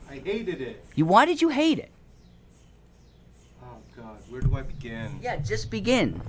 I 0.08 0.20
hated 0.20 0.62
it. 0.62 0.86
You 0.94 1.08
why 1.08 1.26
did 1.26 1.42
you 1.42 1.50
hate 1.50 1.80
it? 1.80 1.90
Oh 3.64 3.78
God, 3.98 4.20
where 4.30 4.42
do 4.42 4.56
I 4.56 4.62
begin? 4.62 5.18
Yeah, 5.20 5.38
just 5.38 5.72
begin. 5.72 6.22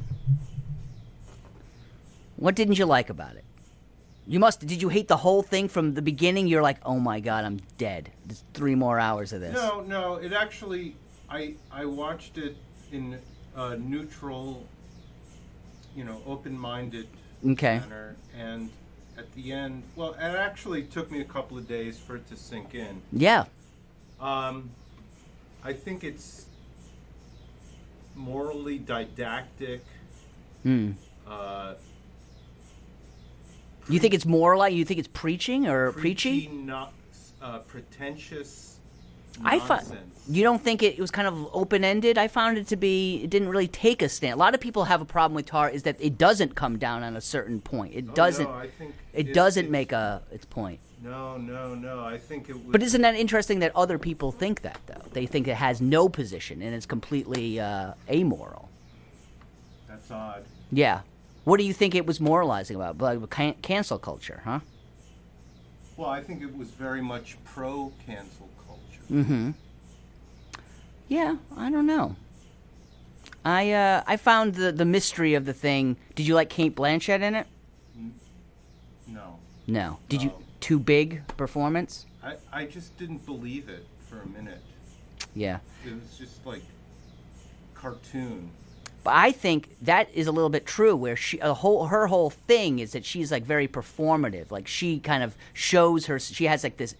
What 2.40 2.54
didn't 2.56 2.78
you 2.78 2.86
like 2.86 3.10
about 3.10 3.36
it? 3.36 3.44
You 4.26 4.40
must. 4.40 4.60
Did 4.66 4.80
you 4.80 4.88
hate 4.88 5.08
the 5.08 5.18
whole 5.18 5.42
thing 5.42 5.68
from 5.68 5.94
the 5.94 6.02
beginning? 6.02 6.46
You're 6.46 6.62
like, 6.62 6.78
oh 6.84 6.98
my 6.98 7.20
god, 7.20 7.44
I'm 7.44 7.60
dead. 7.76 8.10
There's 8.24 8.42
three 8.54 8.74
more 8.74 8.98
hours 8.98 9.32
of 9.32 9.40
this. 9.40 9.52
No, 9.54 9.80
no. 9.82 10.14
It 10.16 10.32
actually, 10.32 10.96
I 11.28 11.54
I 11.70 11.84
watched 11.84 12.38
it 12.38 12.56
in 12.92 13.18
a 13.54 13.76
neutral, 13.76 14.66
you 15.94 16.04
know, 16.04 16.22
open-minded 16.26 17.08
Okay. 17.46 17.78
manner, 17.80 18.16
and 18.36 18.70
at 19.18 19.30
the 19.34 19.52
end, 19.52 19.82
well, 19.96 20.14
it 20.14 20.20
actually 20.22 20.84
took 20.84 21.10
me 21.10 21.20
a 21.20 21.24
couple 21.24 21.58
of 21.58 21.68
days 21.68 21.98
for 21.98 22.16
it 22.16 22.26
to 22.28 22.36
sink 22.36 22.74
in. 22.74 23.02
Yeah. 23.12 23.44
Um, 24.20 24.70
I 25.62 25.72
think 25.74 26.04
it's 26.04 26.46
morally 28.14 28.78
didactic. 28.78 29.82
Hmm. 30.62 30.92
Uh, 31.26 31.74
You 33.88 33.98
think 33.98 34.14
it's 34.14 34.26
more 34.26 34.56
like 34.56 34.72
you 34.74 34.84
think 34.84 34.98
it's 34.98 35.08
preaching 35.08 35.66
or 35.66 35.92
preachy, 35.92 36.46
preachy? 36.46 36.48
not 36.56 36.92
uh, 37.42 37.58
pretentious. 37.60 38.78
I 39.42 39.58
found 39.58 39.86
you 40.28 40.42
don't 40.42 40.60
think 40.62 40.82
it, 40.82 40.98
it 40.98 41.00
was 41.00 41.10
kind 41.10 41.26
of 41.26 41.48
open 41.54 41.82
ended. 41.82 42.18
I 42.18 42.28
found 42.28 42.58
it 42.58 42.66
to 42.68 42.76
be. 42.76 43.22
It 43.24 43.30
didn't 43.30 43.48
really 43.48 43.68
take 43.68 44.02
a 44.02 44.08
stand. 44.08 44.34
A 44.34 44.36
lot 44.36 44.54
of 44.54 44.60
people 44.60 44.84
have 44.84 45.00
a 45.00 45.04
problem 45.06 45.34
with 45.34 45.46
Tar 45.46 45.70
is 45.70 45.84
that 45.84 45.96
it 45.98 46.18
doesn't 46.18 46.54
come 46.54 46.78
down 46.78 47.02
on 47.02 47.16
a 47.16 47.20
certain 47.20 47.60
point. 47.60 47.94
It 47.94 48.04
Oh, 48.10 48.14
doesn't. 48.14 48.48
Think 48.78 48.94
it, 49.14 49.28
it- 49.28 49.32
doesn't 49.32 49.70
make 49.70 49.92
a 49.92 50.22
its 50.30 50.44
point. 50.44 50.78
No, 51.02 51.38
no, 51.38 51.74
no. 51.74 52.04
I 52.04 52.18
think 52.18 52.50
it 52.50 52.54
was. 52.54 52.66
But 52.66 52.82
isn't 52.82 53.00
that 53.00 53.14
interesting 53.14 53.60
that 53.60 53.74
other 53.74 53.98
people 53.98 54.30
think 54.30 54.60
that 54.62 54.78
though? 54.86 55.00
They 55.12 55.24
think 55.24 55.48
it 55.48 55.54
has 55.56 55.80
no 55.80 56.10
position 56.10 56.60
and 56.60 56.74
it's 56.74 56.84
completely 56.84 57.58
uh, 57.58 57.94
amoral. 58.10 58.68
That's 59.88 60.10
odd. 60.10 60.44
Yeah. 60.70 61.00
What 61.50 61.58
do 61.58 61.64
you 61.64 61.72
think 61.72 61.96
it 61.96 62.06
was 62.06 62.20
moralizing 62.20 62.76
about? 62.76 62.98
Like 62.98 63.28
can- 63.28 63.54
cancel 63.54 63.98
culture, 63.98 64.40
huh? 64.44 64.60
Well, 65.96 66.08
I 66.08 66.22
think 66.22 66.42
it 66.42 66.56
was 66.56 66.68
very 66.68 67.00
much 67.02 67.36
pro 67.44 67.92
cancel 68.06 68.48
culture. 68.64 69.02
Mm-hmm. 69.10 69.50
Yeah, 71.08 71.38
I 71.56 71.68
don't 71.72 71.86
know. 71.86 72.14
I 73.44 73.72
uh, 73.72 74.04
I 74.06 74.16
found 74.16 74.54
the 74.54 74.70
the 74.70 74.84
mystery 74.84 75.34
of 75.34 75.44
the 75.44 75.52
thing. 75.52 75.96
Did 76.14 76.28
you 76.28 76.36
like 76.36 76.50
Cate 76.50 76.76
Blanchett 76.76 77.20
in 77.20 77.34
it? 77.34 77.48
No. 79.08 79.40
No. 79.66 79.98
Did 80.08 80.22
you 80.22 80.32
too 80.60 80.78
big 80.78 81.26
performance? 81.36 82.06
I, 82.22 82.36
I 82.52 82.64
just 82.64 82.96
didn't 82.96 83.26
believe 83.26 83.68
it 83.68 83.84
for 84.08 84.20
a 84.20 84.26
minute. 84.28 84.62
Yeah. 85.34 85.58
It 85.84 85.94
was 85.94 86.16
just 86.16 86.46
like 86.46 86.62
cartoon. 87.74 88.52
But 89.02 89.14
I 89.14 89.32
think 89.32 89.76
that 89.82 90.10
is 90.14 90.26
a 90.26 90.32
little 90.32 90.50
bit 90.50 90.66
true. 90.66 90.94
Where 90.94 91.16
she, 91.16 91.38
a 91.38 91.54
whole, 91.54 91.86
her 91.86 92.06
whole 92.08 92.30
thing 92.30 92.78
is 92.80 92.92
that 92.92 93.04
she's 93.04 93.32
like 93.32 93.44
very 93.44 93.66
performative. 93.68 94.50
Like 94.50 94.66
she 94.68 94.98
kind 94.98 95.22
of 95.22 95.34
shows 95.54 96.06
her. 96.06 96.18
She 96.18 96.44
has 96.44 96.62
like 96.64 96.76
this 96.76 96.94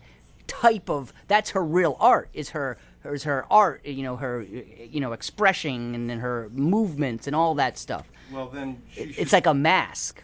type 0.46 0.88
of. 0.88 1.12
That's 1.28 1.50
her 1.50 1.64
real 1.64 1.96
art. 2.00 2.28
Is 2.32 2.50
her. 2.50 2.78
Is 3.04 3.24
her 3.24 3.44
art. 3.50 3.84
You 3.84 4.02
know 4.02 4.16
her. 4.16 4.42
You 4.42 5.00
know 5.00 5.12
expression 5.12 5.94
and 5.94 6.08
then 6.08 6.20
her 6.20 6.48
movements 6.52 7.26
and 7.26 7.36
all 7.36 7.54
that 7.56 7.76
stuff. 7.78 8.06
Well, 8.32 8.48
then 8.48 8.80
she 8.92 9.00
It- 9.02 9.14
should, 9.14 9.22
It's 9.22 9.32
like 9.32 9.46
a 9.46 9.54
mask. 9.54 10.22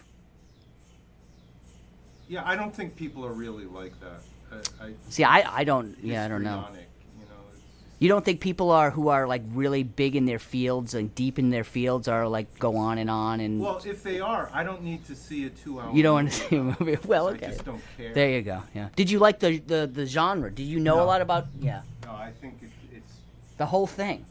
Yeah, 2.29 2.41
I 2.45 2.55
don't 2.55 2.75
think 2.75 2.95
people 2.95 3.25
are 3.25 3.31
really 3.33 3.65
like 3.65 3.93
that. 4.01 4.21
I, 4.81 4.85
I, 4.87 4.91
See, 5.09 5.23
I, 5.23 5.59
I 5.59 5.63
don't. 5.63 5.97
Yeah, 6.01 6.25
I 6.25 6.27
don't 6.27 6.43
know. 6.43 6.57
histrionic, 6.61 6.73
You 6.73 6.77
know, 6.77 6.83
it's, 6.83 6.86
You 7.99 8.09
don't 8.09 8.23
think 8.23 8.41
people 8.41 8.69
are 8.69 8.91
who 8.91 9.07
are 9.07 9.27
like 9.27 9.41
really 9.53 9.81
big 9.81 10.15
in 10.15 10.25
their 10.25 10.37
fields 10.37 10.93
and 10.93 11.13
deep 11.15 11.39
in 11.39 11.49
their 11.49 11.63
fields 11.63 12.07
are 12.07 12.27
like 12.27 12.59
go 12.59 12.77
on 12.77 12.99
and 12.99 13.09
on 13.09 13.39
and 13.39 13.59
well, 13.59 13.81
if 13.83 14.03
they 14.03 14.19
are, 14.19 14.51
I 14.53 14.63
don't 14.63 14.83
need 14.83 15.05
to 15.05 15.15
see 15.15 15.45
a 15.45 15.49
two-hour. 15.49 15.95
you 15.95 16.03
don't 16.03 16.13
want 16.13 16.31
to 16.31 16.35
see 16.35 16.55
a 16.57 16.63
movie. 16.63 16.97
Well, 17.05 17.27
I 17.29 17.31
okay. 17.31 17.47
just 17.47 17.65
don't 17.65 17.81
care. 17.97 18.13
There 18.13 18.29
you 18.29 18.41
go. 18.43 18.61
Yeah. 18.75 18.89
Did 18.95 19.09
you 19.09 19.17
like 19.17 19.39
the 19.39 19.57
the, 19.59 19.87
the 19.87 20.05
genre? 20.05 20.51
Did 20.51 20.63
you 20.63 20.79
know 20.79 21.01
a 21.01 21.05
lot 21.05 21.21
about? 21.21 21.47
Yeah. 21.59 21.81
No, 22.05 22.11
I 22.11 22.31
think 22.39 22.59
it, 22.61 22.69
it's. 22.93 23.13
The 23.57 23.65
whole 23.65 23.87
thing. 23.87 24.25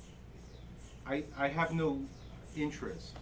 I 1.06 1.24
I 1.36 1.48
have 1.48 1.74
no 1.74 2.00
interest. 2.56 3.14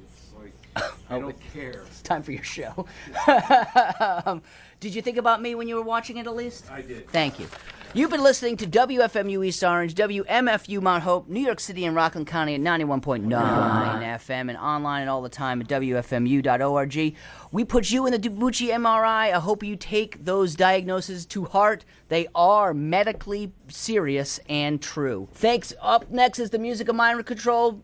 I 1.10 1.18
don't 1.18 1.36
care. 1.52 1.82
It's 1.86 2.02
time 2.02 2.22
for 2.22 2.32
your 2.32 2.44
show. 2.44 2.86
um, 4.26 4.42
did 4.80 4.94
you 4.94 5.02
think 5.02 5.16
about 5.16 5.40
me 5.40 5.54
when 5.54 5.68
you 5.68 5.76
were 5.76 5.82
watching 5.82 6.16
it 6.16 6.26
at 6.26 6.34
least? 6.34 6.70
I 6.70 6.82
did. 6.82 7.08
Thank 7.10 7.38
you. 7.38 7.48
You've 7.96 8.10
been 8.10 8.24
listening 8.24 8.56
to 8.56 8.66
WFMU 8.66 9.46
East 9.46 9.62
Orange, 9.62 9.94
WMFU 9.94 10.82
Mount 10.82 11.04
Hope, 11.04 11.28
New 11.28 11.38
York 11.38 11.60
City 11.60 11.84
and 11.84 11.94
Rockland 11.94 12.26
County 12.26 12.56
at 12.56 12.60
91.9 12.60 13.28
FM 13.28 14.48
and 14.48 14.56
online 14.56 15.02
and 15.02 15.10
all 15.10 15.22
the 15.22 15.28
time 15.28 15.60
at 15.60 15.68
WFMU.org. 15.68 17.14
We 17.52 17.64
put 17.64 17.92
you 17.92 18.06
in 18.06 18.12
the 18.12 18.18
Debucci 18.18 18.70
MRI. 18.70 19.32
I 19.32 19.38
hope 19.38 19.62
you 19.62 19.76
take 19.76 20.24
those 20.24 20.56
diagnoses 20.56 21.24
to 21.26 21.44
heart. 21.44 21.84
They 22.08 22.26
are 22.34 22.74
medically 22.74 23.52
serious 23.68 24.40
and 24.48 24.82
true. 24.82 25.28
Thanks. 25.32 25.72
Up 25.80 26.10
next 26.10 26.40
is 26.40 26.50
the 26.50 26.58
music 26.58 26.88
of 26.88 26.96
mind 26.96 27.24
control. 27.26 27.80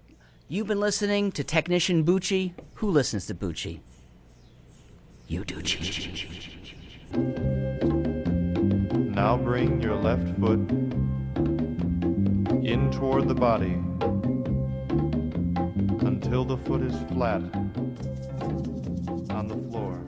You've 0.53 0.67
been 0.67 0.81
listening 0.81 1.31
to 1.33 1.45
Technician 1.45 2.05
Bucci. 2.05 2.55
Who 2.75 2.91
listens 2.91 3.27
to 3.27 3.37
Bucci? 3.37 3.79
You 5.29 5.45
do. 5.45 5.63
Now 9.15 9.37
bring 9.37 9.81
your 9.81 9.95
left 9.95 10.27
foot 10.41 10.59
in 12.65 12.91
toward 12.91 13.29
the 13.29 13.35
body 13.37 13.79
until 16.05 16.45
the 16.45 16.57
foot 16.57 16.83
is 16.83 16.97
flat 17.13 17.43
on 19.31 19.47
the 19.47 19.55
floor. 19.71 20.01